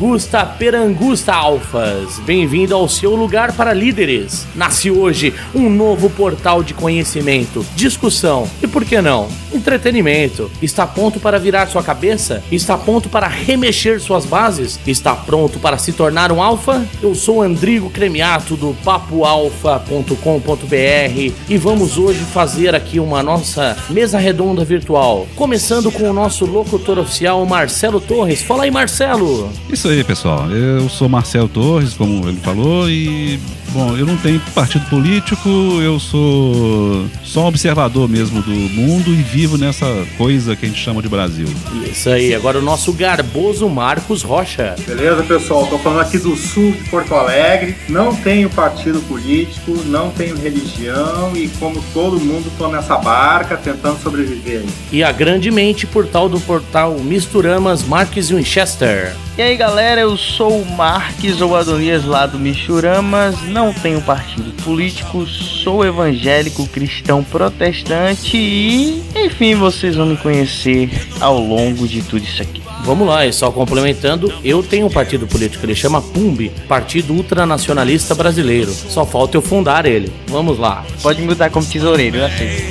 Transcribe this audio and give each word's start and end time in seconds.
Augusta 0.00 0.46
Perangusta 0.46 1.34
Alfas. 1.34 2.18
Bem-vindo 2.20 2.74
ao 2.74 2.88
seu 2.88 3.14
lugar 3.14 3.52
para 3.52 3.74
líderes. 3.74 4.46
Nasce 4.54 4.90
hoje 4.90 5.34
um 5.54 5.68
novo 5.68 6.08
portal 6.08 6.62
de 6.62 6.72
conhecimento, 6.72 7.66
discussão 7.76 8.48
e, 8.62 8.66
por 8.66 8.82
que 8.82 8.98
não, 9.02 9.28
entretenimento. 9.60 10.50
Está 10.60 10.86
pronto 10.86 11.20
para 11.20 11.38
virar 11.38 11.68
sua 11.68 11.82
cabeça? 11.82 12.42
Está 12.50 12.76
pronto 12.76 13.08
para 13.08 13.28
remexer 13.28 14.00
suas 14.00 14.24
bases? 14.24 14.80
Está 14.86 15.14
pronto 15.14 15.58
para 15.58 15.78
se 15.78 15.92
tornar 15.92 16.32
um 16.32 16.42
alfa? 16.42 16.84
Eu 17.02 17.14
sou 17.14 17.42
Andrigo 17.42 17.90
Cremiato 17.90 18.56
do 18.56 18.74
papoalfa.com.br 18.82 21.32
e 21.48 21.58
vamos 21.58 21.98
hoje 21.98 22.20
fazer 22.20 22.74
aqui 22.74 22.98
uma 22.98 23.22
nossa 23.22 23.76
mesa 23.90 24.18
redonda 24.18 24.64
virtual, 24.64 25.26
começando 25.36 25.92
com 25.92 26.08
o 26.08 26.12
nosso 26.12 26.46
locutor 26.46 26.98
oficial 26.98 27.44
Marcelo 27.44 28.00
Torres. 28.00 28.42
Fala 28.42 28.64
aí, 28.64 28.70
Marcelo. 28.70 29.50
Isso 29.70 29.88
aí, 29.88 30.02
pessoal. 30.02 30.50
Eu 30.50 30.88
sou 30.88 31.08
Marcelo 31.08 31.48
Torres, 31.48 31.94
como 31.94 32.28
ele 32.28 32.40
falou, 32.40 32.88
e 32.88 33.38
bom, 33.72 33.96
eu 33.96 34.06
não 34.06 34.16
tenho 34.16 34.40
partido 34.54 34.84
político, 34.86 35.48
eu 35.80 35.98
sou 35.98 37.06
só 37.22 37.46
observador 37.46 38.08
mesmo 38.08 38.42
do 38.42 38.50
mundo 38.50 39.10
e 39.10 39.22
vivo 39.22 39.56
nessa 39.56 39.86
coisa 40.16 40.56
que 40.56 40.66
a 40.66 40.68
gente 40.68 40.80
chama 40.80 41.00
de 41.00 41.08
Brasil. 41.08 41.46
Isso 41.90 42.08
aí, 42.08 42.34
agora 42.34 42.58
o 42.58 42.62
nosso 42.62 42.92
garboso 42.92 43.68
Marcos 43.68 44.22
Rocha. 44.22 44.74
Beleza, 44.86 45.22
pessoal? 45.22 45.66
Tô 45.66 45.78
falando 45.78 46.00
aqui 46.00 46.18
do 46.18 46.36
sul 46.36 46.72
de 46.72 46.88
Porto 46.90 47.14
Alegre. 47.14 47.76
Não 47.88 48.14
tenho 48.14 48.50
partido 48.50 49.00
político, 49.06 49.72
não 49.86 50.10
tenho 50.10 50.36
religião 50.36 51.32
e 51.34 51.48
como 51.58 51.82
todo 51.92 52.20
mundo 52.20 52.50
tô 52.58 52.68
nessa 52.68 52.96
barca 52.96 53.56
tentando 53.56 54.00
sobreviver. 54.02 54.64
E 54.92 55.02
a 55.02 55.12
grande 55.12 55.50
mente 55.50 55.86
por 55.86 56.06
tal 56.06 56.28
do 56.28 56.40
portal 56.40 56.98
Misturamas 56.98 57.84
Marques 57.84 58.30
Winchester. 58.30 59.14
E 59.40 59.42
aí 59.42 59.56
galera, 59.56 60.02
eu 60.02 60.18
sou 60.18 60.60
o 60.60 60.70
Marques 60.70 61.40
ou 61.40 61.56
Adonias 61.56 62.04
lá 62.04 62.26
do 62.26 62.38
Michuramas, 62.38 63.40
não 63.44 63.72
tenho 63.72 64.02
partido 64.02 64.52
político, 64.62 65.26
sou 65.26 65.82
evangélico 65.82 66.66
cristão 66.66 67.24
protestante 67.24 68.36
e 68.36 69.02
enfim 69.16 69.54
vocês 69.54 69.96
vão 69.96 70.04
me 70.04 70.18
conhecer 70.18 70.90
ao 71.18 71.38
longo 71.38 71.88
de 71.88 72.02
tudo 72.02 72.22
isso 72.22 72.42
aqui. 72.42 72.62
Vamos 72.84 73.08
lá, 73.08 73.24
e 73.24 73.32
só 73.32 73.50
complementando, 73.50 74.30
eu 74.44 74.62
tenho 74.62 74.84
um 74.84 74.90
partido 74.90 75.26
político, 75.26 75.64
ele 75.64 75.74
chama 75.74 76.02
PUMB, 76.02 76.52
Partido 76.68 77.14
Ultranacionalista 77.14 78.14
Brasileiro. 78.14 78.70
Só 78.70 79.06
falta 79.06 79.38
eu 79.38 79.42
fundar 79.42 79.86
ele. 79.86 80.12
Vamos 80.26 80.58
lá. 80.58 80.84
Pode 81.00 81.22
mudar 81.22 81.48
como 81.48 81.64
tesoureiro, 81.64 82.18
eu 82.18 82.26
aceito. 82.26 82.62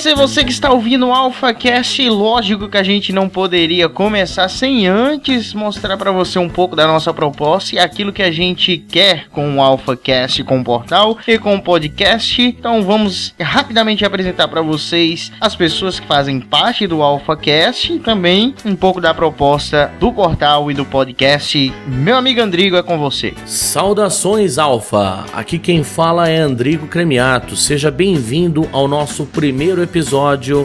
Esse 0.00 0.08
é 0.08 0.14
você 0.14 0.42
que 0.42 0.50
está 0.50 0.72
ouvindo 0.72 1.08
o 1.08 1.12
AlphaCast. 1.12 2.08
Lógico 2.08 2.70
que 2.70 2.78
a 2.78 2.82
gente 2.82 3.12
não 3.12 3.28
poderia 3.28 3.86
começar 3.86 4.48
sem 4.48 4.86
antes 4.86 5.52
mostrar 5.52 5.98
para 5.98 6.10
você 6.10 6.38
um 6.38 6.48
pouco 6.48 6.74
da 6.74 6.86
nossa 6.86 7.12
proposta 7.12 7.74
e 7.74 7.78
aquilo 7.78 8.10
que 8.10 8.22
a 8.22 8.30
gente 8.30 8.78
quer 8.78 9.28
com 9.28 9.56
o 9.56 9.60
AlphaCast, 9.60 10.42
com 10.44 10.60
o 10.60 10.64
portal 10.64 11.18
e 11.28 11.38
com 11.38 11.54
o 11.54 11.60
podcast. 11.60 12.40
Então 12.40 12.82
vamos 12.82 13.34
rapidamente 13.38 14.02
apresentar 14.02 14.48
para 14.48 14.62
vocês 14.62 15.30
as 15.38 15.54
pessoas 15.54 16.00
que 16.00 16.06
fazem 16.06 16.40
parte 16.40 16.86
do 16.86 17.02
AlphaCast 17.02 17.92
e 17.92 17.98
também 17.98 18.54
um 18.64 18.74
pouco 18.74 19.02
da 19.02 19.12
proposta 19.12 19.92
do 20.00 20.10
portal 20.10 20.70
e 20.70 20.74
do 20.74 20.86
podcast. 20.86 21.70
Meu 21.86 22.16
amigo 22.16 22.40
Andrigo 22.40 22.74
é 22.74 22.82
com 22.82 22.98
você. 22.98 23.34
Saudações, 23.44 24.56
Alfa! 24.56 25.26
Aqui 25.34 25.58
quem 25.58 25.84
fala 25.84 26.26
é 26.26 26.38
Andrigo 26.38 26.86
Cremiato. 26.86 27.54
Seja 27.54 27.90
bem-vindo 27.90 28.66
ao 28.72 28.88
nosso 28.88 29.26
primeiro 29.26 29.82
episódio 29.82 29.89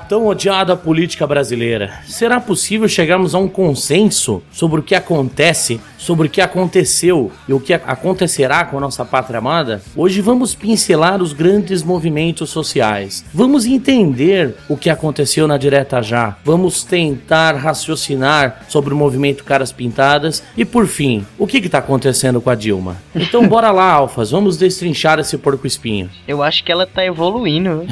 Tão 0.08 0.28
odiada 0.28 0.76
política 0.76 1.26
brasileira. 1.26 2.00
Será 2.08 2.40
possível 2.40 2.88
chegarmos 2.88 3.36
a 3.36 3.40
um 3.40 3.48
consenso 3.48 4.42
sobre 4.52 4.80
o 4.80 4.84
que 4.84 4.96
acontece 4.96 5.80
sobre 6.06 6.28
o 6.28 6.30
que 6.30 6.40
aconteceu 6.40 7.32
e 7.48 7.54
o 7.54 7.60
que 7.60 7.74
acontecerá 7.74 8.64
com 8.64 8.78
a 8.78 8.82
nossa 8.82 9.04
pátria 9.04 9.40
amada, 9.40 9.82
hoje 9.96 10.22
vamos 10.22 10.54
pincelar 10.54 11.20
os 11.20 11.34
grandes 11.34 11.82
movimentos 11.82 12.52
sociais. 12.52 13.26
Vamos 13.34 13.66
entender 13.66 14.56
o 14.70 14.78
que 14.78 14.92
aconteceu 14.92 15.48
na 15.48 15.58
direta 15.58 16.04
já. 16.04 16.38
Vamos 16.46 16.84
tentar 16.84 17.56
raciocinar 17.56 18.66
sobre 18.68 18.94
o 18.94 18.98
movimento 18.98 19.44
Caras 19.44 19.72
Pintadas 19.72 20.44
e, 20.56 20.64
por 20.64 20.86
fim, 20.86 21.26
o 21.40 21.48
que 21.48 21.58
está 21.58 21.80
acontecendo 21.80 22.40
com 22.40 22.52
a 22.52 22.56
Dilma. 22.56 22.98
Então, 23.16 23.46
bora 23.50 23.72
lá, 23.72 23.92
Alfas, 23.92 24.30
vamos 24.30 24.58
destrinchar 24.58 25.20
esse 25.20 25.40
porco 25.40 25.66
espinho. 25.66 26.08
Eu 26.28 26.44
acho 26.44 26.64
que 26.64 26.72
ela 26.72 26.86
tá 26.86 27.04
evoluindo. 27.04 27.84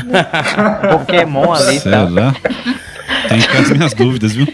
Pokémon 0.92 1.51
ali, 1.51 1.80
tá? 1.80 2.07
Tenho 3.27 3.62
as 3.62 3.69
minhas 3.71 3.94
dúvidas, 3.94 4.33
viu? 4.33 4.48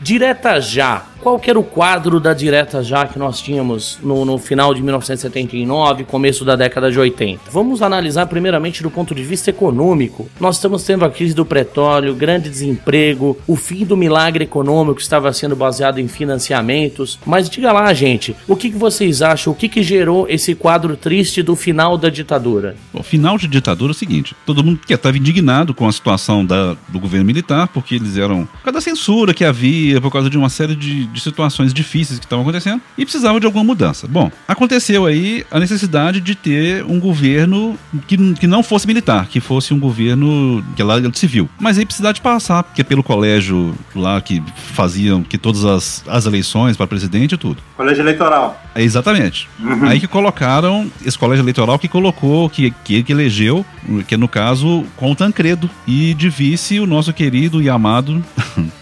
Direta 0.00 0.60
já 0.60 1.06
qual 1.22 1.38
que 1.38 1.48
era 1.48 1.58
o 1.58 1.62
quadro 1.62 2.18
da 2.18 2.34
direta 2.34 2.82
já 2.82 3.06
que 3.06 3.18
nós 3.18 3.40
tínhamos 3.40 3.98
no, 4.02 4.24
no, 4.24 4.38
final 4.38 4.74
de 4.74 4.82
1979, 4.82 6.04
começo 6.04 6.44
da 6.44 6.56
década 6.56 6.90
de 6.90 6.98
80? 6.98 7.42
Vamos 7.50 7.80
analisar 7.80 8.26
primeiramente 8.26 8.82
do 8.82 8.90
ponto 8.90 9.14
de 9.14 9.22
vista 9.22 9.50
econômico. 9.50 10.28
Nós 10.40 10.56
estamos 10.56 10.82
tendo 10.82 11.04
a 11.04 11.10
crise 11.10 11.32
do 11.32 11.46
petróleo, 11.46 12.14
grande 12.14 12.50
desemprego, 12.50 13.38
o 13.46 13.54
fim 13.54 13.84
do 13.84 13.96
milagre 13.96 14.44
econômico 14.44 14.96
que 14.96 15.02
estava 15.02 15.32
sendo 15.32 15.54
baseado 15.54 16.00
em 16.00 16.08
financiamentos. 16.08 17.18
Mas 17.24 17.48
diga 17.48 17.72
lá, 17.72 17.92
gente, 17.94 18.34
o 18.48 18.56
que, 18.56 18.70
que 18.70 18.76
vocês 18.76 19.22
acham? 19.22 19.52
O 19.52 19.56
que, 19.56 19.68
que 19.68 19.82
gerou 19.82 20.26
esse 20.28 20.56
quadro 20.56 20.96
triste 20.96 21.40
do 21.42 21.54
final 21.54 21.96
da 21.96 22.08
ditadura? 22.08 22.74
O 22.92 23.02
final 23.02 23.38
de 23.38 23.46
ditadura 23.46 23.92
é 23.92 23.94
o 23.94 23.96
seguinte: 23.96 24.34
todo 24.44 24.64
mundo 24.64 24.80
que 24.84 24.92
estava 24.92 25.16
indignado 25.16 25.72
com 25.72 25.86
a 25.86 25.92
situação 25.92 26.44
da, 26.44 26.76
do 26.88 26.98
governo 26.98 27.24
militar, 27.24 27.68
porque 27.68 27.94
eles 27.94 28.16
eram. 28.16 28.44
por 28.46 28.64
causa 28.64 28.72
da 28.72 28.80
censura 28.80 29.32
que 29.32 29.44
havia, 29.44 30.00
por 30.00 30.10
causa 30.10 30.28
de 30.28 30.36
uma 30.36 30.48
série 30.48 30.74
de 30.74 31.11
de 31.12 31.20
situações 31.20 31.72
difíceis 31.72 32.18
que 32.18 32.26
estavam 32.26 32.42
acontecendo 32.42 32.80
e 32.96 33.04
precisava 33.04 33.38
de 33.38 33.46
alguma 33.46 33.64
mudança. 33.64 34.06
Bom, 34.08 34.30
aconteceu 34.46 35.06
aí 35.06 35.44
a 35.50 35.60
necessidade 35.60 36.20
de 36.20 36.34
ter 36.34 36.84
um 36.84 36.98
governo 36.98 37.78
que, 38.06 38.16
que 38.34 38.46
não 38.46 38.62
fosse 38.62 38.86
militar, 38.86 39.26
que 39.26 39.40
fosse 39.40 39.74
um 39.74 39.78
governo 39.78 40.64
que 40.76 40.82
lá 40.82 40.96
civil. 41.12 41.48
Mas 41.60 41.78
aí 41.78 41.84
precisava 41.84 42.14
de 42.14 42.20
passar, 42.20 42.62
porque 42.62 42.82
pelo 42.82 43.02
colégio 43.02 43.74
lá 43.94 44.20
que 44.20 44.42
faziam 44.56 45.22
que 45.22 45.36
todas 45.36 45.64
as, 45.64 46.04
as 46.06 46.26
eleições 46.26 46.76
para 46.76 46.86
presidente 46.86 47.34
e 47.34 47.38
tudo. 47.38 47.62
Colégio 47.76 48.02
eleitoral. 48.02 48.60
É, 48.74 48.82
exatamente. 48.82 49.48
Uhum. 49.60 49.86
Aí 49.86 50.00
que 50.00 50.06
colocaram 50.06 50.90
esse 51.04 51.18
colégio 51.18 51.42
eleitoral 51.42 51.78
que 51.78 51.88
colocou, 51.88 52.48
que, 52.48 52.70
que, 52.84 53.02
que 53.02 53.12
elegeu, 53.12 53.64
que 54.06 54.16
no 54.16 54.28
caso, 54.28 54.84
com 54.96 55.10
o 55.10 55.14
Tancredo, 55.14 55.68
e 55.86 56.14
de 56.14 56.28
vice 56.28 56.80
o 56.80 56.86
nosso 56.86 57.12
querido 57.12 57.60
e 57.62 57.68
amado 57.68 58.22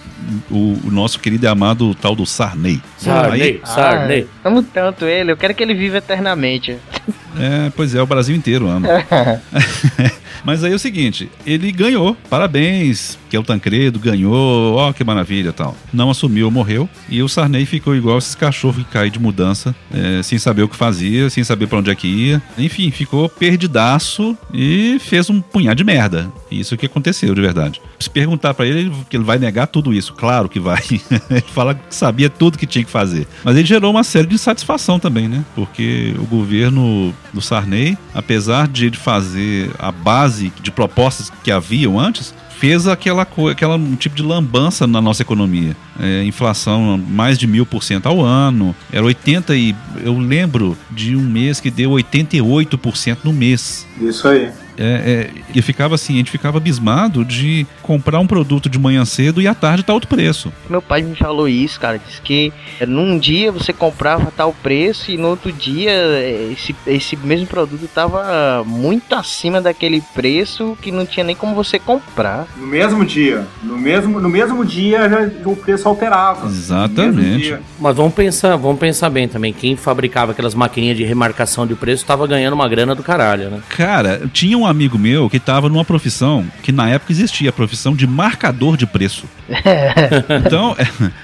o, 0.51 0.79
o, 0.85 0.91
nosso 0.91 1.19
querido 1.19 1.47
e 1.47 1.49
amado 1.49 1.95
tal 1.95 2.15
do 2.15 2.27
Sarney. 2.27 2.81
Sarney, 2.99 3.61
Sarney. 3.65 4.27
Ah, 4.45 4.49
amo 4.49 4.63
tanto 4.63 5.05
ele, 5.05 5.33
eu 5.33 5.37
quero 5.37 5.55
que 5.55 5.63
ele 5.63 5.75
viva 5.75 5.99
eternamente. 5.99 6.77
É, 7.39 7.71
pois 7.75 7.95
é, 7.95 8.03
o 8.03 8.07
Brasil 8.07 8.35
inteiro 8.35 8.69
ama. 8.69 8.89
Mas 10.45 10.65
aí 10.65 10.73
é 10.73 10.75
o 10.75 10.79
seguinte, 10.79 11.31
ele 11.45 11.71
ganhou, 11.71 12.17
parabéns, 12.29 13.19
que 13.29 13.37
é 13.37 13.39
o 13.39 13.43
Tancredo, 13.43 13.99
ganhou, 13.99 14.75
ó, 14.75 14.93
que 14.93 15.05
maravilha 15.05 15.53
tal. 15.53 15.77
Não 15.93 16.11
assumiu, 16.11 16.51
morreu, 16.51 16.89
e 17.09 17.23
o 17.23 17.29
Sarney 17.29 17.67
ficou 17.67 17.95
igual 17.95 18.19
esses 18.19 18.35
cachorros 18.35 18.85
que 18.85 18.91
caem 18.91 19.11
de 19.11 19.19
mudança, 19.19 19.75
é, 19.93 20.23
sem 20.23 20.39
saber 20.39 20.63
o 20.63 20.69
que 20.69 20.77
fazia, 20.77 21.29
sem 21.29 21.45
saber 21.45 21.67
para 21.67 21.79
onde 21.79 21.91
é 21.91 21.95
que 21.95 22.09
ia. 22.09 22.43
Enfim, 22.57 22.91
ficou 22.91 23.29
perdidaço 23.29 24.37
e 24.53 24.99
fez 25.01 25.29
um 25.29 25.41
punhado 25.41 25.77
de 25.77 25.85
merda. 25.85 26.31
Isso 26.51 26.77
que 26.77 26.87
aconteceu, 26.87 27.35
de 27.35 27.41
verdade. 27.41 27.81
Se 27.99 28.09
perguntar 28.09 28.55
para 28.55 28.67
ele, 28.67 28.91
que 29.09 29.17
ele 29.17 29.25
vai 29.25 29.39
negar 29.39 29.67
tudo 29.67 29.93
isso, 29.93 30.10
claro 30.17 30.49
que 30.49 30.61
vai. 30.61 30.83
ele 31.31 31.45
fala 31.53 31.75
que 31.75 31.95
sabia 31.95 32.31
tudo 32.31 32.59
que 32.59 32.67
tinha 32.67 32.85
que 32.85 32.91
fazer. 32.91 33.27
Mas 33.45 33.57
ele 33.57 33.67
gerou 33.67 33.91
uma 33.91 34.05
série 34.05 34.27
de 34.27 34.35
insatisfação 34.35 34.99
também, 34.99 35.29
né? 35.29 35.45
Porque 35.55 36.15
o 36.19 36.25
governo 36.25 37.15
do 37.33 37.41
Sarney, 37.41 37.97
apesar 38.15 38.69
de 38.69 38.87
ele 38.87 38.97
fazer 38.97 39.71
a 39.79 39.91
base 39.91 40.53
de 40.63 40.71
propostas 40.71 41.31
que 41.43 41.51
haviam 41.51 41.99
antes, 41.99 42.35
fez 42.61 42.87
aquela, 42.87 43.27
aquela 43.51 43.77
um 43.77 43.97
tipo 43.97 44.15
de 44.15 44.23
lambança 44.23 44.87
na 44.87 45.01
nossa 45.01 45.23
economia. 45.23 45.75
É, 45.99 46.23
inflação 46.25 46.99
mais 46.99 47.39
de 47.39 47.47
mil 47.47 47.65
por 47.65 47.83
cento 47.83 48.07
ao 48.07 48.23
ano, 48.23 48.77
era 48.93 49.05
80 49.05 49.57
e 49.57 49.75
eu 50.05 50.19
lembro 50.19 50.77
de 50.91 51.17
um 51.17 51.23
mês 51.23 51.59
que 51.59 51.71
deu 51.71 51.93
88% 51.93 53.19
no 53.25 53.33
mês. 53.33 53.87
Isso 53.99 54.29
aí 54.29 54.51
é, 54.81 54.85
é, 54.85 55.31
e 55.55 55.61
ficava 55.61 55.95
assim, 55.95 56.15
a 56.15 56.17
gente 56.17 56.31
ficava 56.31 56.57
abismado 56.57 57.23
de 57.23 57.67
comprar 57.83 58.19
um 58.19 58.27
produto 58.27 58.69
de 58.71 58.79
manhã 58.79 59.05
cedo 59.05 59.43
e 59.43 59.47
à 59.47 59.55
tarde 59.55 59.83
tá 59.83 59.93
outro 59.93 60.09
preço. 60.09 60.51
Meu 60.71 60.81
pai 60.81 61.03
me 61.03 61.15
falou 61.15 61.47
isso, 61.47 61.79
cara, 61.79 61.99
disse 61.99 62.23
que 62.23 62.51
é, 62.81 62.87
num 62.87 63.19
dia 63.19 63.53
você 63.53 63.75
comprava 63.75 64.33
tal 64.35 64.55
preço 64.55 65.11
e 65.11 65.19
no 65.19 65.29
outro 65.29 65.53
dia 65.53 65.91
é, 65.91 66.53
esse, 66.53 66.75
esse 66.87 67.15
mesmo 67.17 67.47
produto 67.47 67.87
tava 67.95 68.65
muito 68.65 69.15
acima 69.15 69.61
daquele 69.61 70.03
preço 70.15 70.79
que 70.81 70.91
não 70.91 71.05
tinha 71.05 71.25
nem 71.25 71.37
como 71.37 71.55
você 71.55 71.79
comprar. 71.79 72.47
No 72.57 72.67
mesmo 72.67 73.05
dia, 73.05 73.47
no 73.63 73.77
mesmo, 73.77 74.19
no 74.19 74.29
mesmo 74.31 74.65
dia 74.65 75.09
já, 75.11 75.31
o 75.45 75.55
preço 75.55 75.87
alterava. 75.87 76.47
Exatamente. 76.47 77.59
Mas 77.79 77.97
vamos 77.97 78.15
pensar, 78.15 78.57
vamos 78.57 78.81
pensar 78.81 79.11
bem 79.11 79.29
também, 79.29 79.53
quem 79.53 79.77
fabricava 79.77 80.33
aquelas 80.33 80.55
maquininhas 80.55 80.97
de 80.97 81.05
remarcação 81.05 81.67
de 81.67 81.75
preço 81.75 82.03
estava 82.03 82.27
ganhando 82.27 82.55
uma 82.55 82.69
grana 82.69 82.95
do 82.95 83.03
caralho, 83.03 83.51
né? 83.51 83.61
Cara, 83.69 84.23
tinha 84.33 84.57
um 84.57 84.70
amigo 84.71 84.99
meu 84.99 85.29
que 85.29 85.37
estava 85.37 85.69
numa 85.69 85.85
profissão 85.85 86.47
que 86.63 86.73
na 86.73 86.89
época 86.89 87.13
existia, 87.13 87.51
a 87.51 87.53
profissão 87.53 87.95
de 87.95 88.07
marcador 88.07 88.77
de 88.77 88.87
preço. 88.87 89.25
então, 90.47 90.77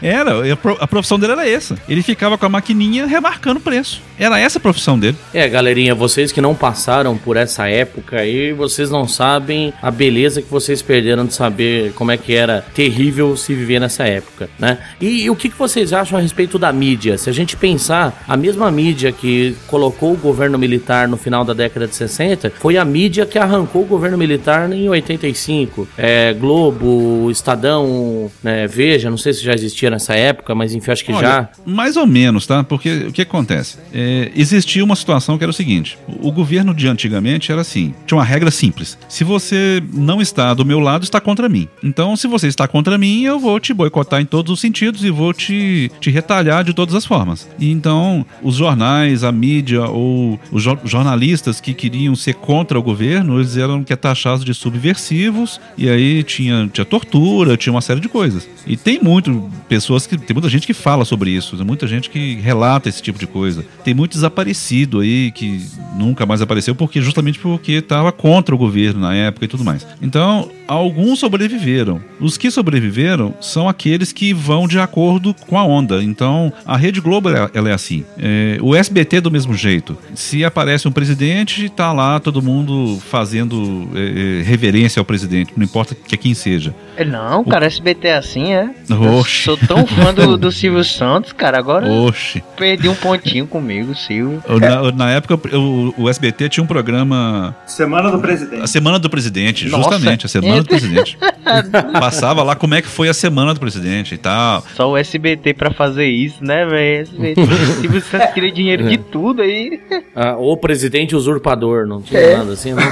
era, 0.02 0.32
a 0.80 0.86
profissão 0.86 1.18
dele 1.18 1.32
era 1.32 1.48
essa. 1.48 1.76
Ele 1.88 2.02
ficava 2.02 2.36
com 2.36 2.46
a 2.46 2.48
maquininha 2.48 3.06
remarcando 3.06 3.58
o 3.58 3.62
preço. 3.62 4.02
Era 4.18 4.38
essa 4.38 4.58
a 4.58 4.60
profissão 4.60 4.98
dele. 4.98 5.16
É, 5.32 5.48
galerinha, 5.48 5.94
vocês 5.94 6.32
que 6.32 6.40
não 6.40 6.54
passaram 6.54 7.16
por 7.16 7.36
essa 7.36 7.68
época 7.68 8.20
aí, 8.20 8.52
vocês 8.52 8.90
não 8.90 9.06
sabem 9.06 9.72
a 9.80 9.90
beleza 9.90 10.42
que 10.42 10.50
vocês 10.50 10.82
perderam 10.82 11.26
de 11.26 11.34
saber 11.34 11.92
como 11.92 12.10
é 12.10 12.16
que 12.16 12.34
era 12.34 12.64
terrível 12.74 13.36
se 13.36 13.54
viver 13.54 13.80
nessa 13.80 14.04
época, 14.04 14.48
né? 14.58 14.78
E, 15.00 15.24
e 15.24 15.30
o 15.30 15.36
que, 15.36 15.48
que 15.48 15.58
vocês 15.58 15.92
acham 15.92 16.18
a 16.18 16.22
respeito 16.22 16.58
da 16.58 16.72
mídia? 16.72 17.18
Se 17.18 17.30
a 17.30 17.32
gente 17.32 17.56
pensar, 17.56 18.24
a 18.26 18.36
mesma 18.36 18.70
mídia 18.70 19.12
que 19.12 19.54
colocou 19.66 20.12
o 20.12 20.16
governo 20.16 20.58
militar 20.58 21.06
no 21.06 21.16
final 21.16 21.44
da 21.44 21.52
década 21.52 21.86
de 21.86 21.94
60 21.94 22.52
foi 22.58 22.76
a 22.76 22.84
mídia 22.84 23.26
que 23.26 23.35
arrancou 23.38 23.82
o 23.82 23.86
governo 23.86 24.18
militar 24.18 24.70
em 24.72 24.88
85. 24.88 25.88
É, 25.96 26.32
Globo, 26.34 27.30
Estadão, 27.30 28.30
né, 28.42 28.66
Veja, 28.66 29.10
não 29.10 29.18
sei 29.18 29.32
se 29.32 29.42
já 29.42 29.54
existia 29.54 29.90
nessa 29.90 30.14
época, 30.14 30.54
mas 30.54 30.74
enfim, 30.74 30.90
acho 30.90 31.04
que 31.04 31.12
Olha, 31.12 31.26
já. 31.26 31.48
Mais 31.64 31.96
ou 31.96 32.06
menos, 32.06 32.46
tá? 32.46 32.62
Porque 32.62 33.06
o 33.08 33.12
que 33.12 33.22
acontece? 33.22 33.78
É, 33.92 34.30
existia 34.34 34.84
uma 34.84 34.96
situação 34.96 35.38
que 35.38 35.44
era 35.44 35.50
o 35.50 35.54
seguinte: 35.54 35.98
o 36.20 36.30
governo 36.30 36.74
de 36.74 36.88
antigamente 36.88 37.50
era 37.50 37.60
assim, 37.60 37.94
tinha 38.06 38.18
uma 38.18 38.24
regra 38.24 38.50
simples. 38.50 38.98
Se 39.08 39.24
você 39.24 39.82
não 39.92 40.20
está 40.20 40.54
do 40.54 40.64
meu 40.64 40.80
lado, 40.80 41.04
está 41.04 41.20
contra 41.20 41.48
mim. 41.48 41.68
Então, 41.82 42.16
se 42.16 42.26
você 42.26 42.46
está 42.48 42.66
contra 42.68 42.98
mim, 42.98 43.24
eu 43.24 43.38
vou 43.38 43.58
te 43.60 43.72
boicotar 43.72 44.20
em 44.20 44.26
todos 44.26 44.52
os 44.52 44.60
sentidos 44.60 45.04
e 45.04 45.10
vou 45.10 45.32
te, 45.32 45.90
te 46.00 46.10
retalhar 46.10 46.64
de 46.64 46.74
todas 46.74 46.94
as 46.94 47.04
formas. 47.04 47.48
E 47.58 47.70
então, 47.70 48.24
os 48.42 48.56
jornais, 48.56 49.24
a 49.24 49.32
mídia 49.32 49.84
ou 49.84 50.38
os 50.50 50.62
jornalistas 50.84 51.60
que 51.60 51.74
queriam 51.74 52.14
ser 52.14 52.34
contra 52.34 52.78
o 52.78 52.82
governo, 52.82 53.25
eles 53.34 53.56
eram 53.56 53.82
que 53.82 53.94
taxados 53.96 54.44
de 54.44 54.54
subversivos, 54.54 55.60
e 55.76 55.88
aí 55.88 56.22
tinha, 56.22 56.68
tinha 56.72 56.84
tortura, 56.84 57.56
tinha 57.56 57.72
uma 57.72 57.80
série 57.80 58.00
de 58.00 58.08
coisas. 58.08 58.48
E 58.66 58.76
tem 58.76 59.00
muito 59.00 59.48
pessoas 59.68 60.06
que. 60.06 60.16
Tem 60.16 60.34
muita 60.34 60.48
gente 60.48 60.66
que 60.66 60.74
fala 60.74 61.04
sobre 61.04 61.30
isso, 61.30 61.56
tem 61.56 61.64
muita 61.64 61.86
gente 61.86 62.10
que 62.10 62.34
relata 62.36 62.88
esse 62.88 63.00
tipo 63.02 63.18
de 63.18 63.26
coisa. 63.26 63.64
Tem 63.84 63.94
muito 63.94 64.12
desaparecido 64.12 65.00
aí 65.00 65.30
que 65.30 65.64
nunca 65.96 66.26
mais 66.26 66.42
apareceu, 66.42 66.74
porque 66.74 67.00
justamente 67.00 67.38
porque 67.38 67.72
estava 67.72 68.10
contra 68.10 68.54
o 68.54 68.58
governo 68.58 69.00
na 69.00 69.14
época 69.14 69.44
e 69.44 69.48
tudo 69.48 69.64
mais. 69.64 69.86
Então, 70.02 70.50
alguns 70.66 71.20
sobreviveram. 71.20 72.00
Os 72.20 72.36
que 72.36 72.50
sobreviveram 72.50 73.34
são 73.40 73.68
aqueles 73.68 74.12
que 74.12 74.32
vão 74.32 74.66
de 74.66 74.78
acordo 74.78 75.34
com 75.46 75.58
a 75.58 75.64
onda. 75.64 76.02
Então, 76.02 76.52
a 76.64 76.76
Rede 76.76 77.00
Globo 77.00 77.28
ela 77.28 77.68
é 77.68 77.72
assim. 77.72 78.04
É, 78.18 78.58
o 78.60 78.74
SBT 78.74 79.20
do 79.20 79.30
mesmo 79.30 79.54
jeito. 79.54 79.96
Se 80.14 80.44
aparece 80.44 80.88
um 80.88 80.92
presidente, 80.92 81.68
tá 81.68 81.92
lá 81.92 82.18
todo 82.18 82.42
mundo 82.42 82.98
fazendo 83.10 83.88
é, 83.94 84.40
é, 84.40 84.42
reverência 84.42 85.00
ao 85.00 85.04
presidente, 85.04 85.52
não 85.56 85.64
importa 85.64 85.94
que 85.94 86.16
quem 86.16 86.34
seja. 86.34 86.74
É, 86.96 87.04
não, 87.04 87.44
cara, 87.44 87.64
o... 87.64 87.66
SBT 87.66 88.08
é 88.08 88.16
assim, 88.16 88.52
é? 88.52 88.70
Oxi. 89.18 89.44
sou 89.44 89.56
tão 89.56 89.86
fã 89.86 90.12
do, 90.14 90.36
do 90.36 90.50
Silvio 90.52 90.82
Santos, 90.84 91.32
cara, 91.32 91.58
agora 91.58 91.86
Oxi. 91.88 92.42
perdi 92.56 92.88
um 92.88 92.94
pontinho 92.94 93.46
comigo, 93.46 93.94
Silvio. 93.94 94.42
Na, 94.60 94.92
na 94.92 95.10
época, 95.10 95.34
o, 95.56 95.94
o, 95.96 96.08
SBT 96.08 96.48
tinha 96.48 96.64
um 96.64 96.66
programa... 96.66 97.54
Semana 97.66 98.10
do 98.10 98.18
Presidente. 98.18 98.62
A 98.62 98.66
Semana 98.66 98.98
do 98.98 99.10
Presidente, 99.10 99.68
Nossa. 99.68 99.90
justamente, 99.90 100.26
a 100.26 100.28
Semana 100.28 100.62
do 100.62 100.68
Presidente. 100.68 101.18
Passava 101.92 102.42
lá 102.42 102.56
como 102.56 102.74
é 102.74 102.82
que 102.82 102.88
foi 102.88 103.08
a 103.08 103.14
Semana 103.14 103.54
do 103.54 103.60
Presidente 103.60 104.14
e 104.14 104.18
tal. 104.18 104.64
Só 104.74 104.90
o 104.90 104.96
SBT 104.96 105.54
pra 105.54 105.70
fazer 105.70 106.06
isso, 106.06 106.42
né, 106.42 106.64
velho? 106.66 107.06
Silvio 107.80 108.00
Santos 108.00 108.32
queria 108.32 108.52
dinheiro 108.52 108.88
de 108.88 108.98
tudo 108.98 109.42
aí. 109.42 109.80
Ah, 110.14 110.36
o 110.36 110.56
presidente 110.56 111.14
usurpador, 111.14 111.86
não 111.86 112.00
tinha 112.00 112.20
é. 112.20 112.36
nada 112.36 112.52
assim, 112.52 112.72
não? 112.72 112.82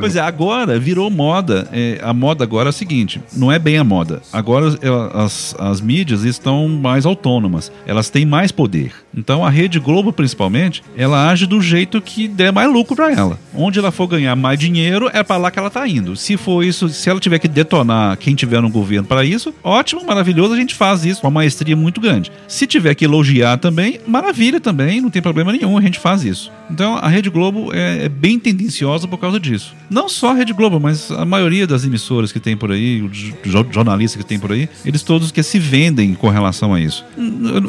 Pois 0.00 0.16
é, 0.16 0.20
agora 0.20 0.78
virou 0.78 1.08
moda. 1.10 1.68
É, 1.72 1.98
a 2.02 2.12
moda 2.12 2.44
agora 2.44 2.68
é 2.68 2.70
a 2.70 2.72
seguinte: 2.72 3.20
não 3.34 3.50
é 3.50 3.51
bem 3.58 3.78
a 3.78 3.84
moda. 3.84 4.22
Agora 4.32 4.76
as, 5.14 5.54
as 5.58 5.80
mídias 5.80 6.24
estão 6.24 6.68
mais 6.68 7.06
autônomas. 7.06 7.72
Elas 7.86 8.10
têm 8.10 8.24
mais 8.26 8.52
poder. 8.52 8.92
Então 9.14 9.44
a 9.44 9.50
Rede 9.50 9.78
Globo, 9.78 10.12
principalmente, 10.12 10.82
ela 10.96 11.28
age 11.28 11.46
do 11.46 11.60
jeito 11.60 12.00
que 12.00 12.26
der 12.26 12.52
mais 12.52 12.70
lucro 12.70 12.96
para 12.96 13.12
ela. 13.12 13.38
Onde 13.54 13.78
ela 13.78 13.90
for 13.90 14.06
ganhar 14.06 14.34
mais 14.34 14.58
dinheiro, 14.58 15.10
é 15.12 15.22
para 15.22 15.36
lá 15.36 15.50
que 15.50 15.58
ela 15.58 15.70
tá 15.70 15.86
indo. 15.86 16.16
Se 16.16 16.36
for 16.36 16.64
isso, 16.64 16.88
se 16.88 17.08
ela 17.08 17.20
tiver 17.20 17.38
que 17.38 17.48
detonar 17.48 18.16
quem 18.16 18.34
tiver 18.34 18.60
no 18.60 18.70
governo 18.70 19.06
para 19.06 19.24
isso, 19.24 19.54
ótimo, 19.62 20.04
maravilhoso, 20.04 20.54
a 20.54 20.56
gente 20.56 20.74
faz 20.74 21.04
isso 21.04 21.20
com 21.20 21.26
uma 21.26 21.34
maestria 21.34 21.76
muito 21.76 22.00
grande. 22.00 22.32
Se 22.48 22.66
tiver 22.66 22.94
que 22.94 23.04
elogiar 23.04 23.58
também, 23.58 24.00
maravilha 24.06 24.60
também, 24.60 25.00
não 25.00 25.10
tem 25.10 25.20
problema 25.20 25.52
nenhum, 25.52 25.76
a 25.76 25.82
gente 25.82 25.98
faz 25.98 26.24
isso. 26.24 26.50
Então 26.70 26.96
a 26.96 27.08
Rede 27.08 27.28
Globo 27.28 27.70
é, 27.72 28.06
é 28.06 28.08
bem 28.08 28.38
tendenciosa 28.38 29.06
por 29.06 29.18
causa 29.18 29.38
disso. 29.38 29.74
Não 29.90 30.08
só 30.08 30.30
a 30.30 30.34
Rede 30.34 30.52
Globo, 30.52 30.80
mas 30.80 31.10
a 31.10 31.24
maioria 31.24 31.66
das 31.66 31.84
emissoras 31.84 32.32
que 32.32 32.40
tem 32.40 32.56
por 32.56 32.72
aí, 32.72 33.02
jornalistas 33.44 34.20
que 34.22 34.28
tem 34.28 34.38
por 34.38 34.52
aí, 34.52 34.68
eles 34.84 35.02
todos 35.02 35.30
que 35.30 35.42
se 35.42 35.58
vendem 35.58 36.14
com 36.14 36.28
relação 36.28 36.74
a 36.74 36.80
isso. 36.80 37.04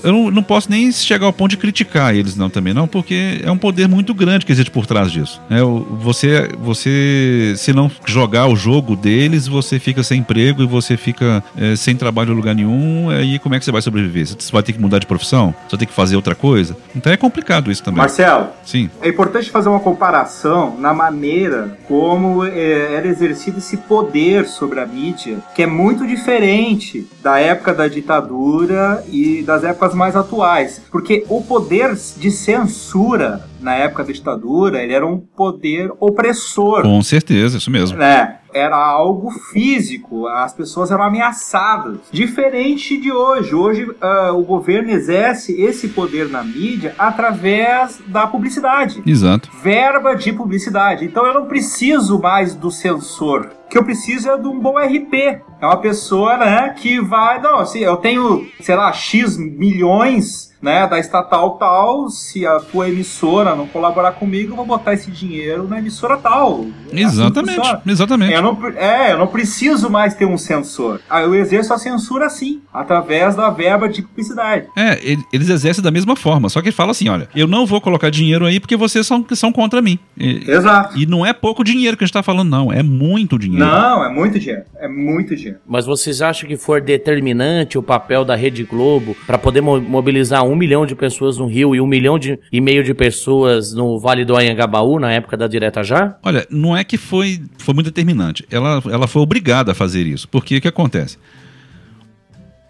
Eu, 0.03 0.31
não, 0.31 0.43
posso 0.43 0.69
nem 0.69 0.91
chegar 0.91 1.25
ao 1.25 1.33
ponto 1.33 1.51
de 1.51 1.57
criticar 1.57 2.15
eles 2.15 2.35
não 2.35 2.49
também 2.49 2.73
não, 2.73 2.87
porque 2.87 3.41
é 3.43 3.51
um 3.51 3.57
poder 3.57 3.87
muito 3.87 4.13
grande 4.13 4.45
que 4.45 4.51
existe 4.51 4.71
por 4.71 4.85
trás 4.85 5.11
disso. 5.11 5.41
É, 5.49 5.61
você, 5.61 6.49
você, 6.59 7.53
se 7.57 7.73
não 7.73 7.89
jogar 8.05 8.47
o 8.47 8.55
jogo 8.55 8.95
deles, 8.95 9.47
você 9.47 9.79
fica 9.79 10.03
sem 10.03 10.19
emprego 10.19 10.63
e 10.63 10.65
você 10.65 10.97
fica 10.97 11.43
é, 11.57 11.75
sem 11.75 11.95
trabalho 11.95 12.33
em 12.33 12.35
lugar 12.35 12.55
nenhum. 12.55 13.09
Aí 13.09 13.39
como 13.39 13.55
é 13.55 13.59
que 13.59 13.65
você 13.65 13.71
vai 13.71 13.81
sobreviver? 13.81 14.27
Você 14.27 14.51
vai 14.51 14.63
ter 14.63 14.73
que 14.73 14.79
mudar 14.79 14.99
de 14.99 15.07
profissão? 15.07 15.53
Você 15.63 15.71
vai 15.71 15.79
ter 15.79 15.85
que 15.85 15.93
fazer 15.93 16.15
outra 16.15 16.35
coisa? 16.35 16.75
Então 16.95 17.11
é 17.11 17.17
complicado 17.17 17.71
isso 17.71 17.83
também. 17.83 17.97
Marcelo, 17.97 18.47
sim. 18.63 18.89
É 19.01 19.09
importante 19.09 19.49
fazer 19.49 19.69
uma 19.69 19.79
comparação 19.79 20.77
na 20.79 20.93
maneira 20.93 21.77
como 21.87 22.45
é, 22.45 22.95
era 22.95 23.07
exercido 23.07 23.57
esse 23.57 23.77
poder 23.77 24.45
sobre 24.45 24.79
a 24.79 24.85
mídia, 24.85 25.37
que 25.55 25.62
é 25.63 25.67
muito 25.67 26.05
diferente 26.05 27.07
da 27.21 27.39
época 27.39 27.73
da 27.73 27.87
ditadura 27.87 29.03
e 29.09 29.41
das 29.43 29.63
épocas 29.63 29.93
mais 29.95 30.15
atuais. 30.15 30.81
Porque 30.91 31.25
o 31.29 31.41
poder 31.41 31.95
de 32.17 32.29
censura 32.29 33.47
na 33.63 33.73
época 33.75 34.03
da 34.03 34.11
ditadura, 34.11 34.83
ele 34.83 34.93
era 34.93 35.07
um 35.07 35.17
poder 35.17 35.89
opressor. 35.99 36.83
Com 36.83 37.01
certeza, 37.01 37.57
isso 37.57 37.71
mesmo. 37.71 37.97
Né? 37.97 38.39
Era 38.53 38.75
algo 38.75 39.31
físico, 39.51 40.27
as 40.27 40.53
pessoas 40.53 40.91
eram 40.91 41.03
ameaçadas. 41.03 41.97
Diferente 42.11 42.97
de 42.99 43.11
hoje. 43.11 43.55
Hoje 43.55 43.83
uh, 43.85 44.37
o 44.37 44.43
governo 44.43 44.91
exerce 44.91 45.59
esse 45.59 45.87
poder 45.87 46.29
na 46.29 46.43
mídia 46.43 46.93
através 46.99 47.99
da 48.05 48.27
publicidade. 48.27 49.01
Exato. 49.07 49.49
Verba 49.63 50.13
de 50.13 50.31
publicidade. 50.33 51.05
Então 51.05 51.25
eu 51.25 51.33
não 51.33 51.45
preciso 51.45 52.19
mais 52.19 52.53
do 52.53 52.69
censor. 52.69 53.49
O 53.65 53.69
que 53.69 53.77
eu 53.77 53.83
preciso 53.83 54.29
é 54.29 54.37
de 54.37 54.47
um 54.47 54.59
bom 54.59 54.75
RP. 54.77 55.41
É 55.63 55.65
uma 55.65 55.77
pessoa, 55.77 56.35
né, 56.35 56.75
que 56.77 56.99
vai. 56.99 57.41
Não, 57.41 57.59
assim, 57.59 57.79
eu 57.79 57.95
tenho, 57.95 58.45
sei 58.59 58.75
lá, 58.75 58.91
X 58.91 59.37
milhões 59.37 60.53
né, 60.63 60.87
da 60.87 60.97
estatal 60.97 61.57
tal, 61.57 62.07
se 62.07 62.47
a 62.47 62.57
tua 62.57 62.87
emissora 62.87 63.53
não 63.53 63.67
colaborar 63.67 64.13
comigo, 64.13 64.53
eu 64.53 64.55
vou 64.55 64.65
botar 64.65 64.93
esse 64.93 65.11
dinheiro 65.11 65.67
na 65.67 65.77
emissora 65.77 66.15
tal. 66.15 66.65
Exatamente, 66.89 67.59
assim 67.59 67.91
exatamente. 67.91 68.31
Eu 68.31 68.41
não, 68.41 68.57
é, 68.69 69.11
eu 69.11 69.17
não 69.17 69.27
preciso 69.27 69.89
mais 69.89 70.13
ter 70.13 70.25
um 70.25 70.37
censor. 70.37 71.01
Ah, 71.09 71.21
eu 71.21 71.35
exerço 71.35 71.73
a 71.73 71.77
censura 71.77 72.27
assim, 72.27 72.61
através 72.73 73.35
da 73.35 73.49
verba 73.49 73.89
de 73.89 74.03
publicidade. 74.03 74.67
É, 74.77 74.97
eles 75.33 75.49
exercem 75.49 75.83
da 75.83 75.91
mesma 75.91 76.15
forma, 76.15 76.47
só 76.47 76.61
que 76.61 76.71
fala 76.71 76.91
assim, 76.91 77.09
olha, 77.09 77.27
eu 77.35 77.45
não 77.45 77.65
vou 77.65 77.81
colocar 77.81 78.09
dinheiro 78.09 78.45
aí 78.45 78.57
porque 78.57 78.77
vocês 78.77 79.05
são, 79.05 79.25
são 79.33 79.51
contra 79.51 79.81
mim. 79.81 79.99
E, 80.17 80.49
Exato. 80.49 80.97
E 80.97 81.05
não 81.05 81.25
é 81.25 81.33
pouco 81.33 81.61
dinheiro 81.61 81.97
que 81.97 82.05
a 82.05 82.07
gente 82.07 82.13
tá 82.13 82.23
falando, 82.23 82.49
não, 82.49 82.71
é 82.71 82.81
muito 82.81 83.37
dinheiro. 83.37 83.65
Não, 83.65 84.05
é 84.05 84.09
muito 84.09 84.39
dinheiro, 84.39 84.63
é 84.77 84.87
muito 84.87 85.35
dinheiro. 85.35 85.52
Mas 85.65 85.85
vocês 85.85 86.21
acham 86.21 86.47
que 86.47 86.57
for 86.57 86.81
determinante 86.81 87.77
o 87.77 87.83
papel 87.83 88.23
da 88.25 88.35
Rede 88.35 88.63
Globo 88.63 89.15
para 89.25 89.37
poder 89.37 89.61
mobilizar 89.61 90.43
um 90.43 90.55
milhão 90.55 90.85
de 90.85 90.95
pessoas 90.95 91.37
no 91.37 91.47
Rio 91.47 91.75
e 91.75 91.81
um 91.81 91.87
milhão 91.87 92.17
de, 92.19 92.39
e 92.51 92.61
meio 92.61 92.83
de 92.83 92.93
pessoas 92.93 93.73
no 93.73 93.99
Vale 93.99 94.25
do 94.25 94.35
Anhangabaú 94.35 94.99
na 94.99 95.11
época 95.11 95.37
da 95.37 95.47
Direta 95.47 95.83
Já? 95.83 96.17
Olha, 96.23 96.45
não 96.49 96.75
é 96.75 96.83
que 96.83 96.97
foi, 96.97 97.41
foi 97.57 97.73
muito 97.73 97.87
determinante. 97.87 98.45
Ela, 98.49 98.81
ela 98.85 99.07
foi 99.07 99.21
obrigada 99.21 99.71
a 99.71 99.75
fazer 99.75 100.05
isso. 100.05 100.27
Porque 100.27 100.57
o 100.57 100.61
que 100.61 100.67
acontece? 100.67 101.17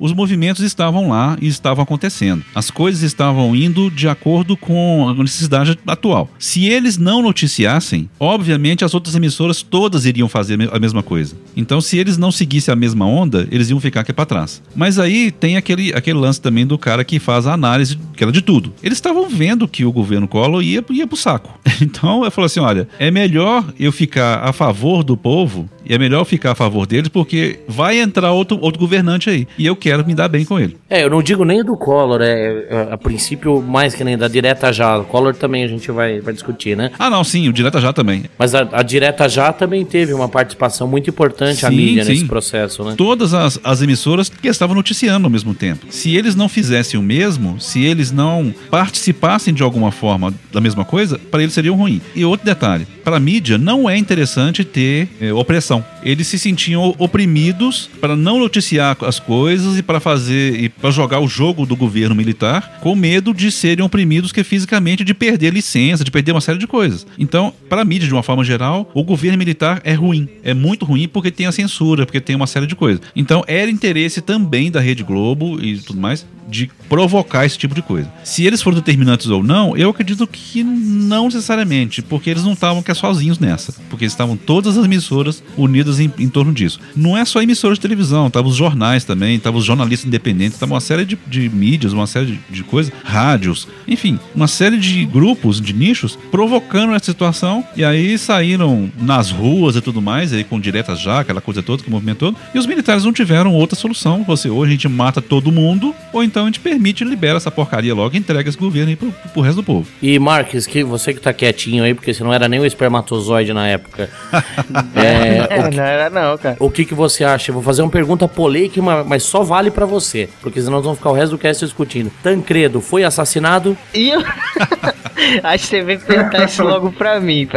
Os 0.03 0.11
movimentos 0.11 0.61
estavam 0.65 1.07
lá 1.07 1.37
e 1.41 1.47
estavam 1.47 1.81
acontecendo. 1.81 2.43
As 2.53 2.69
coisas 2.69 3.01
estavam 3.03 3.55
indo 3.55 3.89
de 3.89 4.09
acordo 4.09 4.57
com 4.57 5.07
a 5.07 5.13
necessidade 5.13 5.79
atual. 5.87 6.29
Se 6.37 6.65
eles 6.65 6.97
não 6.97 7.21
noticiassem, 7.21 8.09
obviamente 8.19 8.83
as 8.83 8.93
outras 8.93 9.15
emissoras 9.15 9.61
todas 9.61 10.05
iriam 10.05 10.27
fazer 10.27 10.59
a 10.73 10.77
mesma 10.77 11.01
coisa. 11.01 11.37
Então, 11.55 11.79
se 11.79 11.97
eles 11.97 12.17
não 12.17 12.33
seguissem 12.33 12.73
a 12.73 12.75
mesma 12.75 13.05
onda, 13.05 13.47
eles 13.49 13.69
iam 13.69 13.79
ficar 13.79 14.01
aqui 14.01 14.11
para 14.11 14.25
trás. 14.25 14.61
Mas 14.75 14.99
aí 14.99 15.31
tem 15.31 15.55
aquele, 15.55 15.93
aquele 15.93 16.19
lance 16.19 16.41
também 16.41 16.67
do 16.67 16.77
cara 16.77 17.05
que 17.05 17.17
faz 17.17 17.47
a 17.47 17.53
análise 17.53 17.97
que 18.13 18.25
era 18.25 18.31
de 18.31 18.41
tudo. 18.41 18.73
Eles 18.83 18.97
estavam 18.97 19.29
vendo 19.29 19.69
que 19.69 19.85
o 19.85 19.91
governo 19.91 20.27
Collor 20.27 20.61
ia, 20.61 20.83
ia 20.89 21.07
pro 21.07 21.15
saco. 21.15 21.57
Então, 21.83 22.23
eu 22.23 22.31
falei 22.31 22.45
assim: 22.45 22.61
olha, 22.61 22.87
é 22.97 23.11
melhor 23.11 23.65
eu 23.77 23.91
ficar 23.91 24.39
a 24.43 24.53
favor 24.53 25.03
do 25.03 25.17
povo 25.17 25.69
e 25.85 25.93
é 25.93 25.97
melhor 25.97 26.23
ficar 26.25 26.51
a 26.51 26.55
favor 26.55 26.85
deles 26.85 27.09
porque 27.09 27.59
vai 27.67 27.99
entrar 27.99 28.31
outro, 28.31 28.57
outro 28.61 28.79
governante 28.79 29.29
aí. 29.29 29.47
E 29.57 29.65
eu 29.65 29.75
quero 29.75 30.05
me 30.05 30.13
dar 30.13 30.27
bem 30.27 30.45
com 30.45 30.59
ele. 30.59 30.77
É, 30.89 31.03
eu 31.03 31.09
não 31.09 31.21
digo 31.21 31.43
nem 31.43 31.63
do 31.63 31.75
Collor, 31.75 32.21
é, 32.21 32.65
é 32.69 32.87
a 32.91 32.97
princípio 32.97 33.61
mais 33.61 33.93
que 33.93 34.03
nem 34.03 34.17
da 34.17 34.27
direta 34.27 34.71
já. 34.71 34.97
O 34.97 35.05
Collor 35.05 35.35
também 35.35 35.63
a 35.63 35.67
gente 35.67 35.91
vai, 35.91 36.19
vai 36.19 36.33
discutir, 36.33 36.75
né? 36.75 36.91
Ah, 36.97 37.09
não, 37.09 37.23
sim, 37.23 37.47
o 37.49 37.53
direta 37.53 37.79
já 37.79 37.91
também. 37.91 38.25
Mas 38.37 38.55
a, 38.55 38.67
a 38.71 38.83
direta 38.83 39.27
já 39.27 39.51
também 39.51 39.85
teve 39.85 40.13
uma 40.13 40.29
participação 40.29 40.87
muito 40.87 41.09
importante, 41.09 41.59
sim, 41.59 41.65
a 41.65 41.69
mídia, 41.69 42.03
sim. 42.03 42.11
nesse 42.11 42.25
processo, 42.25 42.83
né? 42.83 42.95
Todas 42.97 43.33
as, 43.33 43.59
as 43.63 43.81
emissoras 43.81 44.29
que 44.29 44.47
estavam 44.47 44.75
noticiando 44.75 45.25
ao 45.25 45.31
mesmo 45.31 45.53
tempo. 45.53 45.87
Se 45.89 46.15
eles 46.15 46.35
não 46.35 46.47
fizessem 46.47 46.99
o 46.99 47.03
mesmo, 47.03 47.59
se 47.59 47.83
eles 47.83 48.11
não 48.11 48.53
participassem 48.69 49.53
de 49.53 49.63
alguma 49.63 49.91
forma 49.91 50.33
da 50.51 50.61
mesma 50.61 50.85
coisa, 50.85 51.17
para 51.17 51.41
eles 51.41 51.53
seria 51.53 51.71
ruim. 51.71 52.01
E 52.15 52.23
outro 52.25 52.45
detalhe, 52.45 52.85
para 53.03 53.17
a 53.17 53.19
mídia 53.19 53.57
não 53.57 53.89
é 53.89 53.97
interessante 53.97 54.63
ter 54.63 55.07
é, 55.19 55.33
opressão 55.33 55.72
eles 56.03 56.27
se 56.27 56.37
sentiam 56.37 56.93
oprimidos 56.97 57.89
para 58.01 58.15
não 58.15 58.37
noticiar 58.37 58.97
as 59.01 59.19
coisas 59.19 59.77
e 59.77 59.81
para 59.81 60.01
fazer 60.01 60.59
e 60.59 60.67
para 60.67 60.91
jogar 60.91 61.19
o 61.19 61.27
jogo 61.27 61.65
do 61.65 61.75
governo 61.75 62.13
militar 62.13 62.79
com 62.81 62.95
medo 62.95 63.33
de 63.33 63.49
serem 63.49 63.85
oprimidos 63.85 64.31
que 64.31 64.43
fisicamente 64.43 65.03
de 65.03 65.13
perder 65.13 65.53
licença, 65.53 66.03
de 66.03 66.11
perder 66.11 66.33
uma 66.33 66.41
série 66.41 66.59
de 66.59 66.67
coisas. 66.67 67.07
Então, 67.17 67.53
para 67.69 67.81
a 67.81 67.85
mídia 67.85 68.07
de 68.07 68.13
uma 68.13 68.23
forma 68.23 68.43
geral, 68.43 68.91
o 68.93 69.03
governo 69.03 69.37
militar 69.37 69.81
é 69.83 69.93
ruim, 69.93 70.27
é 70.43 70.53
muito 70.53 70.83
ruim 70.83 71.07
porque 71.07 71.31
tem 71.31 71.45
a 71.45 71.51
censura, 71.51 72.05
porque 72.05 72.19
tem 72.19 72.35
uma 72.35 72.47
série 72.47 72.67
de 72.67 72.75
coisas. 72.75 73.01
Então, 73.15 73.43
era 73.47 73.71
interesse 73.71 74.21
também 74.21 74.69
da 74.69 74.81
Rede 74.81 75.03
Globo 75.03 75.63
e 75.63 75.77
tudo 75.77 75.99
mais 75.99 76.25
de 76.47 76.69
provocar 76.87 77.45
esse 77.45 77.57
tipo 77.57 77.73
de 77.73 77.81
coisa. 77.81 78.11
Se 78.23 78.45
eles 78.45 78.61
foram 78.61 78.77
determinantes 78.77 79.27
ou 79.27 79.43
não, 79.43 79.75
eu 79.75 79.89
acredito 79.89 80.27
que 80.27 80.63
não 80.63 81.25
necessariamente, 81.25 82.01
porque 82.01 82.29
eles 82.29 82.43
não 82.43 82.53
estavam 82.53 82.83
sozinhos 82.93 83.39
nessa, 83.39 83.73
porque 83.89 84.05
estavam 84.05 84.37
todas 84.37 84.77
as 84.77 84.85
emissoras 84.85 85.43
unidas 85.63 85.99
em, 85.99 86.11
em 86.17 86.29
torno 86.29 86.51
disso. 86.51 86.79
Não 86.95 87.17
é 87.17 87.25
só 87.25 87.41
emissoras 87.41 87.77
de 87.77 87.81
televisão, 87.81 88.27
estavam 88.27 88.49
os 88.49 88.55
jornais 88.55 89.03
também, 89.03 89.35
estavam 89.35 89.59
os 89.59 89.65
jornalistas 89.65 90.07
independentes, 90.07 90.53
estavam 90.53 90.75
uma 90.75 90.81
série 90.81 91.05
de, 91.05 91.17
de 91.27 91.49
mídias, 91.49 91.93
uma 91.93 92.07
série 92.07 92.25
de, 92.27 92.39
de 92.49 92.63
coisas, 92.63 92.93
rádios, 93.03 93.67
enfim, 93.87 94.19
uma 94.35 94.47
série 94.47 94.77
de 94.77 95.05
grupos, 95.05 95.59
de 95.59 95.73
nichos, 95.73 96.17
provocando 96.31 96.93
essa 96.93 97.05
situação, 97.05 97.63
e 97.75 97.83
aí 97.83 98.17
saíram 98.17 98.89
nas 98.99 99.31
ruas 99.31 99.75
e 99.75 99.81
tudo 99.81 100.01
mais, 100.01 100.33
aí 100.33 100.43
com 100.43 100.59
diretas 100.59 100.99
já, 100.99 101.19
aquela 101.19 101.41
coisa 101.41 101.61
toda, 101.61 101.83
que 101.83 101.89
o 101.89 101.91
movimento 101.91 102.19
todo, 102.19 102.37
e 102.53 102.59
os 102.59 102.65
militares 102.65 103.03
não 103.03 103.13
tiveram 103.13 103.53
outra 103.53 103.75
solução. 103.75 104.23
Você, 104.23 104.49
ou 104.49 104.63
a 104.63 104.67
gente 104.67 104.87
mata 104.87 105.21
todo 105.21 105.51
mundo, 105.51 105.93
ou 106.11 106.23
então 106.23 106.43
a 106.43 106.45
gente 106.45 106.59
permite 106.59 107.03
e 107.03 107.07
libera 107.07 107.37
essa 107.37 107.51
porcaria 107.51 107.93
logo 107.93 108.15
e 108.15 108.19
entrega 108.19 108.49
esse 108.49 108.57
governo 108.57 108.89
aí 108.89 108.95
pro, 108.95 109.11
pro 109.11 109.41
resto 109.41 109.57
do 109.57 109.63
povo. 109.63 109.87
E 110.01 110.17
Marques, 110.19 110.65
que 110.65 110.83
você 110.83 111.13
que 111.13 111.19
tá 111.19 111.33
quietinho 111.33 111.83
aí, 111.83 111.93
porque 111.93 112.13
você 112.13 112.23
não 112.23 112.33
era 112.33 112.47
nem 112.47 112.59
o 112.59 112.65
espermatozoide 112.65 113.53
na 113.53 113.67
época. 113.67 114.09
é, 114.95 115.52
o 115.59 115.69
que, 115.69 115.77
não 115.77 115.83
era 115.83 116.09
não, 116.09 116.37
cara. 116.37 116.57
O 116.59 116.69
que, 116.69 116.85
que 116.85 116.93
você 116.93 117.23
acha? 117.23 117.51
vou 117.51 117.61
fazer 117.61 117.81
uma 117.81 117.91
pergunta 117.91 118.27
polêmica, 118.27 118.81
mas 119.05 119.23
só 119.23 119.43
vale 119.43 119.71
para 119.71 119.85
você, 119.85 120.29
porque 120.41 120.59
senão 120.59 120.73
nós 120.73 120.83
vamos 120.83 120.97
ficar 120.97 121.11
o 121.11 121.13
resto 121.13 121.31
do 121.31 121.37
cast 121.37 121.63
discutindo. 121.65 122.11
Tancredo 122.21 122.81
foi 122.81 123.03
assassinado? 123.03 123.77
E 123.93 124.09
eu... 124.09 124.21
Acho 125.43 125.63
que 125.63 125.69
você 125.69 125.81
vem 125.81 125.99
perguntar 125.99 126.45
isso 126.45 126.63
logo 126.63 126.91
pra 126.91 127.19
mim. 127.19 127.47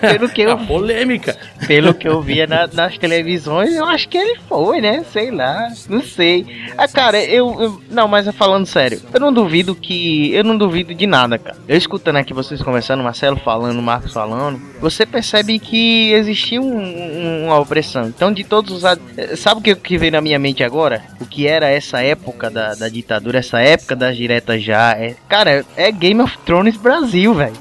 Pelo 0.00 0.28
que 0.28 0.42
eu. 0.42 0.52
A 0.52 0.56
polêmica. 0.56 1.36
Pelo 1.66 1.94
que 1.94 2.08
eu 2.08 2.20
via 2.20 2.46
na, 2.46 2.66
nas 2.66 2.96
televisões, 2.98 3.74
eu 3.74 3.84
acho 3.84 4.08
que 4.08 4.18
ele 4.18 4.38
foi, 4.48 4.80
né? 4.80 5.04
Sei 5.12 5.30
lá. 5.30 5.68
Não 5.88 6.02
sei. 6.02 6.46
Ah, 6.76 6.88
cara, 6.88 7.22
eu, 7.22 7.60
eu, 7.60 7.82
Não, 7.90 8.08
mas 8.08 8.28
falando 8.34 8.66
sério, 8.66 9.00
eu 9.12 9.20
não 9.20 9.32
duvido 9.32 9.74
que. 9.74 10.32
Eu 10.32 10.44
não 10.44 10.56
duvido 10.56 10.94
de 10.94 11.06
nada, 11.06 11.38
cara. 11.38 11.56
Eu 11.68 11.76
escutando 11.76 12.16
aqui 12.16 12.32
vocês 12.32 12.62
conversando, 12.62 13.02
Marcelo 13.02 13.36
falando, 13.36 13.80
Marcos 13.82 14.12
falando, 14.12 14.60
você 14.80 15.04
percebe 15.04 15.58
que 15.58 16.12
existia 16.12 16.60
um, 16.60 16.78
um, 16.78 17.46
uma 17.46 17.58
opressão. 17.58 18.06
Então, 18.08 18.32
de 18.32 18.44
todos 18.44 18.82
os. 18.82 19.38
Sabe 19.38 19.60
o 19.60 19.62
que, 19.62 19.74
que 19.74 19.98
veio 19.98 20.12
na 20.12 20.20
minha 20.20 20.38
mente 20.38 20.64
agora? 20.64 21.02
O 21.20 21.26
que 21.26 21.46
era 21.46 21.68
essa 21.68 22.00
época 22.00 22.50
da, 22.50 22.74
da 22.74 22.88
ditadura, 22.88 23.38
essa 23.38 23.60
época 23.60 23.94
das 23.94 24.16
diretas 24.16 24.62
já? 24.62 24.92
É, 24.92 25.14
cara, 25.28 25.64
é 25.76 25.90
Game 25.92 26.20
of 26.20 26.36
Thrones 26.38 26.76
Brasil, 26.76 26.99
velho. 27.06 27.56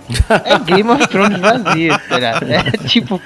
É 0.45 0.59
Game 0.59 0.89
of 0.89 1.07
Thrones 1.07 1.39
Brasil, 1.39 1.93
tá 2.07 2.19
É 2.47 2.87
tipo, 2.87 3.21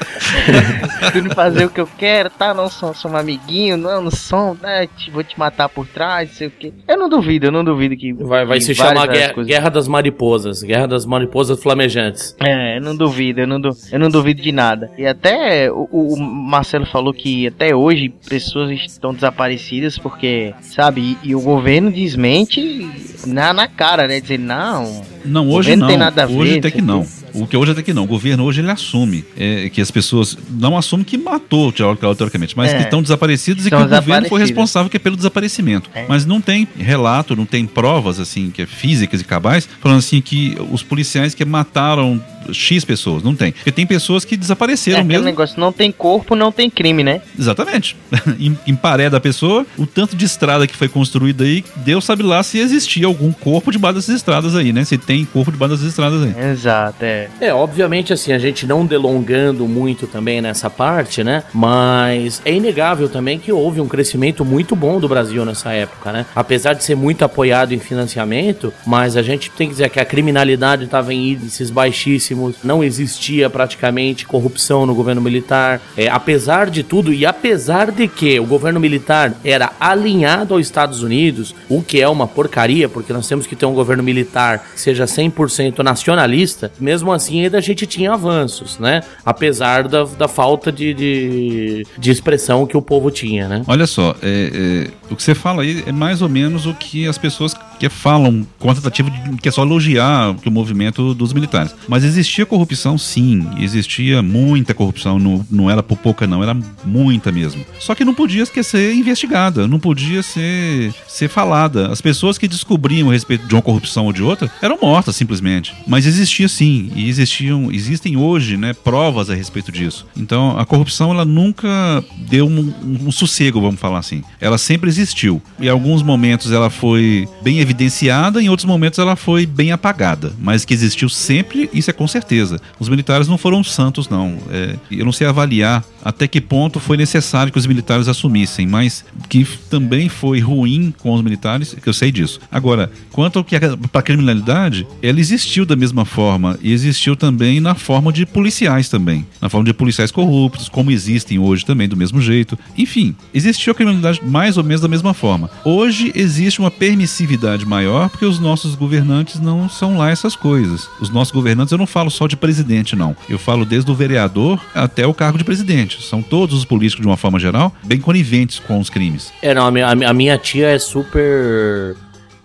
tudo 1.12 1.34
fazer 1.36 1.65
o 1.65 1.69
que 1.69 1.82
eu 1.82 1.88
quero, 1.97 2.30
tá? 2.30 2.54
Não 2.54 2.69
sou, 2.69 2.93
sou 2.93 3.12
um 3.12 3.17
amiguinho, 3.17 3.78
não, 3.78 4.02
não 4.02 4.12
sou, 4.12 4.58
né? 4.62 4.88
Vou 5.12 5.23
te 5.23 5.38
matar 5.38 5.69
por 5.69 5.88
trás, 5.88 6.30
não 6.30 6.36
sei 6.36 6.47
o 6.47 6.52
quê. 6.52 6.73
Eu 6.88 6.97
não 6.97 7.10
duvido, 7.10 7.47
eu 7.47 7.52
não 7.52 7.63
duvido 7.63 7.95
que. 7.95 8.13
Vai, 8.13 8.45
vai 8.45 8.62
se 8.62 8.73
chamar 8.73 9.08
guerra, 9.08 9.43
guerra, 9.43 9.69
das 9.69 9.88
Mariposas. 9.88 10.63
Guerra 10.63 10.88
das 10.88 11.06
Mariposas 11.06 11.62
Flamejantes. 11.62 12.36
É, 12.39 12.78
eu 12.78 12.82
não 12.82 12.95
duvido, 12.95 13.41
eu 13.41 13.47
não, 13.47 13.60
du 13.60 13.69
eu 13.91 13.99
não 13.99 14.10
duvido 14.10 14.41
de 14.41 14.52
nada. 14.52 14.91
E 14.97 15.06
até 15.06 15.71
o, 15.71 15.88
o 15.91 16.19
Marcelo 16.19 16.86
falou 16.86 17.13
que 17.13 17.47
até 17.47 17.76
hoje 17.76 18.13
pessoas 18.28 18.71
estão 18.71 19.13
desaparecidas 19.13 19.97
porque, 19.97 20.54
sabe, 20.62 21.17
e, 21.23 21.30
e 21.30 21.36
o 21.36 21.41
governo 21.41 21.91
desmente 21.91 22.89
na, 23.26 23.54
na 23.54 23.67
cara, 23.67 24.08
né? 24.08 24.19
Dizer, 24.19 24.39
não. 24.39 25.12
Não, 25.25 25.49
hoje 25.49 25.75
não. 25.75 25.88
Tem 25.88 25.97
nada 25.97 26.23
a 26.23 26.25
ver, 26.25 26.33
hoje 26.33 26.57
até 26.59 26.71
que 26.71 26.81
não. 26.81 27.05
O 27.33 27.47
que 27.47 27.57
hoje 27.57 27.71
até 27.71 27.81
que 27.81 27.93
não. 27.93 28.03
O 28.03 28.07
governo 28.07 28.43
hoje 28.43 28.62
ele 28.62 28.69
assume 28.69 29.25
é, 29.38 29.69
que 29.69 29.81
as 29.81 29.89
pessoas 29.89 30.38
não 30.49 30.77
assumem 30.77 31.03
que 31.03 31.17
matou, 31.17 31.71
teoricamente, 31.71 32.55
mas 32.55 32.71
é, 32.71 32.77
que 32.77 32.83
estão 32.83 33.01
desaparecidos 33.01 33.65
e 33.65 33.69
que 33.69 33.75
o 33.75 33.88
governo 33.88 34.27
foi 34.27 34.39
responsável 34.39 34.89
que 34.89 34.97
é 34.97 34.99
pelo 34.99 35.15
desaparecimento. 35.15 35.89
É. 35.93 36.05
Mas 36.07 36.25
não 36.25 36.39
tem 36.39 36.67
relato, 36.77 37.36
não 37.36 37.45
tem 37.45 37.65
provas 37.65 38.19
assim 38.19 38.51
que 38.51 38.62
é 38.62 38.65
físicas 38.65 39.21
e 39.21 39.23
cabais 39.23 39.67
falando 39.81 39.99
assim 39.99 40.21
que 40.21 40.55
os 40.71 40.83
policiais 40.83 41.33
que 41.33 41.43
mataram 41.43 42.21
X 42.51 42.84
pessoas, 42.84 43.23
não 43.23 43.36
tem. 43.36 43.51
Porque 43.51 43.71
tem 43.71 43.86
pessoas 43.86 44.25
que 44.25 44.36
desapareceram 44.36 44.99
é, 44.99 45.03
mesmo. 45.03 45.25
negócio, 45.25 45.60
não 45.60 45.71
tem 45.71 45.91
corpo, 45.91 46.36
não 46.36 46.51
tem 46.51 46.69
crime, 46.69 47.03
né? 47.03 47.21
Exatamente. 47.38 47.95
em, 48.39 48.58
em 48.67 48.75
paré 48.75 49.10
da 49.10 49.19
pessoa, 49.19 49.65
o 49.77 49.86
tanto 49.86 50.15
de 50.15 50.25
estrada 50.25 50.67
que 50.67 50.75
foi 50.75 50.88
construída 50.88 51.43
aí, 51.43 51.63
Deus 51.77 52.06
sabe 52.06 52.23
lá 52.23 52.41
se 52.43 52.60
existia 52.60 53.06
algum 53.06 53.32
corpo 53.32 53.71
debaixo 53.71 53.95
dessas 53.95 54.15
estradas 54.15 54.56
aí, 54.56 54.73
né? 54.73 54.84
Se 54.84 54.97
tem 54.97 55.25
corpo 55.25 55.51
debaixo 55.51 55.75
dessas 55.75 55.89
estradas 55.89 56.23
aí. 56.23 56.51
Exato, 56.51 57.03
é. 57.03 57.29
É, 57.39 57.53
obviamente, 57.53 58.13
assim, 58.13 58.34
a 58.34 58.39
gente 58.39 58.65
não 58.65 58.86
delongando 58.86 59.67
muito 59.67 60.08
também 60.08 60.41
nessa 60.41 60.69
parte, 60.69 61.23
né? 61.23 61.43
Mas 61.53 62.41
é 62.45 62.53
inegável 62.53 63.10
também 63.10 63.39
que 63.39 63.51
houve 63.51 63.79
um 63.82 63.88
crescimento 63.88 64.43
muito 64.43 64.75
bom 64.75 64.99
do 64.99 65.08
Brasil 65.08 65.45
nessa 65.45 65.71
época, 65.71 66.12
né? 66.12 66.25
Apesar 66.36 66.73
de 66.73 66.84
ser 66.84 66.95
muito 66.95 67.23
apoiado 67.23 67.73
em 67.73 67.79
financiamento, 67.79 68.73
mas 68.86 69.15
a 69.15 69.21
gente 69.21 69.49
tem 69.51 69.67
que 69.67 69.73
dizer 69.73 69.89
que 69.89 69.99
a 69.99 70.06
criminalidade 70.06 70.86
estava 70.86 71.13
em 71.13 71.32
índices 71.32 71.69
baixíssimos 71.69 72.32
não 72.63 72.83
existia 72.83 73.49
praticamente 73.49 74.25
corrupção 74.25 74.85
no 74.85 74.95
governo 74.95 75.21
militar. 75.21 75.81
É, 75.95 76.07
apesar 76.07 76.69
de 76.69 76.83
tudo, 76.83 77.13
e 77.13 77.25
apesar 77.25 77.91
de 77.91 78.07
que 78.07 78.39
o 78.39 78.45
governo 78.45 78.79
militar 78.79 79.33
era 79.43 79.71
alinhado 79.79 80.53
aos 80.53 80.65
Estados 80.65 81.03
Unidos, 81.03 81.55
o 81.69 81.81
que 81.81 82.01
é 82.01 82.07
uma 82.07 82.27
porcaria, 82.27 82.89
porque 82.89 83.13
nós 83.13 83.27
temos 83.27 83.45
que 83.45 83.55
ter 83.55 83.65
um 83.65 83.73
governo 83.73 84.03
militar 84.03 84.65
que 84.73 84.79
seja 84.79 85.05
100% 85.05 85.79
nacionalista, 85.79 86.71
mesmo 86.79 87.11
assim 87.11 87.43
ainda 87.43 87.57
a 87.57 87.61
gente 87.61 87.85
tinha 87.85 88.13
avanços, 88.13 88.79
né? 88.79 89.01
Apesar 89.25 89.87
da, 89.87 90.03
da 90.03 90.27
falta 90.27 90.71
de, 90.71 90.93
de, 90.93 91.87
de 91.97 92.11
expressão 92.11 92.65
que 92.65 92.77
o 92.77 92.81
povo 92.81 93.11
tinha, 93.11 93.47
né? 93.47 93.63
Olha 93.67 93.87
só, 93.87 94.15
é, 94.21 94.87
é, 94.89 95.11
o 95.11 95.15
que 95.15 95.23
você 95.23 95.35
fala 95.35 95.61
aí 95.63 95.83
é 95.85 95.91
mais 95.91 96.21
ou 96.21 96.29
menos 96.29 96.65
o 96.65 96.73
que 96.73 97.07
as 97.07 97.17
pessoas 97.17 97.55
que 97.83 97.89
falam 97.89 98.47
com 98.57 98.73
de 98.73 99.37
que 99.41 99.49
é 99.49 99.51
só 99.51 99.63
elogiar 99.63 100.35
o 100.45 100.51
movimento 100.51 101.13
dos 101.13 101.33
militares. 101.33 101.75
Mas 101.87 102.05
existia 102.05 102.45
corrupção, 102.45 102.97
sim. 102.97 103.45
Existia 103.59 104.21
muita 104.21 104.73
corrupção. 104.73 105.19
Não, 105.19 105.45
não 105.51 105.69
era 105.69 105.83
por 105.83 105.97
pouca, 105.97 106.25
não. 106.25 106.41
Era 106.41 106.55
muita 106.85 107.31
mesmo. 107.31 107.65
Só 107.79 107.93
que 107.93 108.05
não 108.05 108.13
podia 108.13 108.45
ser 108.45 108.93
investigada. 108.93 109.67
Não 109.67 109.79
podia 109.79 110.23
ser, 110.23 110.93
ser 111.07 111.27
falada. 111.27 111.91
As 111.91 111.99
pessoas 111.99 112.37
que 112.37 112.47
descobriam 112.47 113.09
a 113.09 113.13
respeito 113.13 113.45
de 113.45 113.53
uma 113.53 113.61
corrupção 113.61 114.05
ou 114.05 114.13
de 114.13 114.23
outra 114.23 114.49
eram 114.61 114.77
mortas, 114.81 115.15
simplesmente. 115.15 115.73
Mas 115.85 116.05
existia 116.05 116.47
sim. 116.47 116.91
E 116.95 117.09
existiam, 117.09 117.69
existem 117.71 118.15
hoje 118.15 118.55
né, 118.55 118.73
provas 118.73 119.29
a 119.29 119.35
respeito 119.35 119.71
disso. 119.71 120.05
Então, 120.15 120.57
a 120.57 120.65
corrupção 120.65 121.11
ela 121.11 121.25
nunca 121.25 122.03
deu 122.29 122.47
um, 122.47 122.73
um, 123.07 123.11
sossego, 123.11 123.59
vamos 123.59 123.79
falar 123.79 123.99
assim. 123.99 124.23
Ela 124.39 124.57
sempre 124.57 124.89
existiu. 124.89 125.41
Em 125.59 125.67
alguns 125.67 126.01
momentos 126.01 126.51
ela 126.51 126.69
foi 126.69 127.27
bem 127.41 127.59
evidenciada, 127.73 128.41
em 128.41 128.49
outros 128.49 128.65
momentos 128.65 128.99
ela 128.99 129.15
foi 129.15 129.45
bem 129.45 129.71
apagada, 129.71 130.31
mas 130.39 130.63
que 130.63 130.73
existiu 130.73 131.09
sempre, 131.09 131.69
isso 131.73 131.89
é 131.89 131.93
com 131.93 132.07
certeza. 132.07 132.62
Os 132.79 132.88
militares 132.88 133.27
não 133.27 133.38
foram 133.38 133.63
santos, 133.63 134.07
não. 134.07 134.38
É, 134.49 134.75
eu 134.89 135.03
não 135.03 135.12
sei 135.12 135.27
avaliar 135.27 135.83
até 136.03 136.27
que 136.27 136.39
ponto 136.39 136.79
foi 136.79 136.97
necessário 136.97 137.51
que 137.51 137.57
os 137.57 137.65
militares 137.65 138.07
assumissem, 138.07 138.67
mas 138.67 139.03
que 139.29 139.45
também 139.69 140.09
foi 140.09 140.39
ruim 140.39 140.93
com 140.99 141.13
os 141.13 141.21
militares, 141.21 141.73
que 141.73 141.88
eu 141.88 141.93
sei 141.93 142.12
disso. 142.12 142.39
Agora, 142.51 142.91
quanto 143.12 143.39
ao 143.39 143.45
que 143.45 143.57
para 143.59 143.99
a 143.99 144.03
criminalidade, 144.03 144.86
ela 145.01 145.19
existiu 145.19 145.65
da 145.65 145.75
mesma 145.75 146.05
forma 146.05 146.57
e 146.62 146.71
existiu 146.71 147.15
também 147.15 147.59
na 147.59 147.75
forma 147.75 148.12
de 148.12 148.25
policiais 148.25 148.89
também, 148.89 149.25
na 149.41 149.49
forma 149.49 149.65
de 149.65 149.73
policiais 149.73 150.12
corruptos, 150.12 150.69
como 150.69 150.91
existem 150.91 151.39
hoje 151.39 151.65
também 151.65 151.88
do 151.88 151.97
mesmo 151.97 152.21
jeito. 152.21 152.57
Enfim, 152.77 153.15
existiu 153.33 153.71
a 153.71 153.75
criminalidade 153.75 154.21
mais 154.23 154.57
ou 154.57 154.63
menos 154.63 154.81
da 154.81 154.88
mesma 154.88 155.13
forma. 155.13 155.49
Hoje 155.63 156.12
existe 156.15 156.59
uma 156.59 156.69
permissividade 156.69 157.52
maior 157.65 158.09
porque 158.09 158.25
os 158.25 158.39
nossos 158.39 158.75
governantes 158.75 159.39
não 159.39 159.69
são 159.69 159.97
lá 159.97 160.09
essas 160.09 160.35
coisas. 160.35 160.89
Os 160.99 161.09
nossos 161.09 161.31
governantes, 161.31 161.71
eu 161.71 161.77
não 161.77 161.87
falo 161.87 162.09
só 162.09 162.27
de 162.27 162.35
presidente, 162.35 162.95
não. 162.95 163.15
Eu 163.29 163.37
falo 163.37 163.65
desde 163.65 163.89
o 163.89 163.95
vereador 163.95 164.59
até 164.73 165.05
o 165.05 165.13
cargo 165.13 165.37
de 165.37 165.43
presidente. 165.43 166.03
São 166.03 166.21
todos 166.21 166.57
os 166.57 166.65
políticos, 166.65 167.01
de 167.01 167.07
uma 167.07 167.17
forma 167.17 167.39
geral, 167.39 167.73
bem 167.83 167.99
coniventes 167.99 168.59
com 168.59 168.79
os 168.79 168.89
crimes. 168.89 169.31
É, 169.41 169.53
não, 169.53 169.67
a 169.67 169.71
minha, 169.71 169.87
a 169.87 170.13
minha 170.13 170.37
tia 170.37 170.69
é 170.69 170.79
super 170.79 171.95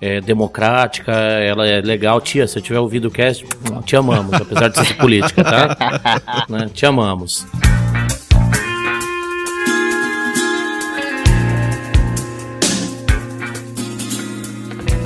é, 0.00 0.20
democrática, 0.20 1.12
ela 1.12 1.66
é 1.66 1.80
legal. 1.80 2.20
Tia, 2.20 2.46
se 2.46 2.58
eu 2.58 2.62
tiver 2.62 2.78
ouvido 2.78 3.08
o 3.08 3.10
cast, 3.10 3.44
te 3.84 3.96
amamos, 3.96 4.32
apesar 4.34 4.68
de 4.68 4.86
ser 4.86 4.94
política, 4.94 5.42
tá? 5.44 6.44
né? 6.48 6.70
Te 6.72 6.86
amamos. 6.86 7.46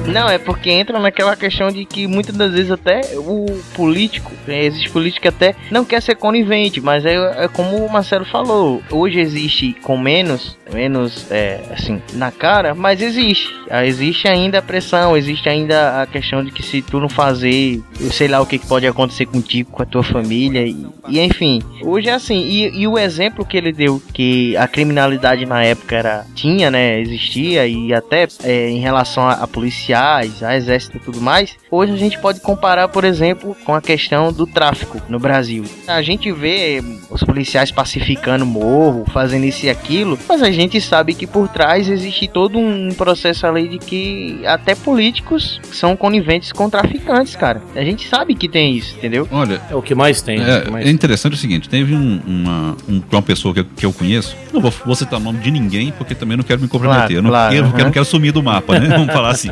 Não, 0.06 0.28
é 0.28 0.38
porque 0.38 0.70
entra 0.70 0.98
naquela 0.98 1.36
questão 1.36 1.70
de 1.70 1.84
que 1.84 2.06
muitas 2.06 2.36
das 2.36 2.52
vezes 2.52 2.70
até 2.70 3.00
o 3.16 3.46
político, 3.74 4.32
né, 4.46 4.64
existe 4.64 4.90
político 4.90 5.22
que 5.22 5.28
até 5.28 5.54
não 5.70 5.84
quer 5.84 6.02
ser 6.02 6.16
conivente, 6.16 6.80
mas 6.80 7.04
é, 7.04 7.44
é 7.44 7.48
como 7.48 7.84
o 7.84 7.90
Marcelo 7.90 8.24
falou, 8.24 8.82
hoje 8.90 9.20
existe 9.20 9.74
com 9.82 9.96
menos, 9.96 10.56
menos 10.72 11.30
é, 11.30 11.60
assim, 11.70 12.00
na 12.14 12.30
cara, 12.30 12.74
mas 12.74 13.00
existe. 13.00 13.52
Ah, 13.70 13.86
existe 13.86 14.28
ainda 14.28 14.58
a 14.58 14.62
pressão, 14.62 15.16
existe 15.16 15.48
ainda 15.48 16.02
a 16.02 16.06
questão 16.06 16.44
de 16.44 16.50
que 16.50 16.62
se 16.62 16.82
tu 16.82 17.00
não 17.00 17.08
fazer, 17.08 17.80
eu 18.00 18.10
sei 18.10 18.28
lá 18.28 18.40
o 18.40 18.46
que 18.46 18.58
pode 18.58 18.86
acontecer 18.86 19.26
contigo, 19.26 19.70
com 19.70 19.82
a 19.82 19.86
tua 19.86 20.02
família, 20.02 20.66
e, 20.66 20.86
e 21.08 21.20
enfim. 21.20 21.62
Hoje 21.82 22.08
é 22.08 22.12
assim, 22.12 22.38
e, 22.38 22.82
e, 22.82 22.86
o 22.86 22.98
exemplo 22.98 23.46
que 23.46 23.56
ele 23.56 23.72
deu, 23.72 24.02
que 24.12 24.56
a 24.56 24.66
criminalidade 24.68 25.46
na 25.46 25.62
época 25.64 25.96
era, 25.96 26.26
tinha, 26.34 26.70
né, 26.70 27.00
existia, 27.00 27.66
e 27.66 27.94
até 27.94 28.26
é, 28.42 28.68
em 28.68 28.78
relação 28.78 29.26
a, 29.26 29.34
a 29.34 29.46
policiais 29.92 30.42
a 30.42 30.56
exército 30.56 30.96
e 30.96 31.00
tudo 31.00 31.20
mais, 31.20 31.56
hoje 31.70 31.92
a 31.92 31.96
gente 31.96 32.18
pode 32.18 32.40
comparar, 32.40 32.88
por 32.88 33.04
exemplo, 33.04 33.56
com 33.64 33.74
a 33.74 33.80
questão 33.80 34.32
do 34.32 34.46
tráfico 34.46 35.00
no 35.08 35.18
Brasil. 35.18 35.64
A 35.86 36.00
gente 36.02 36.32
vê 36.32 36.82
os 37.10 37.22
policiais 37.22 37.70
pacificando 37.70 38.46
morro, 38.46 39.04
fazendo 39.12 39.44
isso 39.44 39.66
e 39.66 39.70
aquilo, 39.70 40.18
mas 40.28 40.42
a 40.42 40.50
gente 40.50 40.80
sabe 40.80 41.14
que 41.14 41.26
por 41.26 41.48
trás 41.48 41.88
existe 41.88 42.26
todo 42.26 42.58
um 42.58 42.90
processo 42.94 43.46
ali 43.46 43.68
de 43.68 43.78
que 43.78 44.40
até 44.46 44.74
políticos 44.74 45.60
são 45.70 45.94
coniventes 45.94 46.52
com 46.52 46.70
traficantes, 46.70 47.36
cara. 47.36 47.62
A 47.74 47.84
gente 47.84 48.08
sabe 48.08 48.34
que 48.34 48.48
tem 48.48 48.76
isso, 48.76 48.96
entendeu? 48.96 49.28
Olha, 49.30 49.60
é 49.70 49.74
o 49.74 49.82
que 49.82 49.94
mais 49.94 50.22
tem. 50.22 50.40
É, 50.40 50.70
mais 50.70 50.86
é 50.86 50.90
interessante 50.90 51.34
o 51.34 51.36
seguinte: 51.36 51.68
teve 51.68 51.94
um, 51.94 52.20
uma, 52.26 52.76
um, 52.88 53.02
uma 53.10 53.22
pessoa 53.22 53.52
que 53.52 53.60
eu, 53.60 53.64
que 53.76 53.86
eu 53.86 53.92
conheço, 53.92 54.36
não 54.52 54.60
vou, 54.60 54.72
vou 54.84 54.94
citar 54.94 55.20
o 55.20 55.22
nome 55.22 55.40
de 55.40 55.50
ninguém, 55.50 55.92
porque 55.92 56.14
também 56.14 56.36
não 56.36 56.44
quero 56.44 56.60
me 56.60 56.68
comprometer. 56.68 57.08
Claro, 57.08 57.12
eu, 57.12 57.22
não, 57.22 57.30
claro, 57.30 57.54
uhum. 57.54 57.78
eu 57.78 57.84
não 57.84 57.90
quero 57.90 58.04
sumir 58.04 58.32
do 58.32 58.42
mapa, 58.42 58.78
né? 58.78 58.88
Vamos 58.96 59.12
falar 59.12 59.30
assim. 59.30 59.50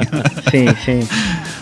Sim, 0.50 0.66
sim. 0.84 1.08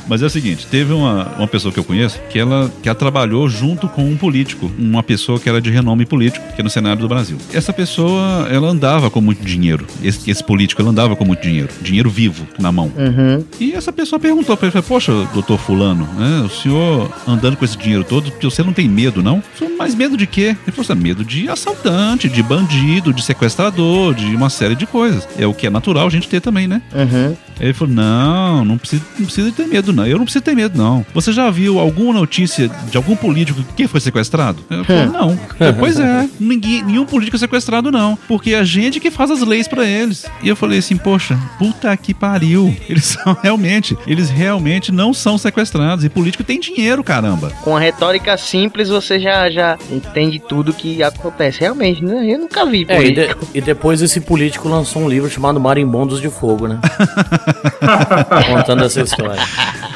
Mas 0.09 0.23
é 0.23 0.27
o 0.27 0.31
seguinte, 0.31 0.67
teve 0.67 0.93
uma, 0.93 1.27
uma 1.37 1.47
pessoa 1.47 1.71
que 1.71 1.79
eu 1.79 1.85
conheço 1.85 2.19
que 2.31 2.39
ela, 2.39 2.73
que 2.83 2.89
ela 2.89 2.97
trabalhou 2.97 3.47
junto 3.49 3.87
com 3.89 4.09
um 4.09 4.17
político, 4.17 4.71
uma 4.79 5.03
pessoa 5.03 5.39
que 5.39 5.49
era 5.49 5.61
de 5.61 5.71
renome 5.71 6.07
político, 6.07 6.45
que 6.55 6.61
é 6.61 6.65
no 6.65 6.71
Senado 6.71 7.01
do 7.01 7.09
Brasil. 7.09 7.37
Essa 7.53 7.75
pessoa, 7.75 8.49
ela 8.51 8.69
andava 8.69 9.11
com 9.11 9.21
muito 9.21 9.45
dinheiro. 9.45 9.87
Esse, 10.03 10.31
esse 10.31 10.43
político, 10.43 10.81
ele 10.81 10.89
andava 10.89 11.15
com 11.15 11.27
muito 11.27 11.43
dinheiro. 11.43 11.69
Dinheiro 11.83 12.09
vivo, 12.09 12.47
na 12.59 12.73
mão. 12.73 12.91
Uhum. 12.97 13.45
E 13.61 13.75
essa 13.75 13.93
pessoa 13.93 14.19
perguntou 14.19 14.57
pra 14.57 14.69
ele, 14.69 14.83
poxa, 14.83 15.13
doutor 15.35 15.59
fulano, 15.59 16.09
né, 16.17 16.43
o 16.45 16.49
senhor 16.49 17.11
andando 17.27 17.57
com 17.57 17.65
esse 17.65 17.77
dinheiro 17.77 18.03
todo, 18.05 18.33
você 18.41 18.63
não 18.63 18.73
tem 18.73 18.89
medo, 18.89 19.23
não? 19.23 19.43
Falei, 19.55 19.77
Mas 19.77 19.95
medo 19.95 20.17
de 20.17 20.27
quê? 20.27 20.57
Ele 20.67 20.73
falou 20.73 20.91
assim, 20.91 20.95
medo 20.95 21.23
de 21.23 21.51
assaltante, 21.51 22.29
de 22.29 22.43
bandido, 22.43 23.13
de 23.13 23.23
sequestrador, 23.23 24.15
de 24.15 24.35
uma 24.35 24.49
série 24.49 24.75
de 24.75 24.87
coisas. 24.87 25.29
É 25.39 25.47
o 25.47 25.53
que 25.53 25.67
é 25.67 25.71
natural 25.71 26.07
a 26.07 26.11
gente 26.11 26.29
ter 26.29 26.41
também, 26.41 26.67
né? 26.67 26.81
Uhum. 26.95 27.37
Ele 27.61 27.73
falou, 27.73 27.95
não, 27.95 28.58
não 28.65 28.79
precisa, 28.79 29.03
não 29.19 29.27
precisa 29.27 29.53
ter 29.53 29.67
medo, 29.67 29.93
não. 29.93 30.07
Eu 30.07 30.19
não 30.19 30.25
preciso 30.25 30.45
ter 30.45 30.55
medo, 30.55 30.79
não. 30.79 31.05
Você 31.15 31.33
já 31.33 31.51
viu 31.51 31.79
alguma 31.79 32.13
notícia 32.13 32.71
de 32.91 32.97
algum 32.97 33.17
político 33.17 33.63
que 33.77 33.87
foi 33.89 34.01
sequestrado? 34.01 34.65
Eu 34.71 34.85
falei, 34.85 35.07
hum. 35.07 35.13
não. 35.13 35.41
Eu, 35.61 35.75
pois 35.75 35.99
é, 35.99 36.29
ninguém, 36.39 36.83
nenhum 36.83 37.05
político 37.05 37.37
é 37.37 37.39
sequestrado, 37.39 37.91
não. 37.91 38.19
Porque 38.29 38.53
é 38.53 38.59
a 38.59 38.65
gente 38.65 39.01
que 39.01 39.11
faz 39.11 39.31
as 39.31 39.41
leis 39.41 39.69
para 39.69 39.85
eles. 39.85 40.27
E 40.43 40.49
eu 40.49 40.57
falei 40.57 40.79
assim, 40.79 40.97
poxa, 40.97 41.39
puta 41.59 41.97
que 41.97 42.15
pariu. 42.15 42.75
Eles 42.89 43.05
são 43.05 43.37
realmente, 43.43 43.97
eles 44.07 44.31
realmente 44.31 44.91
não 44.91 45.13
são 45.13 45.37
sequestrados. 45.37 46.05
E 46.05 46.09
político 46.09 46.43
tem 46.43 46.59
dinheiro, 46.59 47.05
caramba. 47.05 47.51
Com 47.63 47.77
a 47.77 47.81
retórica 47.81 48.37
simples, 48.37 48.89
você 48.89 49.21
já, 49.21 49.51
já 49.51 49.77
entende 49.91 50.39
tudo 50.39 50.73
que 50.73 51.03
acontece. 51.03 51.61
Realmente, 51.61 52.03
né? 52.03 52.25
Eu 52.27 52.39
nunca 52.39 52.65
vi 52.65 52.87
político. 52.87 53.21
É, 53.21 53.25
e, 53.25 53.35
de, 53.53 53.59
e 53.59 53.61
depois 53.61 54.01
esse 54.01 54.21
político 54.21 54.69
lançou 54.69 55.03
um 55.03 55.09
livro 55.09 55.29
chamado 55.29 55.61
Marimbondos 55.61 56.21
de 56.21 56.31
Fogo, 56.31 56.67
né? 56.67 56.81
Contando 58.55 58.85
essa 58.85 59.01
história. 59.01 59.43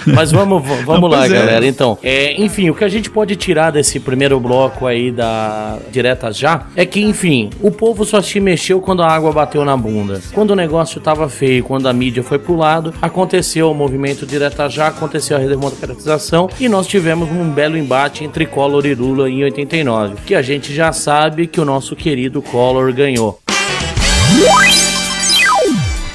Mas 0.07 0.33
vamos, 0.33 0.63
vamos 0.85 1.11
lá, 1.11 1.27
é. 1.27 1.29
galera. 1.29 1.67
Então, 1.67 1.99
é, 2.03 2.41
enfim, 2.41 2.71
o 2.71 2.75
que 2.75 2.85
a 2.85 2.89
gente 2.89 3.11
pode 3.11 3.37
tirar 3.37 3.71
desse 3.71 4.01
primeiro 4.01 4.39
bloco 4.41 4.87
aí 4.87 5.11
da 5.11 5.79
Direta 5.91 6.33
Já 6.33 6.67
é 6.75 6.85
que, 6.85 7.01
enfim, 7.01 7.51
o 7.61 7.71
povo 7.71 8.05
só 8.05 8.21
se 8.21 8.41
mexeu 8.41 8.81
quando 8.81 9.03
a 9.03 9.09
água 9.09 9.33
bateu 9.33 9.65
na 9.65 9.77
bunda. 9.77 10.21
Quando 10.33 10.51
o 10.51 10.57
negócio 10.57 11.01
tava 11.01 11.29
feio, 11.29 11.65
quando 11.65 11.89
a 11.89 11.93
mídia 11.93 12.23
foi 12.23 12.39
pro 12.39 12.57
lado, 12.57 12.93
aconteceu 13.01 13.71
o 13.71 13.75
movimento 13.75 14.27
Direta 14.27 14.69
Já, 14.69 14.89
aconteceu 14.89 15.37
a 15.37 15.41
redemocratização 15.41 16.49
e 16.59 16.69
nós 16.69 16.87
tivemos 16.87 17.31
um 17.31 17.51
belo 17.51 17.77
embate 17.77 18.25
entre 18.25 18.47
Collor 18.47 18.87
e 18.87 18.95
Lula 18.95 19.29
em 19.29 19.45
89, 19.45 20.17
que 20.27 20.35
a 20.35 20.43
gente 20.43 20.75
já 20.75 20.93
sabe 20.93 21.47
que 21.47 21.61
o 21.61 21.65
nosso 21.65 21.95
querido 21.95 22.43
Collor 22.43 22.93
ganhou. 22.93 23.39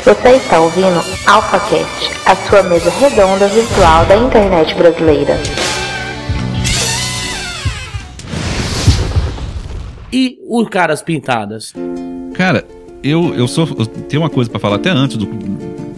Você 0.07 0.37
está 0.37 0.61
ouvindo 0.61 1.03
AlphaCast, 1.25 2.11
a 2.25 2.33
sua 2.33 2.63
mesa 2.63 2.89
redonda 2.91 3.45
virtual 3.49 4.05
da 4.05 4.15
internet 4.15 4.73
brasileira. 4.73 5.37
E 10.13 10.39
o 10.47 10.65
Caras 10.65 11.01
Pintadas? 11.01 11.73
Cara, 12.33 12.65
eu, 13.03 13.35
eu 13.35 13.49
sou. 13.49 13.67
Eu 13.77 13.85
tenho 13.85 14.21
uma 14.21 14.29
coisa 14.29 14.49
para 14.49 14.61
falar 14.61 14.77
até 14.77 14.91
antes 14.91 15.17
do, 15.17 15.27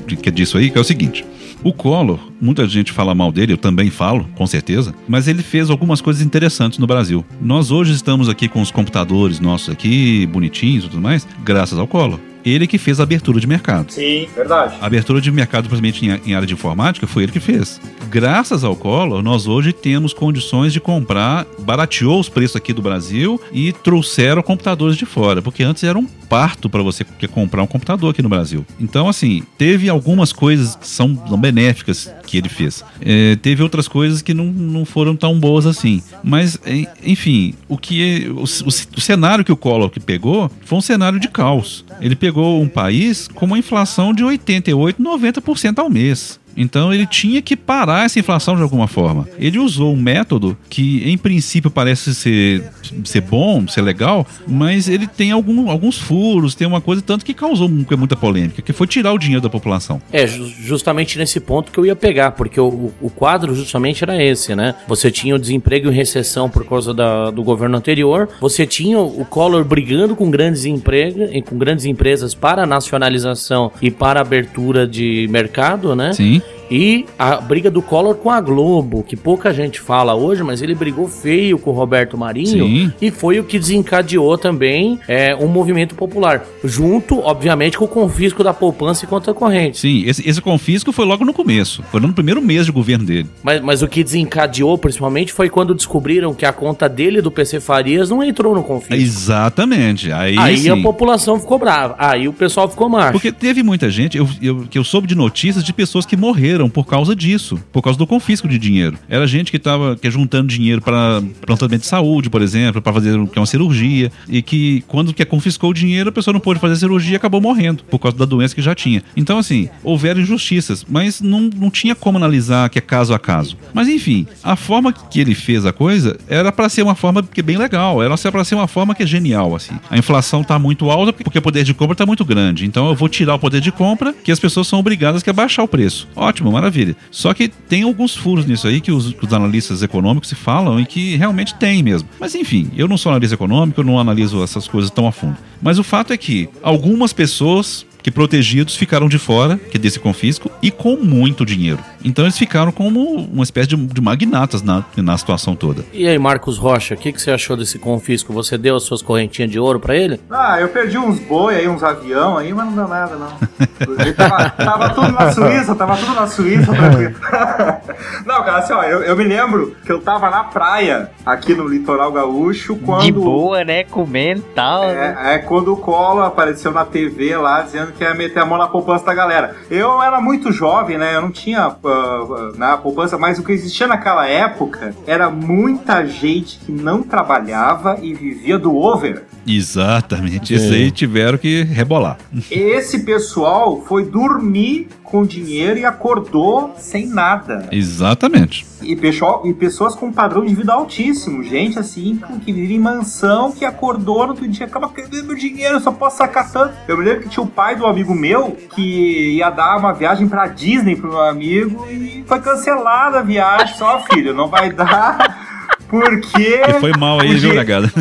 de, 0.08 0.16
que 0.16 0.30
é 0.30 0.32
disso 0.32 0.58
aí, 0.58 0.72
que 0.72 0.78
é 0.80 0.82
o 0.82 0.84
seguinte. 0.84 1.24
O 1.64 1.72
Collor, 1.72 2.18
muita 2.42 2.68
gente 2.68 2.92
fala 2.92 3.14
mal 3.14 3.32
dele, 3.32 3.54
eu 3.54 3.58
também 3.58 3.92
falo, 3.92 4.28
com 4.36 4.48
certeza, 4.48 4.92
mas 5.08 5.28
ele 5.28 5.44
fez 5.44 5.70
algumas 5.70 6.02
coisas 6.02 6.24
interessantes 6.24 6.80
no 6.80 6.88
Brasil. 6.88 7.24
Nós 7.40 7.70
hoje 7.70 7.94
estamos 7.94 8.28
aqui 8.28 8.48
com 8.48 8.60
os 8.60 8.72
computadores 8.72 9.40
nossos 9.40 9.70
aqui, 9.70 10.26
bonitinhos 10.26 10.86
e 10.86 10.90
tudo 10.90 11.00
mais, 11.00 11.28
graças 11.44 11.78
ao 11.78 11.86
Collor. 11.86 12.20
Ele 12.46 12.68
que 12.68 12.78
fez 12.78 13.00
a 13.00 13.04
abertura 13.04 13.40
de 13.40 13.48
mercado. 13.48 13.92
Sim, 13.92 14.28
verdade. 14.36 14.76
A 14.82 14.86
abertura 14.86 15.22
de 15.22 15.32
mercado, 15.32 15.70
principalmente 15.70 16.06
em, 16.06 16.32
em 16.32 16.34
área 16.34 16.48
de 16.48 16.54
informática, 16.54 17.08
foi 17.08 17.24
ele 17.24 17.32
que 17.32 17.40
fez. 17.40 17.80
Graças 18.10 18.64
ao 18.64 18.76
Collor, 18.76 19.22
nós 19.22 19.48
hoje 19.48 19.72
temos 19.72 20.14
condições 20.14 20.74
de 20.74 20.80
comprar, 20.80 21.46
barateou 21.60 22.20
os 22.20 22.30
preços 22.30 22.56
aqui 22.56 22.74
do 22.74 22.82
Brasil 22.82 23.40
e 23.52 23.72
trouxeram 23.72 24.42
computadores 24.42 24.98
de 24.98 25.06
fora, 25.06 25.42
porque 25.42 25.64
antes 25.64 25.84
era 25.84 25.98
um 25.98 26.06
parto 26.06 26.70
para 26.70 26.82
você 26.82 27.04
comprar 27.32 27.64
um 27.64 27.68
computador 27.68 28.12
aqui 28.12 28.22
no 28.22 28.30
Brasil. 28.30 28.66
Então, 28.80 29.08
assim, 29.08 29.44
teve 29.58 29.90
algumas 29.90 30.32
coisas 30.32 30.76
que 30.76 30.88
são 30.88 31.14
benéficas 31.38 32.12
que 32.30 32.38
ele 32.38 32.50
fez. 32.50 32.84
É, 33.02 33.36
teve 33.38 33.64
outras 33.64 33.88
coisas 33.88 34.22
que 34.22 34.34
não, 34.34 34.46
não 34.46 34.86
foram 34.86 35.16
tão 35.16 35.40
boas 35.40 35.66
assim. 35.66 36.02
Mas, 36.24 36.60
enfim, 37.04 37.56
o 37.68 37.78
que 37.78 38.28
o, 38.30 38.42
o, 38.42 38.44
o 38.44 39.02
cenário 39.02 39.44
que 39.44 39.52
o 39.52 39.58
Collor 39.58 39.90
que 39.90 40.00
pegou 40.00 40.50
foi 40.62 40.78
um 40.78 40.82
cenário 40.82 41.20
de 41.20 41.28
caos. 41.28 41.84
Ele 42.00 42.16
pegou 42.16 42.62
um 42.62 42.68
país 42.68 43.28
com 43.28 43.46
uma 43.46 43.58
inflação 43.58 44.14
de 44.14 44.24
88, 44.24 45.02
90% 45.02 45.80
ao 45.80 45.90
mês. 45.90 46.39
Então 46.56 46.94
ele 46.94 47.06
tinha 47.06 47.42
que 47.42 47.56
parar 47.56 48.06
essa 48.06 48.20
inflação 48.20 48.56
de 48.56 48.62
alguma 48.62 48.88
forma. 48.88 49.28
Ele 49.38 49.60
usou 49.60 49.94
um 49.94 50.02
método 50.02 50.58
que, 50.70 51.10
em 51.10 51.18
princípio, 51.18 51.72
parece 51.72 52.14
ser, 52.14 52.64
ser 53.04 53.22
bom, 53.22 53.68
ser 53.68 53.82
legal, 53.82 54.26
mas 54.48 54.90
ele 54.90 55.08
tem 55.08 55.32
algum, 55.32 55.70
alguns 55.70 55.98
furos, 55.98 56.56
tem 56.56 56.68
uma 56.68 56.82
coisa 56.82 57.02
tanto 57.02 57.26
que 57.26 57.34
causou 57.34 57.70
muita 57.70 58.16
polêmica, 58.16 58.62
que 58.62 58.74
foi 58.74 58.88
tirar 58.88 59.14
o 59.14 59.18
dinheiro 59.18 59.42
da 59.42 59.50
população. 59.50 60.02
É, 60.12 60.28
justamente 60.28 61.18
nesse 61.18 61.40
ponto 61.40 61.72
que 61.72 61.78
eu 61.78 61.86
ia 61.86 61.96
pegar, 61.96 62.32
porque 62.32 62.60
o, 62.60 62.92
o 63.02 63.10
quadro 63.10 63.56
justamente 63.56 64.04
era 64.04 64.22
esse, 64.22 64.56
né? 64.56 64.76
Você 64.88 65.12
tinha 65.12 65.36
o 65.36 65.40
desemprego 65.40 65.90
e 65.90 65.94
recessão 65.94 66.50
por 66.50 66.66
causa 66.66 66.94
da, 66.94 67.32
do 67.32 67.44
governo 67.44 67.78
anterior, 67.78 68.30
você 68.42 68.66
tinha 68.66 69.00
o 69.00 69.26
Collor 69.26 69.64
brigando 69.64 70.16
com 70.16 70.30
grandes 70.30 70.66
empregos, 70.66 71.30
com 71.46 71.58
grandes 71.58 71.86
empresas 71.86 72.34
para 72.34 72.64
a 72.64 72.66
nacionalização 72.66 73.72
e 73.82 73.90
para 73.92 74.20
a 74.20 74.22
abertura 74.22 74.88
de 74.88 75.28
mercado, 75.30 75.96
né? 75.96 76.14
Sim. 76.14 76.42
E 76.70 77.06
a 77.18 77.38
briga 77.38 77.72
do 77.72 77.82
Collor 77.82 78.16
com 78.16 78.30
a 78.30 78.40
Globo, 78.40 79.04
que 79.04 79.16
pouca 79.16 79.54
gente 79.54 79.80
fala 79.80 80.14
hoje, 80.14 80.44
mas 80.44 80.62
ele 80.62 80.76
brigou 80.76 81.08
feio 81.08 81.58
com 81.58 81.72
o 81.72 81.74
Roberto 81.74 82.18
Marinho 82.18 82.66
Sim. 82.66 82.94
e 83.02 83.10
foi 83.12 83.40
o 83.40 83.44
que 83.44 83.58
desencadeou 83.58 84.38
também 84.38 85.00
é, 85.08 85.36
um 85.36 85.48
movimento 85.48 85.96
popular. 85.96 86.46
Junto, 86.64 87.20
obviamente, 87.20 87.78
com 87.78 87.86
o 87.86 87.88
confisco 87.88 88.44
da 88.44 88.54
poupança 88.54 89.06
e 89.06 89.08
conta 89.08 89.34
corrente. 89.34 89.80
Sim, 89.80 90.04
esse, 90.06 90.28
esse 90.28 90.42
confisco 90.42 90.92
foi 90.92 91.06
logo 91.06 91.26
no 91.26 91.34
começo, 91.34 91.84
foi 91.92 92.00
no 92.00 92.14
primeiro 92.14 92.42
mês 92.42 92.66
de 92.66 92.72
governo 92.72 93.06
dele. 93.06 93.28
Mas, 93.42 93.62
mas 93.62 93.82
o 93.82 93.88
que 93.88 94.04
desencadeou, 94.04 94.78
principalmente, 94.78 95.34
foi 95.34 95.50
quando 95.50 95.74
descobriram 95.74 96.34
que 96.34 96.46
a 96.46 96.54
conta 96.54 96.88
dele 96.88 97.22
do 97.22 97.32
PC 97.32 97.60
Farias 97.60 98.10
não 98.10 98.24
entrou 98.24 98.54
no 98.54 98.64
confisco. 98.64 98.94
Exatamente. 98.94 100.12
Aí, 100.12 100.38
aí 100.38 100.70
a 100.70 100.78
população 100.78 101.40
ficou 101.40 101.58
brava. 101.58 101.96
Aí 101.98 102.28
o 102.28 102.34
pessoal 102.34 102.70
ficou 102.70 102.90
macho. 102.90 103.12
Porque 103.12 103.32
teve 103.32 103.64
muita 103.64 103.90
gente, 103.90 104.18
eu, 104.18 104.28
eu, 104.42 104.66
que 104.70 104.78
eu 104.78 104.84
soube 104.84 105.08
de 105.08 105.16
notícias 105.16 105.64
de 105.64 105.74
pessoas 105.74 106.06
que 106.06 106.18
morreram 106.18 106.59
por 106.68 106.86
causa 106.86 107.16
disso, 107.16 107.60
por 107.72 107.82
causa 107.82 107.98
do 107.98 108.08
confisco 108.08 108.48
de 108.48 108.58
dinheiro. 108.58 108.98
Era 109.08 109.28
gente 109.28 109.52
que 109.52 109.58
estava 109.58 109.96
que 109.96 110.08
é 110.08 110.12
juntando 110.12 110.48
dinheiro 110.48 110.82
para 110.82 111.22
tratamento 111.46 111.82
de 111.82 111.88
saúde, 111.88 112.30
por 112.30 112.42
exemplo, 112.42 112.82
para 112.82 112.92
fazer 112.92 113.16
é 113.16 113.40
uma 113.40 113.46
cirurgia, 113.46 114.12
e 114.28 114.42
que 114.42 114.84
quando 114.88 115.14
que 115.14 115.24
confiscou 115.24 115.70
o 115.70 115.74
dinheiro, 115.74 116.10
a 116.10 116.12
pessoa 116.12 116.34
não 116.34 116.40
pôde 116.40 116.60
fazer 116.60 116.74
a 116.74 116.78
cirurgia 116.78 117.14
e 117.14 117.16
acabou 117.16 117.40
morrendo 117.40 117.84
por 117.84 118.00
causa 118.00 118.18
da 118.18 118.26
doença 118.26 118.56
que 118.56 118.62
já 118.62 118.74
tinha. 118.74 119.04
Então, 119.16 119.38
assim, 119.38 119.70
houveram 119.84 120.20
injustiças, 120.20 120.86
mas 120.90 121.22
não, 121.22 121.50
não 121.56 121.70
tinha 121.70 121.96
como 121.96 122.18
analisar 122.18 122.70
que 122.70 122.80
é 122.80 122.82
caso 122.82 123.14
a 123.14 123.20
caso. 123.20 123.58
Mas, 123.74 123.88
enfim, 123.88 124.26
a 124.44 124.56
forma 124.56 124.92
que 124.92 125.20
ele 125.20 125.36
fez 125.36 125.66
a 125.66 125.72
coisa 125.72 126.18
era 126.28 126.52
para 126.52 126.68
ser 126.68 126.82
uma 126.82 126.96
forma 126.96 127.24
que 127.24 127.40
é 127.40 127.44
bem 127.44 127.58
legal, 127.58 128.02
era 128.02 128.18
para 128.18 128.44
ser 128.44 128.56
uma 128.56 128.68
forma 128.68 128.96
que 128.96 129.04
é 129.04 129.08
genial, 129.08 129.56
assim. 129.56 129.76
A 129.90 129.98
inflação 129.98 130.42
está 130.42 130.58
muito 130.58 130.90
alta 130.90 131.14
porque 131.14 131.40
o 131.40 131.42
poder 131.42 131.64
de 131.64 131.74
compra 131.74 131.94
está 131.94 132.06
muito 132.06 132.26
grande. 132.26 132.66
Então, 132.66 132.88
eu 132.88 132.96
vou 132.96 133.08
tirar 133.08 133.36
o 133.36 133.40
poder 133.40 133.62
de 133.62 133.72
compra 133.72 134.14
que 134.14 134.32
as 134.32 134.40
pessoas 134.40 134.68
são 134.68 134.80
obrigadas 134.80 135.24
a 135.28 135.34
baixar 135.34 135.64
o 135.64 135.68
preço. 135.68 136.08
Ótimo, 136.16 136.49
ótimo, 136.50 136.52
maravilha. 136.52 136.96
Só 137.12 137.34
que 137.34 137.48
tem 137.48 137.84
alguns 137.84 138.16
furos 138.16 138.46
nisso 138.46 138.68
aí 138.68 138.82
que 138.82 138.92
os, 138.92 139.14
que 139.14 139.26
os 139.26 139.34
analistas 139.34 139.82
econômicos 139.82 140.30
se 140.30 140.36
falam 140.36 140.80
e 140.80 140.86
que 140.86 141.16
realmente 141.16 141.56
tem 141.56 141.82
mesmo. 141.82 142.10
Mas 142.20 142.36
enfim, 142.36 142.70
eu 142.76 142.88
não 142.88 142.98
sou 142.98 143.12
analista 143.12 143.36
econômico, 143.36 143.80
eu 143.80 143.86
não 143.86 144.00
analiso 144.00 144.44
essas 144.44 144.68
coisas 144.68 144.92
tão 144.92 145.08
a 145.08 145.12
fundo. 145.12 145.38
Mas 145.62 145.80
o 145.80 145.84
fato 145.84 146.12
é 146.12 146.18
que 146.18 146.50
algumas 146.62 147.14
pessoas 147.14 147.86
que 148.02 148.12
protegidos 148.12 148.76
ficaram 148.76 149.08
de 149.08 149.18
fora, 149.18 149.58
que 149.58 149.78
é 149.78 149.80
desse 149.80 150.00
confisco, 150.00 150.50
e 150.62 150.72
com 150.72 150.96
muito 150.96 151.46
dinheiro. 151.46 151.80
Então 152.04 152.26
eles 152.26 152.38
ficaram 152.38 152.72
como 152.72 153.16
uma 153.16 153.44
espécie 153.44 153.68
de, 153.68 153.76
de 153.76 154.02
magnatas 154.02 154.62
na, 154.62 154.84
na 154.98 155.18
situação 155.18 155.56
toda. 155.56 155.84
E 155.94 156.08
aí, 156.08 156.18
Marcos 156.18 156.58
Rocha, 156.58 156.96
o 156.96 156.98
que, 156.98 157.12
que 157.12 157.22
você 157.22 157.32
achou 157.32 157.58
desse 157.58 157.78
confisco? 157.78 158.32
Você 158.34 158.58
deu 158.58 158.76
as 158.76 158.84
suas 158.84 159.02
correntinhas 159.02 159.52
de 159.52 159.60
ouro 159.60 159.80
para 159.80 159.96
ele? 159.96 160.20
Ah, 160.30 160.60
eu 160.60 160.70
perdi 160.70 160.98
uns 160.98 161.20
boi 161.20 161.56
aí, 161.56 161.68
uns 161.68 161.84
avião 161.84 162.38
aí, 162.38 162.54
mas 162.54 162.66
não 162.66 162.74
deu 162.74 162.88
nada, 162.88 163.16
não. 163.16 164.14
tava, 164.14 164.50
tava, 164.50 164.90
tudo 164.90 165.12
na 165.12 165.32
Suíça, 165.32 165.76
tava 165.76 165.98
tudo 165.98 166.14
na 166.14 166.28
Suíça. 166.28 166.72
não, 168.26 168.44
cara, 168.44 168.58
assim, 168.58 168.74
ó, 168.74 168.84
eu, 168.84 169.02
eu 169.02 169.16
me 169.16 169.24
lembro 169.24 169.76
que 169.86 169.92
eu 169.92 170.00
tava 170.00 170.30
na 170.30 170.46
praia, 170.46 171.10
aqui 171.26 171.54
no 171.54 171.68
litoral 171.68 172.12
gaúcho, 172.12 172.78
quando... 172.78 173.04
De 173.04 173.12
boa, 173.12 173.64
né? 173.64 173.84
Comendo 173.84 174.40
e 174.40 174.54
tal. 174.54 174.84
É, 174.86 174.94
né? 174.94 175.36
é, 175.36 175.38
quando 175.40 175.74
o 175.74 175.78
Colo 175.78 176.22
apareceu 176.22 176.72
na 176.72 176.86
TV 176.86 177.36
lá, 177.36 177.62
dizendo 177.62 177.89
que 177.92 178.04
ia 178.04 178.14
meter 178.14 178.40
a 178.40 178.46
mão 178.46 178.58
na 178.58 178.68
poupança 178.68 179.06
da 179.06 179.14
galera. 179.14 179.56
Eu 179.70 180.02
era 180.02 180.20
muito 180.20 180.52
jovem, 180.52 180.98
né? 180.98 181.16
Eu 181.16 181.22
não 181.22 181.32
tinha 181.32 181.68
uh, 181.70 182.58
na 182.58 182.78
poupança, 182.78 183.18
mas 183.18 183.40
o 183.40 183.44
que 183.44 183.52
existia 183.52 183.88
naquela 183.88 184.28
época 184.28 184.94
era 185.06 185.30
muita 185.30 186.06
gente 186.06 186.60
que 186.60 186.72
não 186.72 187.04
trabalhava 187.04 187.98
e 188.02 188.14
vivia 188.14 188.58
do 188.58 188.76
over. 188.76 189.24
Exatamente, 189.52 190.54
isso 190.54 190.74
aí 190.74 190.92
tiveram 190.92 191.38
que 191.38 191.64
rebolar. 191.64 192.18
Esse 192.52 193.00
pessoal 193.00 193.82
foi 193.82 194.06
dormir 194.06 194.88
com 195.04 195.26
dinheiro 195.26 195.80
e 195.80 195.86
acordou 195.86 196.76
sem 196.78 197.08
nada. 197.08 197.68
Exatamente. 197.72 198.66
E, 198.82 198.96
pessoal, 198.96 199.42
e 199.46 199.54
pessoas 199.54 199.96
com 199.96 200.12
padrão 200.12 200.46
de 200.46 200.54
vida 200.54 200.72
altíssimo. 200.72 201.44
Gente 201.44 201.80
assim, 201.80 202.20
que 202.46 202.54
vive 202.54 202.76
em 202.76 202.80
mansão, 202.80 203.52
que 203.52 203.66
acordou 203.66 204.24
no 204.24 204.30
outro 204.30 204.48
dia, 204.48 204.68
acaba 204.68 204.88
cadê 204.90 205.22
meu 205.22 205.36
dinheiro? 205.36 205.76
Eu 205.76 205.80
só 205.80 205.92
posso 205.92 206.18
sacar 206.18 206.52
tanto. 206.52 206.76
Eu 206.88 206.98
me 206.98 207.04
lembro 207.04 207.24
que 207.24 207.30
tinha 207.30 207.44
o 207.44 207.48
pai 207.48 207.76
do 207.76 207.86
amigo 207.86 208.14
meu 208.14 208.56
que 208.76 209.38
ia 209.38 209.50
dar 209.50 209.78
uma 209.78 209.94
viagem 209.94 210.28
pra 210.28 210.48
Disney 210.48 210.96
pro 210.96 211.10
meu 211.10 211.22
amigo 211.22 211.86
e 211.90 212.24
foi 212.28 212.40
cancelada 212.40 213.20
a 213.20 213.24
viagem. 213.24 213.76
Só, 213.76 214.04
filho, 214.12 214.34
não 214.34 214.48
vai 214.48 214.72
dar. 214.72 215.49
Porque. 215.90 216.62
Você 216.66 216.80
foi 216.80 216.92
mal 216.92 217.20
aí, 217.20 217.36
viu, 217.36 217.54
negada? 217.54 217.92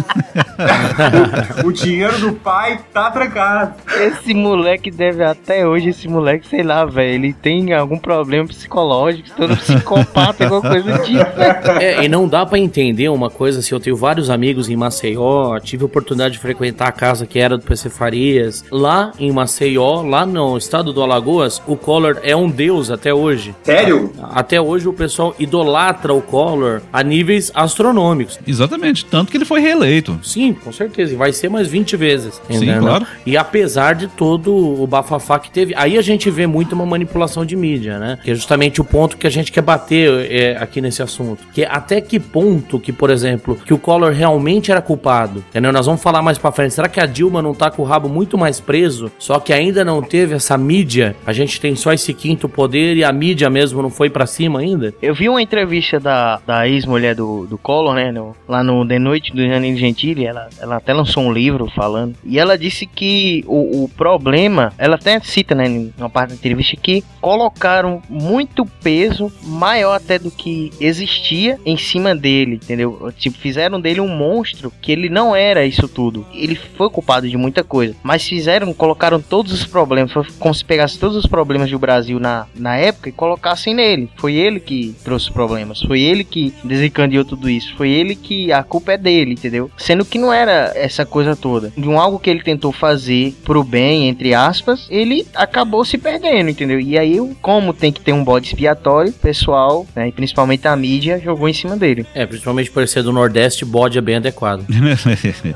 o 1.65 1.73
dinheiro 1.73 2.19
do 2.19 2.33
pai 2.35 2.81
tá 2.93 3.11
trancado. 3.11 3.75
Esse 3.99 4.35
moleque 4.35 4.91
deve 4.91 5.25
até 5.25 5.67
hoje, 5.67 5.89
esse 5.89 6.07
moleque, 6.07 6.47
sei 6.47 6.63
lá, 6.63 6.85
velho, 6.85 7.15
ele 7.15 7.33
tem 7.33 7.73
algum 7.73 7.99
problema 7.99 8.47
psicológico, 8.47 9.31
todo 9.35 9.57
psicopata, 9.57 10.45
alguma 10.45 10.61
coisa 10.61 10.99
tipo. 10.99 11.19
É, 11.81 12.05
e 12.05 12.09
não 12.09 12.29
dá 12.29 12.45
para 12.45 12.59
entender 12.59 13.09
uma 13.09 13.31
coisa 13.31 13.61
assim, 13.61 13.75
eu 13.75 13.81
tenho 13.81 13.97
vários 13.97 14.31
amigos 14.31 14.69
em 14.69 14.77
Maceió, 14.77 15.59
tive 15.61 15.83
a 15.83 15.87
oportunidade 15.87 16.35
de 16.35 16.41
frequentar 16.41 16.89
a 16.89 16.93
casa 16.93 17.27
que 17.27 17.39
era 17.39 17.57
do 17.57 17.63
PC 17.63 17.89
Farias. 17.89 18.65
Lá 18.71 19.13
em 19.19 19.31
Maceió, 19.31 20.03
lá 20.03 20.27
no 20.27 20.57
estado 20.57 20.93
do 20.93 21.03
Alagoas, 21.03 21.63
o 21.67 21.77
Collor 21.77 22.19
é 22.23 22.35
um 22.35 22.51
deus 22.51 22.91
até 22.91 23.15
hoje. 23.15 23.55
Sério? 23.63 24.13
Até 24.23 24.61
hoje 24.61 24.89
o 24.89 24.93
pessoal 24.93 25.35
idolatra 25.39 26.13
o 26.13 26.21
Collor 26.21 26.83
a 26.93 27.03
níveis 27.03 27.51
astronômicos 27.55 27.78
astronômicos. 27.79 28.39
Exatamente, 28.47 29.05
tanto 29.05 29.31
que 29.31 29.37
ele 29.37 29.45
foi 29.45 29.61
reeleito. 29.61 30.19
Sim, 30.23 30.53
com 30.53 30.73
certeza, 30.73 31.13
e 31.15 31.17
vai 31.17 31.33
ser 31.33 31.49
mais 31.49 31.69
20 31.69 31.97
vezes. 31.97 32.41
Sim, 32.51 32.79
claro. 32.79 33.07
E 33.25 33.37
apesar 33.37 33.95
de 33.95 34.09
todo 34.09 34.55
o 34.55 34.87
bafafá 34.87 35.39
que 35.39 35.51
teve, 35.51 35.75
aí 35.77 35.97
a 35.97 36.03
gente 36.03 36.31
vê 36.31 36.47
muito 36.47 36.75
uma 36.75 36.85
manipulação 36.85 37.45
de 37.45 37.55
mídia, 37.57 37.99
né? 37.99 38.19
Que 38.23 38.33
é 38.33 38.35
justamente 38.35 38.81
o 38.81 38.85
ponto 38.85 39.17
que 39.17 39.27
a 39.27 39.31
gente 39.31 39.53
quer 39.53 39.63
bater 39.63 40.31
é, 40.31 40.57
aqui 40.59 40.81
nesse 40.81 41.03
assunto. 41.03 41.47
Que 41.53 41.63
é 41.63 41.69
até 41.71 42.01
que 42.01 42.19
ponto 42.19 42.81
que, 42.81 42.93
por 42.93 43.11
exemplo, 43.11 43.57
que 43.65 43.73
o 43.73 43.79
Collor 43.79 44.13
realmente 44.13 44.71
era 44.71 44.83
culpado, 44.83 45.45
entendeu? 45.51 45.73
Nós 45.73 45.87
vamos 45.87 46.03
falar 46.03 46.23
mais 46.23 46.39
pra 46.39 46.51
frente. 46.51 46.75
Será 46.75 46.89
que 46.89 47.01
a 47.01 47.07
Dilma 47.07 47.41
não 47.41 47.55
tá 47.55 47.71
com 47.71 47.83
o 47.83 47.85
rabo 47.85 48.09
muito 48.09 48.37
mais 48.37 48.61
preso, 48.61 49.11
só 49.19 49.39
que 49.39 49.53
ainda 49.53 49.85
não 49.85 50.03
teve 50.03 50.35
essa 50.35 50.57
mídia? 50.59 51.15
A 51.27 51.33
gente 51.33 51.61
tem 51.61 51.77
só 51.77 51.93
esse 51.93 52.13
quinto 52.13 52.49
poder 52.49 52.97
e 52.97 53.05
a 53.05 53.13
mídia 53.13 53.49
mesmo 53.49 53.83
não 53.83 53.91
foi 53.91 54.11
para 54.11 54.27
cima 54.27 54.61
ainda? 54.61 54.95
Eu 55.01 55.15
vi 55.15 55.29
uma 55.29 55.43
entrevista 55.43 56.01
da, 56.01 56.41
da 56.47 56.69
ex-mulher 56.69 57.15
do, 57.15 57.47
do 57.47 57.59
Collor, 57.69 57.95
né? 57.95 58.11
No, 58.11 58.35
lá 58.49 58.65
no 58.65 58.89
The 58.89 58.99
Noite 58.99 59.31
do 59.31 59.47
Janine 59.47 59.77
Gentili, 59.77 60.25
ela, 60.25 60.49
ela 60.59 60.77
até 60.77 60.95
lançou 60.95 61.23
um 61.23 61.31
livro 61.31 61.71
falando. 61.77 62.17
E 62.25 62.39
ela 62.39 62.57
disse 62.57 62.87
que 62.87 63.45
o, 63.47 63.85
o 63.85 63.89
problema, 63.91 64.73
ela 64.79 64.95
até 64.95 65.21
cita, 65.21 65.55
né, 65.55 65.69
numa 65.69 66.09
parte 66.09 66.31
da 66.31 66.37
entrevista, 66.37 66.75
que 66.77 67.05
colocaram 67.21 68.01
muito 68.09 68.65
peso, 68.65 69.31
maior 69.43 69.93
até 69.93 70.19
do 70.19 70.31
que 70.31 70.71
existia, 70.81 71.59
em 71.67 71.77
cima 71.77 72.17
dele, 72.17 72.55
entendeu? 72.55 73.13
Tipo, 73.19 73.37
fizeram 73.37 73.79
dele 73.79 74.01
um 74.01 74.09
monstro 74.09 74.73
que 74.81 74.91
ele 74.91 75.11
não 75.11 75.37
era 75.37 75.67
isso 75.67 75.87
tudo. 75.87 76.25
Ele 76.33 76.55
foi 76.55 76.89
culpado 76.89 77.29
de 77.29 77.37
muita 77.37 77.63
coisa, 77.63 77.95
mas 78.03 78.27
fizeram, 78.27 78.73
colocaram 78.73 79.21
todos 79.21 79.53
os 79.53 79.67
problemas, 79.67 80.11
foi 80.11 80.25
como 80.39 80.55
se 80.55 80.65
pegasse 80.65 80.99
todos 80.99 81.19
os 81.19 81.27
problemas 81.27 81.71
do 81.71 81.79
Brasil 81.79 82.19
na, 82.19 82.47
na 82.55 82.77
época 82.77 83.11
e 83.11 83.13
colocassem 83.13 83.75
nele. 83.75 84.09
Foi 84.17 84.33
ele 84.33 84.59
que 84.59 84.97
trouxe 85.05 85.31
problemas, 85.31 85.83
foi 85.83 86.01
ele 86.01 86.25
que 86.25 86.55
desencadeou 86.65 87.27
tudo 87.27 87.51
isso 87.51 87.58
isso. 87.59 87.75
Foi 87.77 87.91
ele 87.91 88.15
que. 88.15 88.53
A 88.53 88.63
culpa 88.63 88.93
é 88.93 88.97
dele, 88.97 89.33
entendeu? 89.33 89.71
Sendo 89.77 90.05
que 90.05 90.19
não 90.19 90.33
era 90.33 90.73
essa 90.75 91.05
coisa 91.05 91.37
toda. 91.37 91.73
De 91.77 91.89
um 91.89 92.01
algo 92.01 92.19
que 92.19 92.31
ele 92.31 92.43
tentou 92.43 92.73
fazer 92.73 93.35
pro 93.45 93.63
bem, 93.63 94.09
entre 94.09 94.35
aspas, 94.35 94.87
ele 94.91 95.27
acabou 95.35 95.85
se 95.85 95.99
perdendo, 95.99 96.51
entendeu? 96.51 96.81
E 96.81 96.99
aí, 96.99 97.19
como 97.43 97.73
tem 97.73 97.93
que 97.93 98.01
ter 98.01 98.13
um 98.13 98.25
bode 98.25 98.47
expiatório, 98.47 99.11
o 99.11 99.15
pessoal, 99.15 99.87
né, 99.95 100.09
e 100.09 100.13
principalmente 100.13 100.67
a 100.67 100.75
mídia, 100.77 101.21
jogou 101.23 101.49
em 101.49 101.53
cima 101.53 101.77
dele. 101.77 102.07
É, 102.15 102.25
principalmente 102.27 102.71
por 102.71 102.87
ser 102.89 103.03
do 103.03 103.13
Nordeste, 103.13 103.65
bode 103.65 103.99
é 103.99 104.01
bem 104.01 104.17
adequado. 104.17 104.65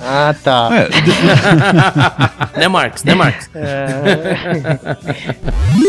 Ah, 0.01 0.35
tá. 0.43 0.69
É, 2.55 2.59
né, 2.61 2.69
Marcos? 2.69 3.05
Né, 3.05 3.15
Marcos? 3.15 3.49
É, 3.55 4.97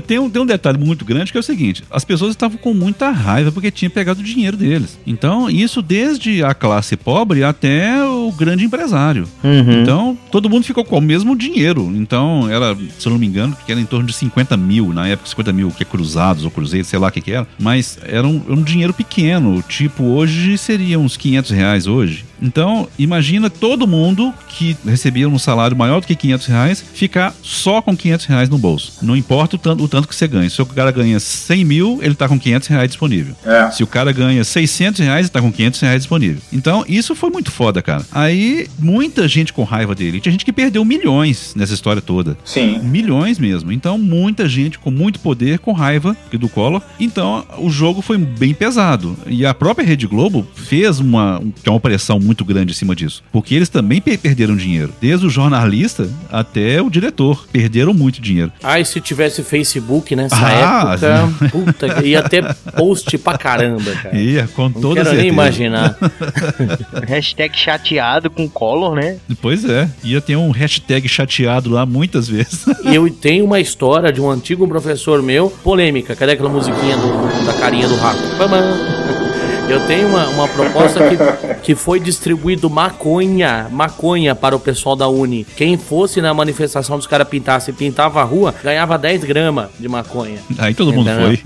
tem, 0.06 0.18
um, 0.18 0.28
tem 0.28 0.42
um 0.42 0.46
detalhe 0.46 0.78
muito 0.78 1.04
grande 1.04 1.32
que 1.32 1.38
é 1.38 1.40
o 1.40 1.44
seguinte: 1.44 1.82
as 1.90 2.04
pessoas 2.04 2.30
estavam 2.30 2.58
com 2.58 2.74
muita 2.74 3.10
raiva 3.10 3.50
porque 3.50 3.70
tinha 3.70 3.90
pegado 3.90 4.20
o 4.20 4.22
dinheiro 4.22 4.56
deles. 4.56 4.98
Então, 5.06 5.48
isso 5.48 5.80
desde 5.80 6.42
a 6.42 6.54
classe 6.54 6.96
pobre 6.96 7.42
até 7.42 8.04
o 8.04 8.30
grande 8.32 8.64
empresário. 8.64 9.26
Uhum. 9.42 9.82
Então, 9.82 10.18
todo 10.30 10.50
mundo 10.50 10.64
ficou 10.64 10.84
com 10.84 10.98
o 10.98 11.00
mesmo 11.00 11.36
dinheiro. 11.36 11.90
Então, 11.94 12.48
era, 12.50 12.76
se 12.98 13.06
eu 13.06 13.10
não 13.10 13.18
me 13.18 13.26
engano, 13.26 13.56
que 13.64 13.72
era 13.72 13.80
em 13.80 13.86
torno 13.86 14.06
de 14.06 14.12
50 14.12 14.56
mil, 14.56 14.92
na 14.92 15.08
época 15.08 15.28
50 15.28 15.52
mil, 15.52 15.70
que 15.70 15.82
é 15.82 15.86
cruzados 15.86 16.44
ou 16.44 16.50
cruzeiros, 16.50 16.88
sei 16.88 16.98
lá 16.98 17.08
o 17.08 17.12
que, 17.12 17.20
que 17.20 17.32
era. 17.32 17.46
Mas 17.58 17.98
era 18.02 18.26
um, 18.26 18.42
um 18.48 18.62
dinheiro 18.62 18.92
pequeno. 18.92 19.62
Tipo, 19.62 20.04
hoje 20.04 20.58
seria 20.58 20.98
uns 20.98 21.16
500 21.16 21.50
reais 21.50 21.86
hoje. 21.86 22.24
Então, 22.40 22.88
imagina 22.98 23.50
todo 23.50 23.86
mundo 23.86 24.32
que 24.48 24.76
recebia 24.86 25.28
um 25.28 25.38
salário 25.38 25.76
maior 25.76 26.00
do 26.00 26.06
que 26.06 26.14
500 26.14 26.46
reais 26.46 26.84
ficar 26.94 27.34
só 27.42 27.80
com 27.82 27.96
500 27.96 28.26
reais 28.26 28.48
no 28.48 28.58
bolso. 28.58 28.92
Não 29.02 29.16
importa 29.16 29.56
o 29.56 29.58
tanto, 29.58 29.84
o 29.84 29.88
tanto 29.88 30.08
que 30.08 30.14
você 30.14 30.26
ganha. 30.28 30.48
Se 30.50 30.60
o 30.62 30.66
cara 30.66 30.90
ganha 30.90 31.18
100 31.20 31.64
mil, 31.64 31.98
ele 32.02 32.14
tá 32.14 32.28
com 32.28 32.38
500 32.38 32.68
reais 32.68 32.88
disponível. 32.88 33.34
É. 33.44 33.70
Se 33.70 33.82
o 33.82 33.86
cara 33.86 34.12
ganha 34.12 34.42
600 34.44 35.00
reais, 35.00 35.26
ele 35.26 35.28
tá 35.30 35.40
com 35.40 35.52
500 35.52 35.80
reais 35.80 36.00
disponível. 36.02 36.40
Então, 36.52 36.84
isso 36.88 37.14
foi 37.14 37.30
muito 37.30 37.50
foda, 37.50 37.82
cara. 37.82 38.04
Aí, 38.12 38.66
muita 38.78 39.26
gente 39.28 39.52
com 39.52 39.64
raiva 39.64 39.94
dele. 39.94 40.20
Tinha 40.20 40.32
gente 40.32 40.44
que 40.44 40.52
perdeu 40.52 40.84
milhões 40.84 41.52
nessa 41.56 41.74
história 41.74 42.00
toda. 42.02 42.36
Sim. 42.44 42.78
Milhões 42.82 43.38
mesmo. 43.38 43.72
Então, 43.72 43.98
muita 43.98 44.48
gente 44.48 44.78
com 44.78 44.90
muito 44.90 45.20
poder, 45.20 45.58
com 45.58 45.72
raiva 45.72 46.16
do 46.32 46.48
Collor. 46.48 46.80
Então, 47.00 47.44
o 47.58 47.70
jogo 47.70 48.00
foi 48.02 48.16
bem 48.18 48.54
pesado. 48.54 49.16
E 49.26 49.44
a 49.44 49.52
própria 49.54 49.84
Rede 49.86 50.06
Globo 50.06 50.46
fez 50.54 50.98
uma, 51.00 51.38
um- 51.40 51.52
uma 51.66 51.80
pressão 51.80 52.18
muito 52.28 52.44
grande 52.44 52.72
em 52.72 52.74
cima 52.74 52.94
disso. 52.94 53.22
Porque 53.32 53.54
eles 53.54 53.68
também 53.68 54.00
pe- 54.00 54.16
perderam 54.18 54.54
dinheiro. 54.56 54.92
Desde 55.00 55.26
o 55.26 55.30
jornalista 55.30 56.08
até 56.30 56.80
o 56.82 56.90
diretor. 56.90 57.46
Perderam 57.50 57.92
muito 57.94 58.20
dinheiro. 58.20 58.52
Ai, 58.62 58.84
se 58.84 59.00
tivesse 59.00 59.42
Facebook 59.42 60.14
nessa 60.14 60.36
Ah, 60.36 60.92
época, 61.00 61.48
puta, 61.50 62.04
ia 62.04 62.22
ter 62.22 62.44
post 62.76 63.16
pra 63.18 63.36
caramba, 63.38 63.90
cara. 64.02 64.16
E 64.20 64.46
com 64.48 64.64
Não 64.68 64.72
toda 64.72 64.94
quero 64.96 65.06
certeza. 65.10 65.22
nem 65.22 65.28
imaginar. 65.32 65.96
Hashtag 67.08 67.56
chateado 67.56 68.28
com 68.30 68.48
Collor, 68.48 68.94
né? 68.94 69.16
Pois 69.40 69.64
é. 69.64 69.88
Ia 70.04 70.20
ter 70.20 70.36
um 70.36 70.50
hashtag 70.50 71.08
chateado 71.08 71.70
lá 71.70 71.86
muitas 71.86 72.28
vezes. 72.28 72.64
E 72.84 72.94
eu 72.94 73.08
tenho 73.10 73.44
uma 73.44 73.60
história 73.60 74.12
de 74.12 74.20
um 74.20 74.30
antigo 74.30 74.66
professor 74.68 75.22
meu, 75.22 75.50
polêmica. 75.62 76.14
Cadê 76.14 76.32
aquela 76.32 76.48
musiquinha 76.50 76.96
do- 76.96 77.46
da 77.46 77.54
carinha 77.54 77.88
do 77.88 77.96
rato? 77.96 78.18
Pamã. 78.36 78.62
Eu 79.68 79.86
tenho 79.86 80.08
uma, 80.08 80.26
uma 80.28 80.48
proposta 80.48 81.00
que, 81.08 81.16
que 81.62 81.74
foi 81.74 82.00
distribuído 82.00 82.70
maconha, 82.70 83.68
maconha 83.70 84.34
para 84.34 84.56
o 84.56 84.60
pessoal 84.60 84.96
da 84.96 85.06
Uni. 85.08 85.44
Quem 85.56 85.76
fosse 85.76 86.22
na 86.22 86.32
manifestação 86.32 86.96
dos 86.96 87.06
caras 87.06 87.28
pintassem, 87.28 87.74
pintava 87.74 88.20
a 88.20 88.24
rua, 88.24 88.54
ganhava 88.64 88.96
10 88.96 89.24
gramas 89.24 89.68
de 89.78 89.86
maconha. 89.86 90.38
Aí 90.58 90.72
todo 90.72 90.92
mundo 90.92 91.10
Entendeu? 91.10 91.36
foi. 91.36 91.42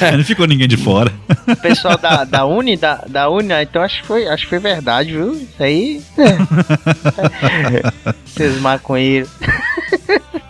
Aí 0.08 0.16
não 0.16 0.24
ficou 0.24 0.46
ninguém 0.46 0.68
de 0.68 0.76
fora. 0.76 1.12
O 1.48 1.56
pessoal 1.56 1.98
da, 1.98 2.22
da 2.24 2.46
Uni, 2.46 2.76
da, 2.76 3.04
da 3.08 3.28
Uni, 3.28 3.52
ah, 3.52 3.62
então 3.62 3.82
acho 3.82 4.00
que 4.00 4.06
foi, 4.06 4.28
acho 4.28 4.44
que 4.44 4.50
foi 4.50 4.60
verdade, 4.60 5.12
viu? 5.12 5.32
Isso 5.32 5.62
aí. 5.62 6.00
Seus 8.26 8.60
maconheiros. 8.60 9.30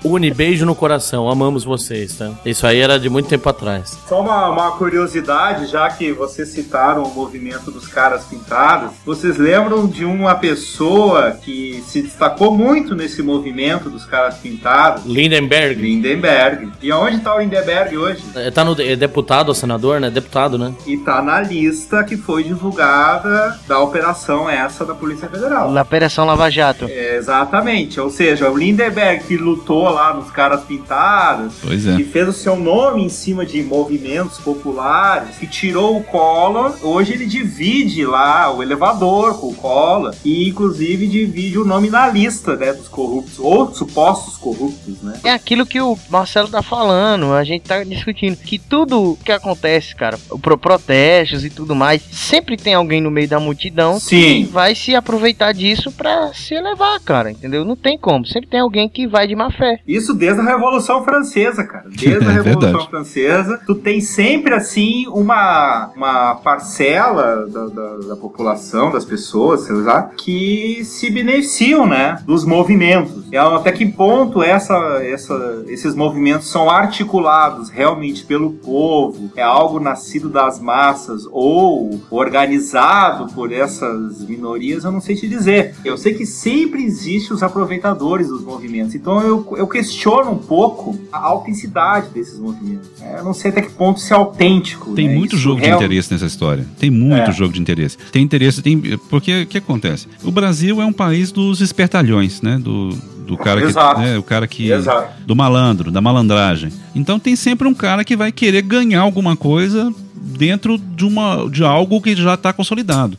Uni, 0.05 0.31
beijo 0.31 0.67
no 0.67 0.75
coração, 0.75 1.31
amamos 1.31 1.65
vocês, 1.65 2.19
tá? 2.19 2.31
Isso 2.45 2.67
aí 2.67 2.79
era 2.79 3.01
de 3.01 3.09
muito 3.09 3.27
tempo 3.29 3.49
atrás. 3.49 3.99
Só 4.07 4.21
uma, 4.21 4.51
uma 4.51 4.73
curiosidade, 4.73 5.67
já 5.67 5.89
que 5.89 6.13
vocês 6.13 6.51
citaram 6.51 7.05
o 7.05 7.15
movimento 7.15 7.71
dos 7.71 7.89
caras 7.89 8.25
pintados, 8.25 8.91
vocês 9.05 9.39
lembram 9.39 9.87
de 9.87 10.05
uma 10.05 10.35
pessoa 10.35 11.33
que 11.43 11.83
se 11.87 12.03
destacou 12.03 12.55
muito 12.55 12.95
nesse 12.95 13.23
movimento 13.23 13.89
dos 13.89 14.05
caras 14.05 14.37
pintados? 14.37 15.07
Lindenberg. 15.07 15.81
Lindenberg. 15.81 16.71
E 16.83 16.93
onde 16.93 17.21
tá 17.21 17.35
o 17.35 17.41
Lindenberg 17.41 17.97
hoje? 17.97 18.23
É, 18.35 18.51
Tá 18.51 18.63
no 18.63 18.81
é 18.81 18.95
deputado 18.95 19.49
ou 19.49 19.55
senador, 19.55 20.01
né? 20.01 20.11
Deputado, 20.11 20.59
né? 20.59 20.75
E 20.87 20.99
tá 20.99 21.23
na 21.23 21.41
lista 21.41 22.05
que 22.05 22.17
foi 22.17 22.45
divulgada 22.45 23.59
da 23.67 23.81
operação 23.81 24.49
essa 24.49 24.85
da 24.85 24.95
Polícia 24.95 25.29
Federal. 25.29 25.73
Na 25.73 25.83
Operação 25.83 26.27
Lava 26.27 26.51
Jato. 26.51 26.85
É, 26.89 27.17
Exatamente, 27.17 27.99
ou 27.99 28.11
seja, 28.11 28.51
o 28.51 28.57
Lindenberg 28.57 29.25
que 29.25 29.37
lutou 29.37 29.94
lá 29.95 30.13
nos 30.15 30.31
caras 30.31 30.63
pintados, 30.65 31.55
Pois 31.63 31.87
é. 31.87 31.97
que 31.97 32.05
fez 32.05 32.29
o 32.29 32.33
seu 32.33 32.57
nome 32.57 33.05
em 33.05 33.09
cima 33.09 33.47
de 33.47 33.63
movimentos 33.63 34.39
populares, 34.39 35.37
que 35.39 35.47
tirou 35.47 35.97
o 35.99 36.03
Collor, 36.05 36.77
hoje 36.83 37.13
ele 37.13 37.27
divide 37.27 38.05
lá 38.05 38.53
o 38.53 38.63
elevador 38.63 39.39
com 39.41 39.49
o 39.49 39.55
Collor 39.55 40.15
e 40.25 40.49
inclusive 40.49 41.07
divide 41.07 41.59
o 41.59 41.65
nome 41.65 41.89
na 41.91 42.09
lista 42.09 42.57
né, 42.57 42.73
dos 42.73 42.89
corruptos, 42.89 43.39
ou 43.39 43.73
supostos 43.75 44.37
corruptos, 44.37 45.01
né? 45.03 45.21
É 45.25 45.31
aquilo 45.31 45.65
que 45.67 45.81
o 45.81 45.97
Marcelo 46.11 46.49
tá 46.49 46.63
falando, 46.63 47.33
a 47.33 47.45
gente 47.45 47.63
tá 47.63 47.83
discutindo. 47.85 48.37
Que 48.37 48.59
tudo 48.59 49.17
que 49.25 49.33
acontece, 49.33 49.95
cara, 49.95 50.19
pro 50.43 50.59
protestos 50.59 51.45
e 51.45 51.51
tudo 51.51 51.75
mais, 51.75 52.03
sempre 52.11 52.57
tem 52.57 52.75
alguém 52.75 53.01
no 53.01 53.11
meio 53.11 53.29
da 53.29 53.39
multidão 53.41 53.95
que 53.95 54.01
Sim. 54.01 54.49
vai 54.51 54.75
se 54.75 54.95
aproveitar 54.95 55.53
disso 55.53 55.93
pra 55.93 56.33
se 56.35 56.55
elevar, 56.55 56.99
cara, 57.01 57.31
entendeu? 57.31 57.65
Não 57.65 57.77
tem 57.77 57.97
como. 57.99 58.27
Sempre 58.27 58.49
tem 58.51 58.61
alguém 58.61 58.89
que 58.89 59.07
vai 59.07 59.27
de 59.27 59.35
má 59.37 59.51
fé. 59.51 59.79
Isso 59.87 60.15
desde 60.15 60.41
a 60.41 60.45
Revolução 60.45 61.05
Francesa, 61.05 61.65
cara. 61.65 61.89
Desde 61.89 62.27
a 62.27 62.31
É 62.35 62.35
Revolução 62.35 62.61
verdade. 62.61 62.91
Francesa, 62.91 63.61
tu 63.67 63.75
tem 63.75 64.01
sempre, 64.01 64.55
assim, 64.55 65.07
uma, 65.09 65.91
uma 65.95 66.35
parcela 66.37 67.47
da, 67.47 67.67
da, 67.67 67.97
da 68.09 68.17
população, 68.17 68.91
das 68.91 69.05
pessoas, 69.05 69.63
sei 69.63 69.77
lá, 69.77 70.11
que 70.17 70.85
se 70.85 71.11
beneficiam, 71.11 71.87
né, 71.87 72.19
dos 72.25 72.45
movimentos. 72.45 73.25
E 73.31 73.37
até 73.37 73.73
que 73.73 73.87
ponto 73.87 74.43
essa, 74.43 74.75
essa, 75.03 75.65
esses 75.69 75.95
movimentos 75.95 76.49
são 76.49 76.71
articulados 76.71 77.69
realmente 77.69 78.25
pelo 78.25 78.53
povo, 78.53 79.31
é 79.37 79.43
algo 79.43 79.79
nascido 79.81 80.29
das 80.29 80.61
massas 80.61 81.27
ou 81.31 82.01
organizado 82.11 83.33
por 83.33 83.53
essas 83.53 84.25
minorias, 84.27 84.85
eu 84.85 84.93
não 84.93 85.01
sei 85.01 85.17
te 85.17 85.29
dizer. 85.29 85.75
Eu 85.85 85.97
sei 85.97 86.15
que 86.15 86.27
sempre 86.27 86.85
existe 86.85 87.33
os 87.33 87.43
aproveitadores 87.43 88.29
dos 88.29 88.43
movimentos, 88.43 88.95
então 88.95 89.21
eu, 89.21 89.47
eu 89.57 89.67
questiono 89.75 90.31
um 90.31 90.39
pouco 90.39 90.97
a 91.13 91.19
autenticidade 91.19 92.09
desses 92.11 92.39
movimentos. 92.39 92.89
É, 93.03 93.19
Eu 93.19 93.25
não 93.25 93.35
sei 93.35 93.51
até 93.51 93.61
que 93.61 93.71
ponto 93.73 93.99
isso 93.99 94.13
é 94.13 94.17
autêntico. 94.17 94.95
Tem 94.95 95.09
né? 95.09 95.15
muito 95.15 95.35
Isso 95.35 95.43
jogo 95.45 95.61
de 95.61 95.69
interesse 95.69 96.13
nessa 96.13 96.27
história. 96.27 96.65
Tem 96.79 96.91
muito 96.91 97.31
É. 97.31 97.33
jogo 97.33 97.53
de 97.53 97.61
interesse. 97.61 97.99
Tem 98.13 98.23
interesse, 98.23 98.63
tem. 98.63 98.81
Porque 99.11 99.43
o 99.43 99.47
que 99.47 99.59
acontece? 99.59 100.07
O 100.23 100.31
Brasil 100.31 100.81
é 100.81 100.87
um 100.87 100.93
país 100.93 101.33
dos 101.33 101.61
espertalhões, 101.61 102.41
né? 102.41 102.57
Do, 102.59 102.91
do 103.27 103.37
cara 103.37 103.61
que. 103.61 103.67
Exato. 103.67 104.01
né, 104.01 104.17
o 104.17 104.23
cara 104.23 104.47
que. 104.47 104.71
Exato. 104.71 105.09
Do 105.27 105.35
malandro, 105.35 105.91
da 105.91 106.01
malandragem. 106.01 106.71
Então 106.95 107.19
tem 107.19 107.35
sempre 107.35 107.67
um 107.67 107.75
cara 107.75 108.05
que 108.05 108.17
vai 108.17 108.31
querer 108.31 108.63
ganhar 108.63 109.01
alguma 109.01 109.35
coisa 109.37 109.93
dentro 110.15 110.79
de, 110.79 111.05
uma, 111.05 111.49
de 111.51 111.65
algo 111.65 112.01
que 112.01 112.15
já 112.15 112.35
está 112.35 112.53
consolidado. 112.53 113.19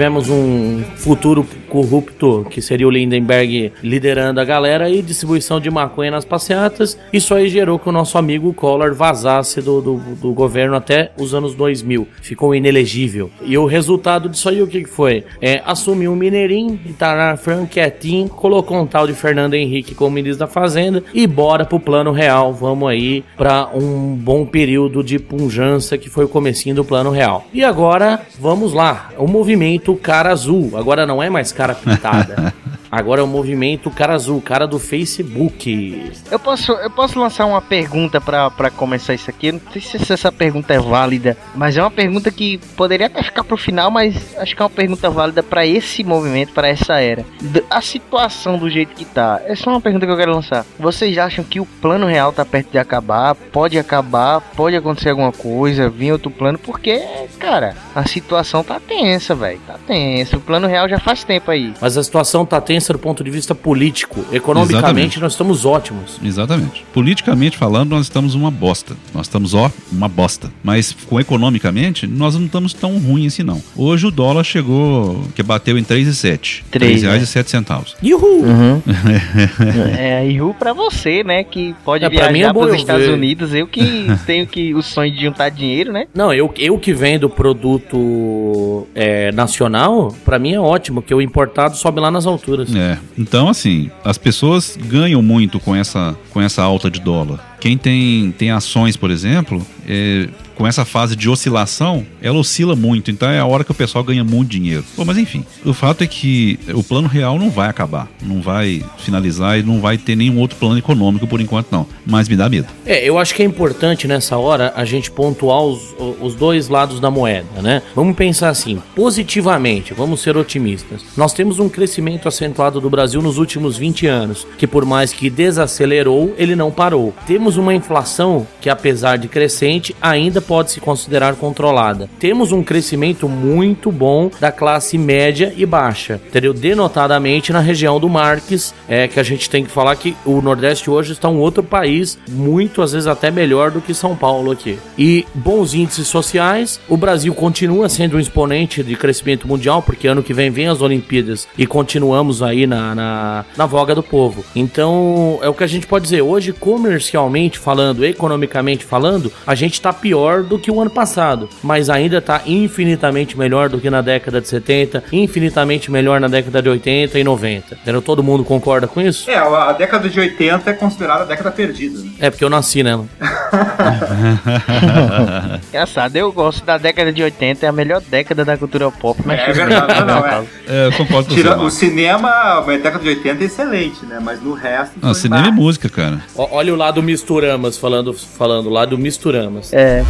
Tivemos 0.00 0.30
um 0.30 0.82
futuro 0.96 1.46
corrupto, 1.70 2.44
que 2.50 2.60
seria 2.60 2.86
o 2.86 2.90
Lindenberg 2.90 3.72
liderando 3.82 4.40
a 4.40 4.44
galera 4.44 4.90
e 4.90 5.00
distribuição 5.00 5.60
de 5.60 5.70
maconha 5.70 6.10
nas 6.10 6.24
passeatas. 6.24 6.98
Isso 7.12 7.32
aí 7.34 7.48
gerou 7.48 7.78
que 7.78 7.88
o 7.88 7.92
nosso 7.92 8.18
amigo 8.18 8.52
Collor 8.52 8.92
vazasse 8.92 9.62
do, 9.62 9.80
do, 9.80 9.96
do 10.16 10.32
governo 10.32 10.74
até 10.74 11.12
os 11.16 11.32
anos 11.32 11.54
2000. 11.54 12.06
Ficou 12.20 12.54
inelegível. 12.54 13.30
E 13.42 13.56
o 13.56 13.64
resultado 13.64 14.28
disso 14.28 14.48
aí, 14.48 14.60
o 14.60 14.66
que, 14.66 14.84
foi? 14.84 15.24
É, 15.40 15.62
assumiu 15.64 16.12
um 16.12 16.16
mineirinho, 16.16 16.78
Itarafran 16.84 17.66
quietinho, 17.66 18.28
colocou 18.28 18.76
um 18.76 18.86
tal 18.86 19.06
de 19.06 19.14
Fernando 19.14 19.54
Henrique 19.54 19.94
como 19.94 20.10
ministro 20.10 20.40
da 20.40 20.46
Fazenda 20.46 21.04
e 21.14 21.26
bora 21.26 21.64
pro 21.64 21.78
plano 21.78 22.10
real. 22.10 22.52
Vamos 22.52 22.88
aí 22.88 23.24
para 23.36 23.68
um 23.72 24.14
bom 24.14 24.44
período 24.44 25.04
de 25.04 25.18
punjança 25.18 25.96
que 25.96 26.10
foi 26.10 26.24
o 26.24 26.28
comecinho 26.28 26.74
do 26.74 26.84
plano 26.84 27.10
real. 27.10 27.46
E 27.52 27.62
agora, 27.62 28.20
vamos 28.38 28.72
lá. 28.72 29.10
O 29.16 29.28
movimento 29.28 29.94
Cara 29.94 30.32
Azul. 30.32 30.72
Agora 30.74 31.06
não 31.06 31.22
é 31.22 31.30
mais 31.30 31.52
cara 31.60 31.74
pintada. 31.74 32.54
Agora 32.90 33.20
é 33.20 33.24
o 33.24 33.26
movimento 33.26 33.88
cara 33.90 34.14
azul, 34.14 34.40
cara 34.40 34.66
do 34.66 34.78
Facebook. 34.78 36.12
Eu 36.28 36.38
posso, 36.40 36.72
eu 36.72 36.90
posso 36.90 37.20
lançar 37.20 37.46
uma 37.46 37.62
pergunta 37.62 38.20
pra, 38.20 38.50
pra 38.50 38.68
começar 38.68 39.14
isso 39.14 39.30
aqui. 39.30 39.48
Eu 39.48 39.52
não 39.54 39.60
sei 39.70 39.80
se 39.80 40.12
essa 40.12 40.32
pergunta 40.32 40.74
é 40.74 40.78
válida, 40.78 41.36
mas 41.54 41.76
é 41.76 41.82
uma 41.82 41.90
pergunta 41.90 42.32
que 42.32 42.58
poderia 42.76 43.06
até 43.06 43.22
ficar 43.22 43.44
pro 43.44 43.56
final, 43.56 43.90
mas 43.90 44.36
acho 44.36 44.56
que 44.56 44.60
é 44.60 44.64
uma 44.64 44.70
pergunta 44.70 45.08
válida 45.08 45.40
para 45.42 45.64
esse 45.64 46.02
movimento, 46.02 46.52
para 46.52 46.66
essa 46.66 46.98
era. 46.98 47.24
A 47.70 47.80
situação 47.80 48.58
do 48.58 48.68
jeito 48.68 48.94
que 48.96 49.04
tá. 49.04 49.40
É 49.44 49.54
só 49.54 49.70
uma 49.70 49.80
pergunta 49.80 50.04
que 50.04 50.12
eu 50.12 50.16
quero 50.16 50.34
lançar. 50.34 50.66
Vocês 50.78 51.16
acham 51.16 51.44
que 51.44 51.60
o 51.60 51.66
plano 51.66 52.06
real 52.06 52.32
tá 52.32 52.44
perto 52.44 52.72
de 52.72 52.78
acabar? 52.78 53.36
Pode 53.36 53.78
acabar? 53.78 54.40
Pode 54.40 54.74
acontecer 54.74 55.10
alguma 55.10 55.32
coisa? 55.32 55.88
Vir 55.88 56.12
outro 56.12 56.30
plano? 56.30 56.58
Porque, 56.58 57.00
cara, 57.38 57.76
a 57.94 58.04
situação 58.08 58.64
tá 58.64 58.80
tensa, 58.80 59.34
velho. 59.34 59.60
Tá 59.64 59.76
tensa. 59.86 60.36
O 60.36 60.40
plano 60.40 60.66
real 60.66 60.88
já 60.88 60.98
faz 60.98 61.22
tempo 61.22 61.52
aí. 61.52 61.72
Mas 61.80 61.96
a 61.96 62.02
situação 62.02 62.44
tá 62.44 62.60
tensa 62.60 62.79
do 62.92 62.98
ponto 62.98 63.22
de 63.22 63.30
vista 63.30 63.54
político. 63.54 64.24
Economicamente, 64.32 64.78
Exatamente. 64.78 65.20
nós 65.20 65.32
estamos 65.32 65.64
ótimos. 65.64 66.18
Exatamente. 66.22 66.84
Politicamente 66.92 67.56
falando, 67.56 67.90
nós 67.90 68.06
estamos 68.06 68.34
uma 68.34 68.50
bosta. 68.50 68.96
Nós 69.14 69.26
estamos, 69.26 69.54
ó, 69.54 69.70
uma 69.92 70.08
bosta. 70.08 70.50
Mas 70.62 70.92
com 71.08 71.20
economicamente, 71.20 72.06
nós 72.06 72.34
não 72.34 72.46
estamos 72.46 72.72
tão 72.72 72.98
ruim 72.98 73.26
assim, 73.26 73.42
não. 73.42 73.62
Hoje 73.76 74.06
o 74.06 74.10
dólar 74.10 74.44
chegou, 74.44 75.22
que 75.34 75.42
bateu 75.42 75.78
em 75.78 75.84
3,07. 75.84 76.62
R$ 76.62 76.64
Três, 76.70 77.00
3 77.00 77.02
reais 77.02 77.18
né? 77.18 77.24
e 77.24 77.26
7 77.26 77.50
centavos. 77.50 77.96
Yuhu! 78.02 78.44
Uhum. 78.44 78.82
é, 79.98 80.28
ru 80.38 80.54
pra 80.54 80.72
você, 80.72 81.22
né? 81.22 81.44
Que 81.44 81.74
pode 81.84 82.04
É, 82.04 82.10
pra 82.10 82.30
mim 82.30 82.40
é 82.40 82.42
viajar 82.42 82.54
pros 82.54 82.74
Estados 82.74 83.06
ver. 83.06 83.12
Unidos. 83.12 83.54
Eu 83.54 83.66
que 83.66 84.06
tenho 84.26 84.46
que 84.46 84.74
o 84.74 84.82
sonho 84.82 85.12
de 85.12 85.22
juntar 85.22 85.48
dinheiro, 85.50 85.92
né? 85.92 86.06
Não, 86.14 86.32
eu, 86.32 86.52
eu 86.58 86.78
que 86.78 86.92
vendo 86.92 87.28
produto 87.28 88.86
é, 88.94 89.32
nacional, 89.32 90.14
pra 90.24 90.38
mim 90.38 90.54
é 90.54 90.60
ótimo, 90.60 91.02
que 91.02 91.14
o 91.14 91.20
importado 91.20 91.76
sobe 91.76 92.00
lá 92.00 92.10
nas 92.10 92.26
alturas. 92.26 92.69
É. 92.74 92.98
Então, 93.18 93.48
assim, 93.48 93.90
as 94.04 94.18
pessoas 94.18 94.78
ganham 94.88 95.22
muito 95.22 95.58
com 95.60 95.74
essa, 95.74 96.16
com 96.30 96.40
essa 96.40 96.62
alta 96.62 96.90
de 96.90 97.00
dólar. 97.00 97.56
Quem 97.60 97.76
tem, 97.76 98.32
tem 98.32 98.50
ações, 98.50 98.96
por 98.96 99.10
exemplo, 99.10 99.64
é, 99.86 100.28
com 100.60 100.66
essa 100.66 100.84
fase 100.84 101.16
de 101.16 101.26
oscilação, 101.26 102.06
ela 102.20 102.36
oscila 102.36 102.76
muito. 102.76 103.10
Então 103.10 103.30
é 103.30 103.38
a 103.38 103.46
hora 103.46 103.64
que 103.64 103.70
o 103.70 103.74
pessoal 103.74 104.04
ganha 104.04 104.22
muito 104.22 104.50
dinheiro. 104.50 104.84
Bom, 104.94 105.06
mas 105.06 105.16
enfim, 105.16 105.42
o 105.64 105.72
fato 105.72 106.04
é 106.04 106.06
que 106.06 106.58
o 106.74 106.84
plano 106.84 107.08
real 107.08 107.38
não 107.38 107.48
vai 107.48 107.70
acabar. 107.70 108.06
Não 108.22 108.42
vai 108.42 108.84
finalizar 108.98 109.58
e 109.58 109.62
não 109.62 109.80
vai 109.80 109.96
ter 109.96 110.14
nenhum 110.14 110.38
outro 110.38 110.58
plano 110.58 110.76
econômico 110.76 111.26
por 111.26 111.40
enquanto, 111.40 111.68
não. 111.72 111.86
Mas 112.04 112.28
me 112.28 112.36
dá 112.36 112.46
medo. 112.46 112.66
É, 112.84 113.02
eu 113.02 113.16
acho 113.16 113.34
que 113.34 113.42
é 113.42 113.46
importante 113.46 114.06
nessa 114.06 114.36
hora 114.36 114.70
a 114.76 114.84
gente 114.84 115.10
pontuar 115.10 115.62
os, 115.62 115.94
os 116.20 116.34
dois 116.34 116.68
lados 116.68 117.00
da 117.00 117.10
moeda, 117.10 117.62
né? 117.62 117.80
Vamos 117.96 118.14
pensar 118.14 118.50
assim, 118.50 118.82
positivamente, 118.94 119.94
vamos 119.94 120.20
ser 120.20 120.36
otimistas. 120.36 121.00
Nós 121.16 121.32
temos 121.32 121.58
um 121.58 121.70
crescimento 121.70 122.28
acentuado 122.28 122.82
do 122.82 122.90
Brasil 122.90 123.22
nos 123.22 123.38
últimos 123.38 123.78
20 123.78 124.06
anos, 124.06 124.46
que 124.58 124.66
por 124.66 124.84
mais 124.84 125.10
que 125.10 125.30
desacelerou, 125.30 126.34
ele 126.36 126.54
não 126.54 126.70
parou. 126.70 127.14
Temos 127.26 127.56
uma 127.56 127.74
inflação 127.74 128.46
que, 128.60 128.68
apesar 128.68 129.16
de 129.16 129.26
crescente, 129.26 129.96
ainda 130.02 130.49
pode 130.50 130.72
se 130.72 130.80
considerar 130.80 131.36
controlada. 131.36 132.10
Temos 132.18 132.50
um 132.50 132.60
crescimento 132.60 133.28
muito 133.28 133.92
bom 133.92 134.28
da 134.40 134.50
classe 134.50 134.98
média 134.98 135.54
e 135.56 135.64
baixa, 135.64 136.20
entendeu? 136.26 136.52
Denotadamente 136.52 137.52
na 137.52 137.60
região 137.60 138.00
do 138.00 138.08
Marques, 138.08 138.74
é 138.88 139.06
que 139.06 139.20
a 139.20 139.22
gente 139.22 139.48
tem 139.48 139.62
que 139.62 139.70
falar 139.70 139.94
que 139.94 140.16
o 140.26 140.42
Nordeste 140.42 140.90
hoje 140.90 141.12
está 141.12 141.28
um 141.28 141.38
outro 141.38 141.62
país, 141.62 142.18
muito 142.28 142.82
às 142.82 142.90
vezes 142.90 143.06
até 143.06 143.30
melhor 143.30 143.70
do 143.70 143.80
que 143.80 143.94
São 143.94 144.16
Paulo 144.16 144.50
aqui. 144.50 144.76
E 144.98 145.24
bons 145.32 145.72
índices 145.72 146.08
sociais, 146.08 146.80
o 146.88 146.96
Brasil 146.96 147.32
continua 147.32 147.88
sendo 147.88 148.16
um 148.16 148.20
exponente 148.20 148.82
de 148.82 148.96
crescimento 148.96 149.46
mundial, 149.46 149.80
porque 149.80 150.08
ano 150.08 150.20
que 150.20 150.34
vem 150.34 150.50
vem 150.50 150.66
as 150.66 150.82
Olimpíadas 150.82 151.46
e 151.56 151.64
continuamos 151.64 152.42
aí 152.42 152.66
na, 152.66 152.92
na, 152.92 153.44
na 153.56 153.66
voga 153.66 153.94
do 153.94 154.02
povo. 154.02 154.44
Então, 154.56 155.38
é 155.42 155.48
o 155.48 155.54
que 155.54 155.62
a 155.62 155.68
gente 155.68 155.86
pode 155.86 156.02
dizer. 156.02 156.22
Hoje, 156.22 156.52
comercialmente 156.52 157.56
falando, 157.56 158.04
economicamente 158.04 158.84
falando, 158.84 159.32
a 159.46 159.54
gente 159.54 159.74
está 159.74 159.92
pior 159.92 160.39
do 160.42 160.58
que 160.58 160.70
o 160.70 160.80
ano 160.80 160.90
passado, 160.90 161.48
mas 161.62 161.90
ainda 161.90 162.18
está 162.18 162.42
infinitamente 162.46 163.38
melhor 163.38 163.68
do 163.68 163.78
que 163.80 163.90
na 163.90 164.00
década 164.00 164.40
de 164.40 164.48
70, 164.48 165.04
infinitamente 165.12 165.90
melhor 165.90 166.20
na 166.20 166.28
década 166.28 166.62
de 166.62 166.68
80 166.68 167.18
e 167.18 167.24
90. 167.24 167.74
Entendeu? 167.74 168.02
Todo 168.02 168.22
mundo 168.22 168.44
concorda 168.44 168.86
com 168.86 169.00
isso? 169.00 169.30
É, 169.30 169.36
a 169.36 169.72
década 169.72 170.08
de 170.08 170.18
80 170.18 170.70
é 170.70 170.72
considerada 170.72 171.22
a 171.22 171.26
década 171.26 171.50
perdida. 171.50 171.98
Né? 172.00 172.10
É 172.20 172.30
porque 172.30 172.44
eu 172.44 172.50
nasci 172.50 172.82
nela. 172.82 173.06
Engraçado, 175.68 176.16
eu 176.16 176.32
gosto 176.32 176.64
da 176.64 176.78
década 176.78 177.12
de 177.12 177.22
80, 177.22 177.66
é 177.66 177.68
a 177.68 177.72
melhor 177.72 178.00
década 178.00 178.44
da 178.44 178.56
cultura 178.56 178.90
pop. 178.90 179.20
Mas 179.24 179.40
É 179.40 179.46
bem, 179.46 179.54
verdade, 179.54 180.04
não, 180.04 180.26
é. 180.26 180.44
É, 180.66 180.86
eu 180.86 180.92
concordo 180.92 181.28
com 181.28 181.34
Tira, 181.34 181.54
você. 181.56 181.64
o 181.64 181.70
cinema, 181.70 182.28
a 182.28 182.60
década 182.62 182.98
de 182.98 183.08
80 183.08 183.42
é 183.42 183.46
excelente, 183.46 184.04
né? 184.06 184.18
Mas 184.22 184.42
no 184.42 184.52
resto. 184.54 184.94
Não, 185.00 185.14
cinema 185.14 185.42
e 185.42 185.50
baixo. 185.50 185.62
música, 185.62 185.88
cara. 185.88 186.20
Ó, 186.36 186.48
Olha 186.52 186.72
o 186.74 186.76
lado 186.76 187.02
Misturamas, 187.02 187.76
falando, 187.76 188.12
falando 188.12 188.66
o 188.66 188.70
lado 188.70 188.98
Misturamas. 188.98 189.72
É, 189.72 190.04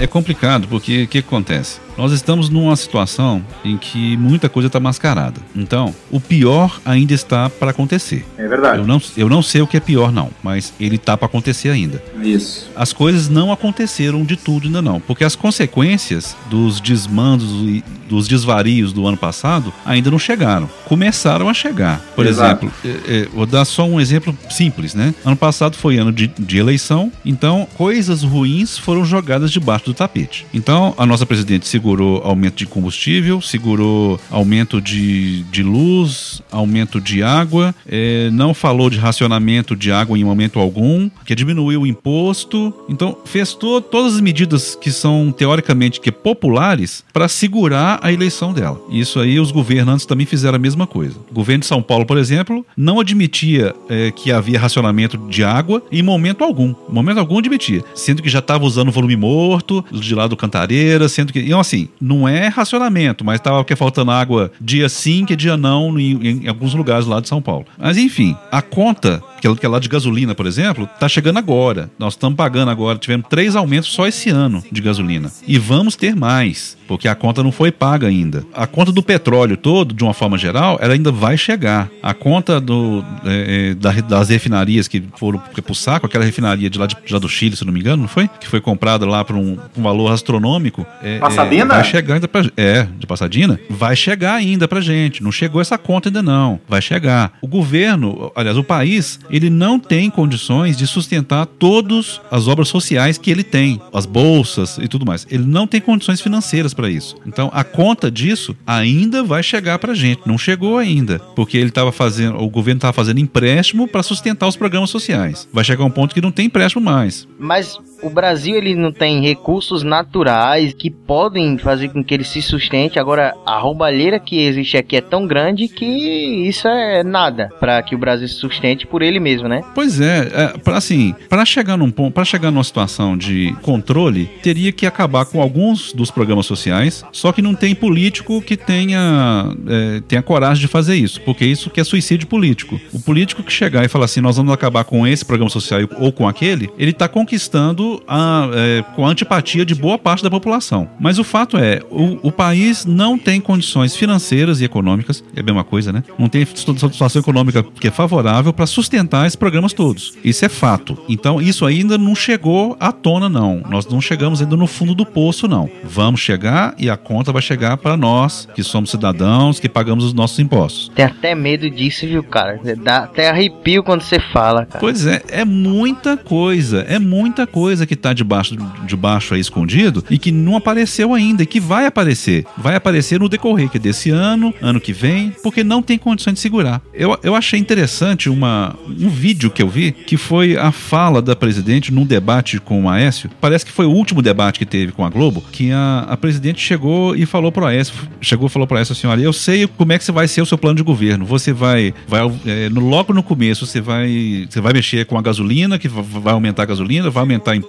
É 0.00 0.06
complicado 0.06 0.68
porque 0.68 1.02
o 1.02 1.08
que 1.08 1.18
acontece? 1.18 1.80
Nós 1.98 2.12
estamos 2.12 2.48
numa 2.48 2.76
situação 2.76 3.44
em 3.64 3.76
que 3.76 4.16
muita 4.16 4.48
coisa 4.48 4.68
está 4.68 4.78
mascarada. 4.78 5.40
Então, 5.54 5.92
o 6.12 6.20
pior 6.20 6.80
ainda 6.84 7.12
está 7.12 7.50
para 7.50 7.72
acontecer. 7.72 8.24
É 8.38 8.46
verdade. 8.46 8.78
Eu 8.78 8.86
não, 8.86 9.02
eu 9.16 9.28
não 9.28 9.42
sei 9.42 9.62
o 9.62 9.66
que 9.66 9.78
é 9.78 9.80
pior, 9.80 10.12
não, 10.12 10.30
mas 10.40 10.72
ele 10.78 10.94
está 10.94 11.16
para 11.16 11.26
acontecer 11.26 11.70
ainda. 11.70 12.00
Isso. 12.22 12.70
As 12.76 12.92
coisas 12.92 13.28
não 13.28 13.50
aconteceram 13.50 14.24
de 14.24 14.36
tudo 14.36 14.68
ainda 14.68 14.80
não, 14.80 15.00
porque 15.00 15.24
as 15.24 15.34
consequências 15.34 16.36
dos 16.48 16.80
desmandos 16.80 17.50
e 17.68 17.82
dos 18.08 18.26
desvarios 18.26 18.92
do 18.92 19.06
ano 19.06 19.16
passado 19.16 19.72
ainda 19.84 20.08
não 20.10 20.18
chegaram. 20.20 20.70
Começaram 20.86 21.48
a 21.48 21.52
chegar. 21.52 22.00
Por 22.14 22.26
Exato. 22.26 22.64
exemplo, 22.64 23.04
é, 23.08 23.22
é, 23.22 23.28
vou 23.34 23.44
dar 23.44 23.64
só 23.64 23.84
um 23.84 24.00
exemplo 24.00 24.36
simples, 24.48 24.94
né? 24.94 25.14
Ano 25.24 25.36
passado 25.36 25.76
foi 25.76 25.98
ano 25.98 26.12
de, 26.12 26.28
de 26.28 26.58
eleição, 26.58 27.12
então 27.24 27.66
coisas 27.76 28.22
ruins 28.22 28.78
foram 28.78 29.04
jogadas 29.04 29.50
debaixo 29.50 29.86
do 29.86 29.94
tapete. 29.94 30.46
Então, 30.54 30.94
a 30.96 31.04
nossa 31.04 31.26
presidente 31.26 31.66
segurou 31.66 31.87
aumento 32.24 32.56
de 32.56 32.66
combustível, 32.66 33.40
segurou 33.40 34.20
aumento 34.30 34.80
de, 34.80 35.42
de 35.44 35.62
luz, 35.62 36.42
aumento 36.50 37.00
de 37.00 37.22
água, 37.22 37.74
é, 37.88 38.28
não 38.30 38.52
falou 38.52 38.90
de 38.90 38.98
racionamento 38.98 39.74
de 39.74 39.90
água 39.90 40.18
em 40.18 40.24
momento 40.24 40.58
algum, 40.58 41.08
que 41.24 41.34
diminuiu 41.34 41.82
o 41.82 41.86
imposto. 41.86 42.72
Então, 42.88 43.16
fez 43.24 43.54
to- 43.54 43.80
todas 43.80 44.14
as 44.16 44.20
medidas 44.20 44.74
que 44.74 44.90
são 44.90 45.32
teoricamente 45.36 46.00
que 46.00 46.10
populares 46.12 47.04
para 47.12 47.28
segurar 47.28 48.00
a 48.02 48.12
eleição 48.12 48.52
dela. 48.52 48.80
Isso 48.90 49.20
aí 49.20 49.38
os 49.38 49.50
governantes 49.50 50.06
também 50.06 50.26
fizeram 50.26 50.56
a 50.56 50.58
mesma 50.58 50.86
coisa. 50.86 51.16
O 51.30 51.34
governo 51.34 51.60
de 51.60 51.66
São 51.66 51.82
Paulo, 51.82 52.04
por 52.04 52.18
exemplo, 52.18 52.64
não 52.76 52.98
admitia 53.00 53.74
é, 53.88 54.10
que 54.10 54.32
havia 54.32 54.58
racionamento 54.58 55.16
de 55.28 55.44
água 55.44 55.82
em 55.92 56.02
momento 56.02 56.42
algum. 56.42 56.70
Em 56.88 56.92
momento 56.92 57.18
algum 57.18 57.38
admitia. 57.38 57.84
Sendo 57.94 58.22
que 58.22 58.28
já 58.28 58.38
estava 58.40 58.64
usando 58.64 58.90
volume 58.90 59.16
morto 59.16 59.84
de 59.92 60.14
lá 60.14 60.26
do 60.26 60.36
Cantareira, 60.36 61.08
sendo 61.08 61.32
que. 61.32 61.40
Então, 61.40 61.60
assim, 61.60 61.77
não 62.00 62.28
é 62.28 62.48
racionamento, 62.48 63.24
mas 63.24 63.36
estava 63.36 63.64
faltando 63.76 64.10
água 64.10 64.50
dia 64.60 64.88
sim, 64.88 65.24
que 65.24 65.36
dia 65.36 65.56
não, 65.56 65.98
em, 65.98 66.44
em 66.44 66.48
alguns 66.48 66.74
lugares 66.74 67.06
lá 67.06 67.20
de 67.20 67.28
São 67.28 67.42
Paulo. 67.42 67.66
Mas 67.78 67.96
enfim, 67.96 68.36
a 68.50 68.62
conta, 68.62 69.22
que 69.40 69.46
é- 69.46 69.54
que 69.54 69.66
é 69.66 69.68
lá 69.68 69.78
de 69.78 69.88
gasolina, 69.88 70.34
por 70.34 70.46
exemplo, 70.46 70.88
tá 70.98 71.08
chegando 71.08 71.38
agora. 71.38 71.90
Nós 71.98 72.14
estamos 72.14 72.36
pagando 72.36 72.70
agora, 72.70 72.98
tivemos 72.98 73.26
três 73.28 73.54
aumentos 73.56 73.90
só 73.90 74.06
esse 74.06 74.30
ano 74.30 74.62
de 74.70 74.80
gasolina. 74.80 75.30
E 75.46 75.58
vamos 75.58 75.96
ter 75.96 76.14
mais, 76.16 76.76
porque 76.86 77.08
a 77.08 77.14
conta 77.14 77.42
não 77.42 77.52
foi 77.52 77.70
paga 77.72 78.06
ainda. 78.06 78.44
A 78.54 78.66
conta 78.66 78.92
do 78.92 79.02
petróleo 79.02 79.56
todo, 79.56 79.94
de 79.94 80.02
uma 80.04 80.14
forma 80.14 80.36
geral, 80.38 80.78
ela 80.80 80.94
ainda 80.94 81.10
vai 81.12 81.36
chegar. 81.36 81.88
A 82.02 82.14
conta 82.14 82.60
do, 82.60 83.04
é, 83.24 83.70
é, 83.70 83.74
da- 83.74 83.92
das 83.92 84.28
refinarias 84.28 84.88
que 84.88 85.02
foram 85.16 85.38
pro 85.38 85.74
saco, 85.74 86.06
aquela 86.06 86.24
refinaria 86.24 86.70
de 86.70 86.78
lá, 86.78 86.86
de, 86.86 86.96
lá 87.10 87.18
do 87.18 87.28
Chile, 87.28 87.56
se 87.56 87.64
não 87.64 87.72
me 87.72 87.80
engano, 87.80 88.02
não 88.02 88.08
foi? 88.08 88.28
Que 88.40 88.46
foi 88.48 88.60
comprada 88.60 89.04
lá 89.06 89.24
por 89.24 89.36
um, 89.36 89.58
um 89.76 89.82
valor 89.82 90.10
astronômico. 90.12 90.86
É, 91.02 91.16
é, 91.16 91.18
Passadina? 91.18 91.74
vai 91.74 91.84
chegar 91.84 92.14
ainda 92.14 92.28
pra, 92.28 92.42
É, 92.56 92.86
de 92.98 93.06
Passadina. 93.06 93.58
Vai 93.68 93.94
chegar 93.96 94.34
ainda 94.34 94.66
pra 94.66 94.80
gente. 94.80 95.22
Não 95.22 95.30
chegou 95.32 95.60
essa 95.60 95.76
conta 95.78 96.08
ainda 96.08 96.22
não. 96.22 96.60
Vai 96.68 96.80
chegar. 96.82 97.32
O 97.42 97.46
governo, 97.46 98.32
aliás, 98.34 98.56
o 98.56 98.64
país 98.64 99.20
ele 99.30 99.50
não 99.50 99.78
tem 99.78 100.10
condições 100.10 100.76
de 100.76 100.86
sustentar 100.86 101.46
todas 101.46 102.20
as 102.30 102.48
obras 102.48 102.68
sociais 102.68 103.18
que 103.18 103.30
ele 103.30 103.42
tem, 103.42 103.80
as 103.92 104.06
bolsas 104.06 104.78
e 104.78 104.88
tudo 104.88 105.06
mais. 105.06 105.26
Ele 105.30 105.44
não 105.44 105.66
tem 105.66 105.80
condições 105.80 106.20
financeiras 106.20 106.74
para 106.74 106.90
isso. 106.90 107.16
Então, 107.26 107.50
a 107.52 107.64
conta 107.64 108.10
disso 108.10 108.56
ainda 108.66 109.22
vai 109.22 109.42
chegar 109.42 109.78
para 109.78 109.94
gente. 109.94 110.22
Não 110.26 110.38
chegou 110.38 110.78
ainda, 110.78 111.18
porque 111.34 111.56
ele 111.56 111.68
estava 111.68 111.92
fazendo, 111.92 112.38
o 112.42 112.48
governo 112.48 112.78
estava 112.78 112.92
fazendo 112.92 113.20
empréstimo 113.20 113.88
para 113.88 114.02
sustentar 114.02 114.48
os 114.48 114.56
programas 114.56 114.90
sociais. 114.90 115.48
Vai 115.52 115.64
chegar 115.64 115.84
um 115.84 115.90
ponto 115.90 116.14
que 116.14 116.20
não 116.20 116.30
tem 116.30 116.46
empréstimo 116.46 116.82
mais. 116.82 117.26
Mas 117.38 117.78
o 118.02 118.10
Brasil 118.10 118.56
ele 118.56 118.74
não 118.74 118.92
tem 118.92 119.20
recursos 119.20 119.82
naturais 119.82 120.72
que 120.72 120.90
podem 120.90 121.58
fazer 121.58 121.88
com 121.88 122.02
que 122.02 122.14
ele 122.14 122.24
se 122.24 122.40
sustente. 122.40 122.98
Agora, 122.98 123.34
a 123.44 123.58
roubalheira 123.58 124.18
que 124.18 124.40
existe 124.40 124.76
aqui 124.76 124.96
é 124.96 125.00
tão 125.00 125.26
grande 125.26 125.68
que 125.68 125.84
isso 125.84 126.68
é 126.68 127.02
nada 127.02 127.50
para 127.58 127.82
que 127.82 127.94
o 127.94 127.98
Brasil 127.98 128.28
se 128.28 128.34
sustente 128.34 128.86
por 128.86 129.02
ele 129.02 129.18
mesmo, 129.18 129.48
né? 129.48 129.62
Pois 129.74 130.00
é, 130.00 130.28
é 130.32 130.58
pra, 130.58 130.76
assim, 130.76 131.14
para 131.28 131.44
chegar 131.44 131.76
num 131.76 131.90
ponto, 131.90 132.12
para 132.12 132.24
chegar 132.24 132.50
numa 132.50 132.64
situação 132.64 133.16
de 133.16 133.54
controle, 133.62 134.26
teria 134.42 134.72
que 134.72 134.86
acabar 134.86 135.24
com 135.24 135.40
alguns 135.40 135.92
dos 135.92 136.10
programas 136.10 136.46
sociais, 136.46 137.04
só 137.12 137.32
que 137.32 137.42
não 137.42 137.54
tem 137.54 137.74
político 137.74 138.40
que 138.40 138.56
tenha, 138.56 139.52
é, 139.66 140.00
tenha 140.06 140.22
coragem 140.22 140.60
de 140.60 140.68
fazer 140.68 140.96
isso, 140.96 141.20
porque 141.22 141.44
isso 141.44 141.70
que 141.70 141.80
é 141.80 141.84
suicídio 141.84 142.26
político. 142.26 142.80
O 142.92 143.00
político 143.00 143.42
que 143.42 143.52
chegar 143.52 143.84
e 143.84 143.88
falar 143.88 144.04
assim, 144.04 144.20
nós 144.20 144.36
vamos 144.36 144.52
acabar 144.52 144.84
com 144.84 145.06
esse 145.06 145.24
programa 145.24 145.50
social 145.50 145.80
ou 145.98 146.12
com 146.12 146.28
aquele, 146.28 146.70
ele 146.78 146.90
está 146.90 147.08
conquistando 147.08 147.87
a, 148.06 148.48
é, 148.52 148.84
com 148.94 149.06
a 149.06 149.10
antipatia 149.10 149.64
de 149.64 149.74
boa 149.74 149.98
parte 149.98 150.22
da 150.22 150.30
população. 150.30 150.88
Mas 150.98 151.18
o 151.18 151.24
fato 151.24 151.56
é, 151.56 151.80
o, 151.90 152.28
o 152.28 152.32
país 152.32 152.84
não 152.84 153.18
tem 153.18 153.40
condições 153.40 153.96
financeiras 153.96 154.60
e 154.60 154.64
econômicas, 154.64 155.24
é 155.34 155.40
a 155.40 155.42
mesma 155.42 155.64
coisa, 155.64 155.92
né? 155.92 156.02
Não 156.18 156.28
tem 156.28 156.44
situação 156.44 157.20
econômica 157.20 157.62
que 157.62 157.88
é 157.88 157.90
favorável 157.90 158.52
para 158.52 158.66
sustentar 158.66 159.26
esses 159.26 159.36
programas 159.36 159.72
todos. 159.72 160.14
Isso 160.24 160.44
é 160.44 160.48
fato. 160.48 160.98
Então, 161.08 161.40
isso 161.40 161.64
ainda 161.64 161.96
não 161.96 162.14
chegou 162.14 162.76
à 162.80 162.92
tona, 162.92 163.28
não. 163.28 163.62
Nós 163.68 163.86
não 163.86 164.00
chegamos 164.00 164.40
ainda 164.40 164.56
no 164.56 164.66
fundo 164.66 164.94
do 164.94 165.06
poço, 165.06 165.48
não. 165.48 165.70
Vamos 165.84 166.20
chegar 166.20 166.74
e 166.78 166.90
a 166.90 166.96
conta 166.96 167.32
vai 167.32 167.42
chegar 167.42 167.76
para 167.76 167.96
nós, 167.96 168.48
que 168.54 168.62
somos 168.62 168.90
cidadãos, 168.90 169.60
que 169.60 169.68
pagamos 169.68 170.04
os 170.04 170.12
nossos 170.12 170.38
impostos. 170.38 170.90
Tem 170.94 171.04
até 171.04 171.34
medo 171.34 171.70
disso, 171.70 172.06
viu, 172.06 172.22
cara? 172.22 172.60
Dá 172.76 172.98
até 172.98 173.30
arrepio 173.30 173.82
quando 173.82 174.02
você 174.02 174.20
fala, 174.20 174.66
cara. 174.66 174.80
Pois 174.80 175.06
é, 175.06 175.22
é 175.30 175.44
muita 175.44 176.16
coisa, 176.16 176.80
é 176.88 176.98
muita 176.98 177.46
coisa 177.46 177.77
coisa 177.78 177.86
que 177.86 177.94
está 177.94 178.12
debaixo, 178.12 178.56
debaixo 178.86 179.34
aí 179.34 179.40
escondido 179.40 180.04
e 180.10 180.18
que 180.18 180.32
não 180.32 180.56
apareceu 180.56 181.14
ainda 181.14 181.42
e 181.42 181.46
que 181.46 181.60
vai 181.60 181.86
aparecer. 181.86 182.44
Vai 182.56 182.74
aparecer 182.74 183.20
no 183.20 183.28
decorrer 183.28 183.68
que 183.68 183.78
desse 183.78 184.10
ano, 184.10 184.52
ano 184.60 184.80
que 184.80 184.92
vem, 184.92 185.32
porque 185.42 185.62
não 185.62 185.82
tem 185.82 185.98
condições 185.98 186.34
de 186.34 186.40
segurar. 186.40 186.82
Eu, 186.92 187.16
eu 187.22 187.34
achei 187.34 187.58
interessante 187.58 188.28
uma, 188.28 188.74
um 188.88 189.08
vídeo 189.08 189.50
que 189.50 189.62
eu 189.62 189.68
vi 189.68 189.92
que 189.92 190.16
foi 190.16 190.56
a 190.56 190.72
fala 190.72 191.22
da 191.22 191.36
presidente 191.36 191.92
num 191.92 192.04
debate 192.04 192.58
com 192.58 192.84
o 192.84 192.88
Aécio. 192.88 193.30
Parece 193.40 193.64
que 193.64 193.72
foi 193.72 193.86
o 193.86 193.90
último 193.90 194.22
debate 194.22 194.58
que 194.58 194.66
teve 194.66 194.92
com 194.92 195.04
a 195.04 195.10
Globo, 195.10 195.44
que 195.52 195.70
a, 195.70 196.06
a 196.08 196.16
presidente 196.16 196.60
chegou 196.60 197.14
e 197.14 197.26
falou 197.26 197.52
pro 197.52 197.66
Aécio, 197.66 197.94
chegou 198.20 198.48
e 198.48 198.50
falou 198.50 198.66
pro 198.66 198.76
Aécio 198.76 198.92
assim, 198.92 199.06
olha, 199.06 199.22
eu 199.22 199.32
sei 199.32 199.66
como 199.66 199.92
é 199.92 199.98
que 199.98 200.04
você 200.04 200.12
vai 200.12 200.26
ser 200.26 200.42
o 200.42 200.46
seu 200.46 200.58
plano 200.58 200.76
de 200.76 200.82
governo. 200.82 201.24
Você 201.24 201.52
vai, 201.52 201.94
vai 202.06 202.20
é, 202.46 202.68
no, 202.70 202.80
logo 202.80 203.12
no 203.12 203.22
começo, 203.22 203.66
você 203.66 203.80
vai, 203.80 204.46
você 204.48 204.60
vai 204.60 204.72
mexer 204.72 205.06
com 205.06 205.16
a 205.16 205.22
gasolina, 205.22 205.78
que 205.78 205.88
vai 205.88 206.32
aumentar 206.32 206.64
a 206.64 206.66
gasolina, 206.66 207.10
vai 207.10 207.22
aumentar 207.22 207.54
imposto, 207.54 207.67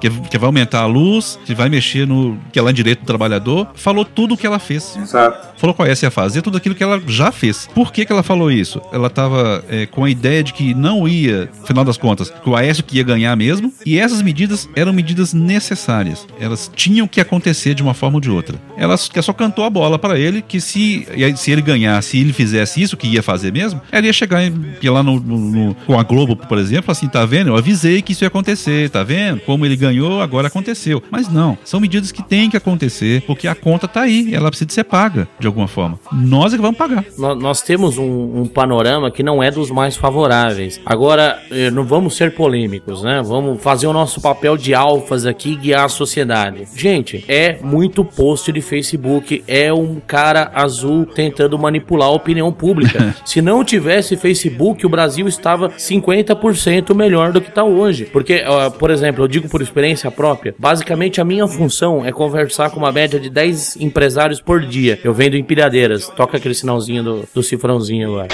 que, 0.00 0.10
que 0.10 0.38
vai 0.38 0.46
aumentar 0.46 0.80
a 0.80 0.86
luz, 0.86 1.38
que 1.44 1.54
vai 1.54 1.68
mexer 1.68 2.06
no 2.06 2.38
que 2.52 2.58
é 2.58 2.62
lá 2.62 2.70
em 2.70 2.74
direito 2.74 3.00
do 3.00 3.06
trabalhador. 3.06 3.68
Falou 3.74 4.04
tudo 4.04 4.34
o 4.34 4.36
que 4.36 4.46
ela 4.46 4.58
fez. 4.58 4.96
Exato. 4.96 5.48
Falou 5.58 5.74
qual 5.74 5.86
é 5.86 5.94
ia 6.00 6.10
fazer, 6.10 6.42
tudo 6.42 6.56
aquilo 6.56 6.74
que 6.74 6.82
ela 6.82 7.00
já 7.06 7.30
fez. 7.30 7.68
Por 7.74 7.92
que, 7.92 8.04
que 8.04 8.12
ela 8.12 8.22
falou 8.22 8.50
isso? 8.50 8.80
Ela 8.92 9.08
estava 9.08 9.64
é, 9.68 9.86
com 9.86 10.04
a 10.04 10.10
ideia 10.10 10.42
de 10.42 10.52
que 10.52 10.72
não 10.72 11.06
ia, 11.06 11.50
afinal 11.62 11.84
das 11.84 11.96
contas, 11.96 12.30
que 12.30 12.48
o 12.48 12.56
Aécio 12.56 12.84
que 12.84 12.96
ia 12.96 13.02
ganhar 13.02 13.36
mesmo, 13.36 13.72
e 13.84 13.98
essas 13.98 14.22
medidas 14.22 14.68
eram 14.74 14.92
medidas 14.92 15.34
necessárias. 15.34 16.26
Elas 16.38 16.70
tinham 16.74 17.06
que 17.06 17.20
acontecer 17.20 17.74
de 17.74 17.82
uma 17.82 17.94
forma 17.94 18.16
ou 18.16 18.20
de 18.20 18.30
outra. 18.30 18.58
Ela 18.76 18.96
só 18.96 19.32
cantou 19.32 19.64
a 19.64 19.70
bola 19.70 19.98
para 19.98 20.18
ele 20.18 20.42
que 20.42 20.60
se, 20.60 21.06
se 21.36 21.50
ele 21.50 21.62
ganhasse, 21.62 22.10
se 22.10 22.18
ele 22.18 22.32
fizesse 22.32 22.80
isso 22.82 22.96
que 22.96 23.06
ia 23.06 23.22
fazer 23.22 23.52
mesmo, 23.52 23.80
ela 23.92 24.06
ia 24.06 24.12
chegar 24.12 24.40
ia 24.80 24.92
lá 24.92 25.02
no, 25.02 25.20
no, 25.20 25.38
no, 25.38 25.74
com 25.86 25.98
a 25.98 26.02
Globo, 26.02 26.36
por 26.36 26.58
exemplo, 26.58 26.90
assim, 26.90 27.08
tá 27.08 27.24
vendo? 27.24 27.48
Eu 27.48 27.56
avisei 27.56 28.02
que 28.02 28.12
isso 28.12 28.24
ia 28.24 28.28
acontecer, 28.28 28.88
tá 28.90 29.02
vendo? 29.02 29.39
Como 29.40 29.64
ele 29.64 29.76
ganhou, 29.76 30.20
agora 30.20 30.48
aconteceu. 30.48 31.02
Mas 31.10 31.28
não, 31.28 31.56
são 31.64 31.80
medidas 31.80 32.12
que 32.12 32.22
têm 32.22 32.50
que 32.50 32.56
acontecer, 32.56 33.22
porque 33.26 33.48
a 33.48 33.54
conta 33.54 33.88
tá 33.88 34.02
aí, 34.02 34.34
ela 34.34 34.48
precisa 34.48 34.70
ser 34.70 34.84
paga 34.84 35.28
de 35.38 35.46
alguma 35.46 35.68
forma. 35.68 35.98
Nós 36.12 36.52
é 36.52 36.56
que 36.56 36.62
vamos 36.62 36.78
pagar. 36.78 37.04
Nós 37.18 37.62
temos 37.62 37.98
um, 37.98 38.42
um 38.42 38.46
panorama 38.46 39.10
que 39.10 39.22
não 39.22 39.42
é 39.42 39.50
dos 39.50 39.70
mais 39.70 39.96
favoráveis. 39.96 40.80
Agora, 40.84 41.38
eh, 41.50 41.70
não 41.70 41.84
vamos 41.84 42.16
ser 42.16 42.34
polêmicos, 42.34 43.02
né? 43.02 43.22
Vamos 43.24 43.62
fazer 43.62 43.86
o 43.86 43.92
nosso 43.92 44.20
papel 44.20 44.56
de 44.56 44.74
alfas 44.74 45.26
aqui 45.26 45.52
e 45.52 45.56
guiar 45.56 45.84
a 45.84 45.88
sociedade. 45.88 46.66
Gente, 46.74 47.24
é 47.28 47.58
muito 47.62 48.04
post 48.04 48.52
de 48.52 48.60
Facebook, 48.60 49.42
é 49.46 49.72
um 49.72 50.00
cara 50.06 50.50
azul 50.54 51.06
tentando 51.06 51.58
manipular 51.58 52.08
a 52.08 52.12
opinião 52.12 52.52
pública. 52.52 53.14
Se 53.24 53.40
não 53.40 53.64
tivesse 53.64 54.16
Facebook, 54.16 54.84
o 54.84 54.88
Brasil 54.88 55.26
estava 55.28 55.70
50% 55.70 56.94
melhor 56.94 57.32
do 57.32 57.40
que 57.40 57.48
está 57.48 57.64
hoje. 57.64 58.04
Porque, 58.06 58.42
por 58.78 58.90
exemplo, 58.90 59.24
eu 59.24 59.28
digo 59.30 59.48
por 59.48 59.62
experiência 59.62 60.10
própria, 60.10 60.54
basicamente 60.58 61.20
a 61.20 61.24
minha 61.24 61.46
função 61.46 62.04
é 62.04 62.12
conversar 62.12 62.70
com 62.70 62.78
uma 62.78 62.92
média 62.92 63.18
de 63.18 63.30
10 63.30 63.76
empresários 63.76 64.40
por 64.40 64.60
dia. 64.60 64.98
Eu 65.02 65.14
vendo 65.14 65.36
empilhadeiras. 65.36 66.08
Toca 66.08 66.36
aquele 66.36 66.54
sinalzinho 66.54 67.02
do, 67.02 67.28
do 67.32 67.42
cifrãozinho 67.42 68.08
agora. 68.08 68.28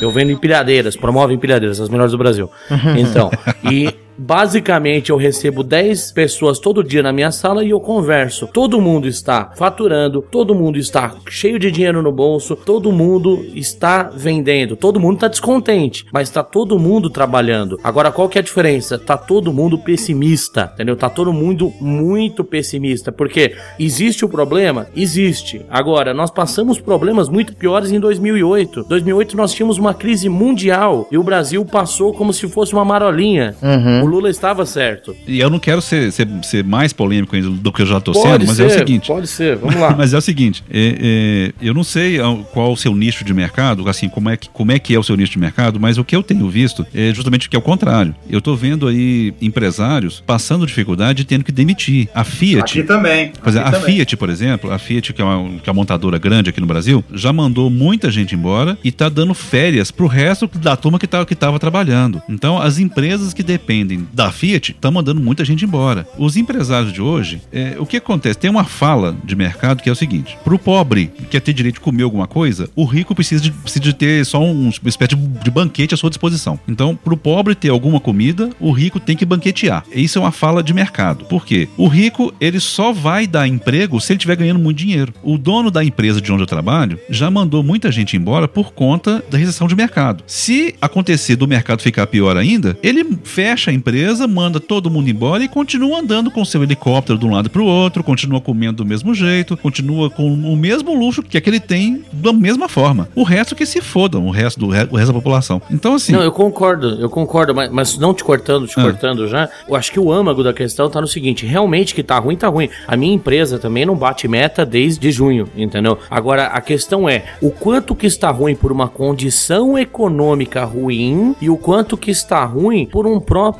Eu 0.00 0.10
vendo 0.12 0.30
empilhadeiras, 0.30 0.96
promove 0.96 1.34
empilhadeiras, 1.34 1.80
as 1.80 1.88
melhores 1.88 2.12
do 2.12 2.18
Brasil. 2.18 2.48
Então, 2.96 3.30
e 3.68 3.92
Basicamente, 4.18 5.10
eu 5.10 5.16
recebo 5.16 5.62
10 5.62 6.10
pessoas 6.12 6.58
todo 6.58 6.82
dia 6.82 7.02
na 7.02 7.12
minha 7.12 7.30
sala 7.30 7.64
e 7.64 7.70
eu 7.70 7.78
converso. 7.78 8.48
Todo 8.48 8.80
mundo 8.80 9.06
está 9.06 9.52
faturando, 9.54 10.20
todo 10.20 10.54
mundo 10.54 10.76
está 10.76 11.14
cheio 11.28 11.58
de 11.58 11.70
dinheiro 11.70 12.02
no 12.02 12.10
bolso, 12.10 12.56
todo 12.56 12.90
mundo 12.90 13.46
está 13.54 14.10
vendendo, 14.14 14.74
todo 14.74 14.98
mundo 14.98 15.14
está 15.14 15.28
descontente, 15.28 16.04
mas 16.12 16.28
está 16.28 16.42
todo 16.42 16.78
mundo 16.78 17.08
trabalhando. 17.08 17.78
Agora, 17.84 18.10
qual 18.10 18.28
que 18.28 18.38
é 18.38 18.40
a 18.40 18.44
diferença? 18.44 18.98
Tá 18.98 19.16
todo 19.16 19.52
mundo 19.52 19.78
pessimista, 19.78 20.70
entendeu? 20.74 20.96
Tá 20.96 21.08
todo 21.08 21.32
mundo 21.32 21.72
muito 21.80 22.42
pessimista, 22.42 23.12
porque 23.12 23.54
existe 23.78 24.24
o 24.24 24.28
problema? 24.28 24.88
Existe. 24.96 25.64
Agora, 25.70 26.12
nós 26.12 26.30
passamos 26.30 26.80
problemas 26.80 27.28
muito 27.28 27.54
piores 27.54 27.92
em 27.92 28.00
2008. 28.00 28.84
2008 28.88 29.36
nós 29.36 29.52
tínhamos 29.52 29.78
uma 29.78 29.94
crise 29.94 30.28
mundial 30.28 31.06
e 31.12 31.16
o 31.16 31.22
Brasil 31.22 31.64
passou 31.64 32.12
como 32.12 32.32
se 32.32 32.48
fosse 32.48 32.72
uma 32.72 32.84
marolinha. 32.84 33.54
Uhum. 33.62 34.07
Lula 34.08 34.30
estava 34.30 34.64
certo. 34.66 35.14
E 35.26 35.38
eu 35.38 35.50
não 35.50 35.58
quero 35.58 35.80
ser, 35.80 36.10
ser, 36.12 36.28
ser 36.42 36.64
mais 36.64 36.92
polêmico 36.92 37.38
do 37.40 37.72
que 37.72 37.82
eu 37.82 37.86
já 37.86 37.98
estou 37.98 38.14
Pode 38.14 38.28
sendo, 38.28 38.46
mas 38.46 38.56
ser, 38.56 38.62
é 38.62 38.66
o 38.66 38.70
seguinte. 38.70 39.06
Pode 39.08 39.26
ser, 39.26 39.56
vamos 39.56 39.76
lá. 39.76 39.94
mas 39.96 40.12
é 40.12 40.18
o 40.18 40.20
seguinte, 40.20 40.64
é, 40.70 41.52
é, 41.60 41.66
eu 41.66 41.74
não 41.74 41.84
sei 41.84 42.18
qual 42.52 42.72
o 42.72 42.76
seu 42.76 42.94
nicho 42.94 43.24
de 43.24 43.32
mercado, 43.32 43.88
assim, 43.88 44.08
como 44.08 44.28
é, 44.30 44.36
que, 44.36 44.48
como 44.48 44.72
é 44.72 44.78
que 44.78 44.94
é 44.94 44.98
o 44.98 45.02
seu 45.02 45.16
nicho 45.16 45.32
de 45.32 45.38
mercado, 45.38 45.78
mas 45.78 45.98
o 45.98 46.04
que 46.04 46.16
eu 46.16 46.22
tenho 46.22 46.48
visto 46.48 46.86
é 46.94 47.12
justamente 47.14 47.46
o 47.46 47.50
que 47.50 47.56
é 47.56 47.58
o 47.58 47.62
contrário. 47.62 48.14
Eu 48.28 48.38
estou 48.38 48.56
vendo 48.56 48.88
aí 48.88 49.34
empresários 49.40 50.22
passando 50.26 50.66
dificuldade 50.66 51.22
e 51.22 51.24
tendo 51.24 51.44
que 51.44 51.52
demitir. 51.52 52.08
A 52.14 52.24
Fiat. 52.24 52.78
Aqui 52.78 52.82
também. 52.82 53.32
Aqui 53.42 53.58
a 53.58 53.70
também. 53.70 53.96
Fiat, 53.96 54.16
por 54.16 54.30
exemplo, 54.30 54.72
a 54.72 54.78
Fiat, 54.78 55.12
que 55.12 55.22
é, 55.22 55.24
uma, 55.24 55.58
que 55.60 55.68
é 55.68 55.72
uma 55.72 55.76
montadora 55.76 56.18
grande 56.18 56.50
aqui 56.50 56.60
no 56.60 56.66
Brasil, 56.66 57.04
já 57.12 57.32
mandou 57.32 57.70
muita 57.70 58.10
gente 58.10 58.34
embora 58.34 58.78
e 58.82 58.88
está 58.88 59.08
dando 59.08 59.34
férias 59.34 59.90
pro 59.90 60.06
resto 60.06 60.48
da 60.54 60.76
turma 60.76 60.98
que 60.98 61.04
estava 61.04 61.26
que 61.26 61.34
tava 61.34 61.58
trabalhando. 61.58 62.22
Então, 62.28 62.60
as 62.60 62.78
empresas 62.78 63.32
que 63.32 63.42
dependem 63.42 63.97
da 64.12 64.30
Fiat 64.30 64.72
estão 64.72 64.90
mandando 64.90 65.20
muita 65.20 65.44
gente 65.44 65.64
embora. 65.64 66.06
Os 66.18 66.36
empresários 66.36 66.92
de 66.92 67.00
hoje, 67.00 67.40
é, 67.52 67.76
o 67.78 67.86
que 67.86 67.96
acontece? 67.96 68.38
Tem 68.38 68.50
uma 68.50 68.64
fala 68.64 69.16
de 69.24 69.34
mercado 69.34 69.82
que 69.82 69.88
é 69.88 69.92
o 69.92 69.96
seguinte: 69.96 70.36
pro 70.44 70.58
pobre 70.58 71.06
que 71.06 71.24
quer 71.24 71.40
ter 71.40 71.52
direito 71.52 71.76
de 71.76 71.80
comer 71.80 72.02
alguma 72.02 72.26
coisa, 72.26 72.68
o 72.74 72.84
rico 72.84 73.14
precisa 73.14 73.42
de, 73.42 73.50
precisa 73.50 73.82
de 73.82 73.92
ter 73.92 74.24
só 74.24 74.42
um, 74.42 74.68
espécie 74.68 75.16
de, 75.16 75.50
banquete 75.50 75.94
à 75.94 75.96
sua 75.96 76.10
disposição. 76.10 76.58
Então, 76.68 76.94
pro 76.94 77.16
pobre 77.16 77.54
ter 77.54 77.70
alguma 77.70 77.98
comida, 77.98 78.50
o 78.60 78.70
rico 78.70 79.00
tem 79.00 79.16
que 79.16 79.24
banquetear. 79.24 79.84
Isso 79.92 80.18
é 80.18 80.22
uma 80.22 80.30
fala 80.30 80.62
de 80.62 80.72
mercado. 80.72 81.24
Por 81.24 81.44
quê? 81.44 81.68
O 81.76 81.88
rico, 81.88 82.32
ele 82.40 82.60
só 82.60 82.92
vai 82.92 83.26
dar 83.26 83.48
emprego 83.48 84.00
se 84.00 84.12
ele 84.12 84.18
estiver 84.18 84.36
ganhando 84.36 84.60
muito 84.60 84.78
dinheiro. 84.78 85.12
O 85.22 85.38
dono 85.38 85.70
da 85.70 85.82
empresa 85.84 86.20
de 86.20 86.30
onde 86.30 86.42
eu 86.42 86.46
trabalho 86.46 86.98
já 87.08 87.30
mandou 87.30 87.62
muita 87.62 87.90
gente 87.90 88.16
embora 88.16 88.46
por 88.46 88.72
conta 88.72 89.24
da 89.30 89.38
recessão 89.38 89.66
de 89.66 89.74
mercado. 89.74 90.22
Se 90.26 90.74
acontecer 90.80 91.36
do 91.36 91.48
mercado 91.48 91.82
ficar 91.82 92.06
pior 92.06 92.36
ainda, 92.36 92.78
ele 92.82 93.04
fecha 93.24 93.70
a 93.70 93.74
empresa, 93.78 94.26
manda 94.26 94.60
todo 94.60 94.90
mundo 94.90 95.08
embora 95.08 95.42
e 95.42 95.48
continua 95.48 96.00
andando 96.00 96.30
com 96.30 96.44
seu 96.44 96.62
helicóptero 96.62 97.18
de 97.18 97.24
um 97.26 97.30
lado 97.32 97.48
para 97.48 97.62
o 97.62 97.66
outro, 97.66 98.04
continua 98.04 98.40
comendo 98.40 98.78
do 98.78 98.84
mesmo 98.84 99.14
jeito, 99.14 99.56
continua 99.56 100.10
com 100.10 100.30
o 100.32 100.56
mesmo 100.56 100.94
luxo 100.94 101.22
que 101.22 101.38
aquele 101.38 101.60
tem 101.60 102.02
da 102.12 102.32
mesma 102.32 102.68
forma. 102.68 103.08
O 103.14 103.22
resto 103.22 103.54
que 103.54 103.64
se 103.64 103.80
fodam, 103.80 104.26
o 104.26 104.30
resto, 104.30 104.60
do, 104.60 104.66
o 104.66 104.70
resto 104.70 105.06
da 105.06 105.12
população. 105.12 105.62
Então, 105.70 105.94
assim. 105.94 106.12
Não, 106.12 106.22
eu 106.22 106.32
concordo, 106.32 107.00
eu 107.00 107.08
concordo, 107.08 107.54
mas, 107.54 107.70
mas 107.70 107.98
não 107.98 108.12
te 108.12 108.22
cortando, 108.22 108.66
te 108.66 108.78
Ah. 108.78 108.82
cortando 108.82 109.26
já. 109.26 109.48
Eu 109.68 109.74
acho 109.74 109.90
que 109.92 109.98
o 110.00 110.12
âmago 110.12 110.42
da 110.42 110.52
questão 110.52 110.88
tá 110.90 111.00
no 111.00 111.06
seguinte: 111.06 111.46
realmente 111.46 111.94
que 111.94 112.02
tá 112.02 112.18
ruim, 112.18 112.36
tá 112.36 112.48
ruim. 112.48 112.68
A 112.86 112.96
minha 112.96 113.14
empresa 113.14 113.58
também 113.58 113.86
não 113.86 113.96
bate 113.96 114.26
meta 114.28 114.66
desde 114.66 115.10
junho, 115.10 115.48
entendeu? 115.56 115.98
Agora, 116.10 116.46
a 116.46 116.60
questão 116.60 117.08
é 117.08 117.24
o 117.40 117.50
quanto 117.50 117.94
que 117.94 118.06
está 118.06 118.30
ruim 118.30 118.54
por 118.54 118.70
uma 118.72 118.88
condição 118.88 119.76
econômica 119.78 120.64
ruim 120.64 121.34
e 121.40 121.48
o 121.50 121.56
quanto 121.56 121.96
que 121.96 122.10
está 122.10 122.44
ruim 122.44 122.86
por 122.86 123.06
uma 123.06 123.16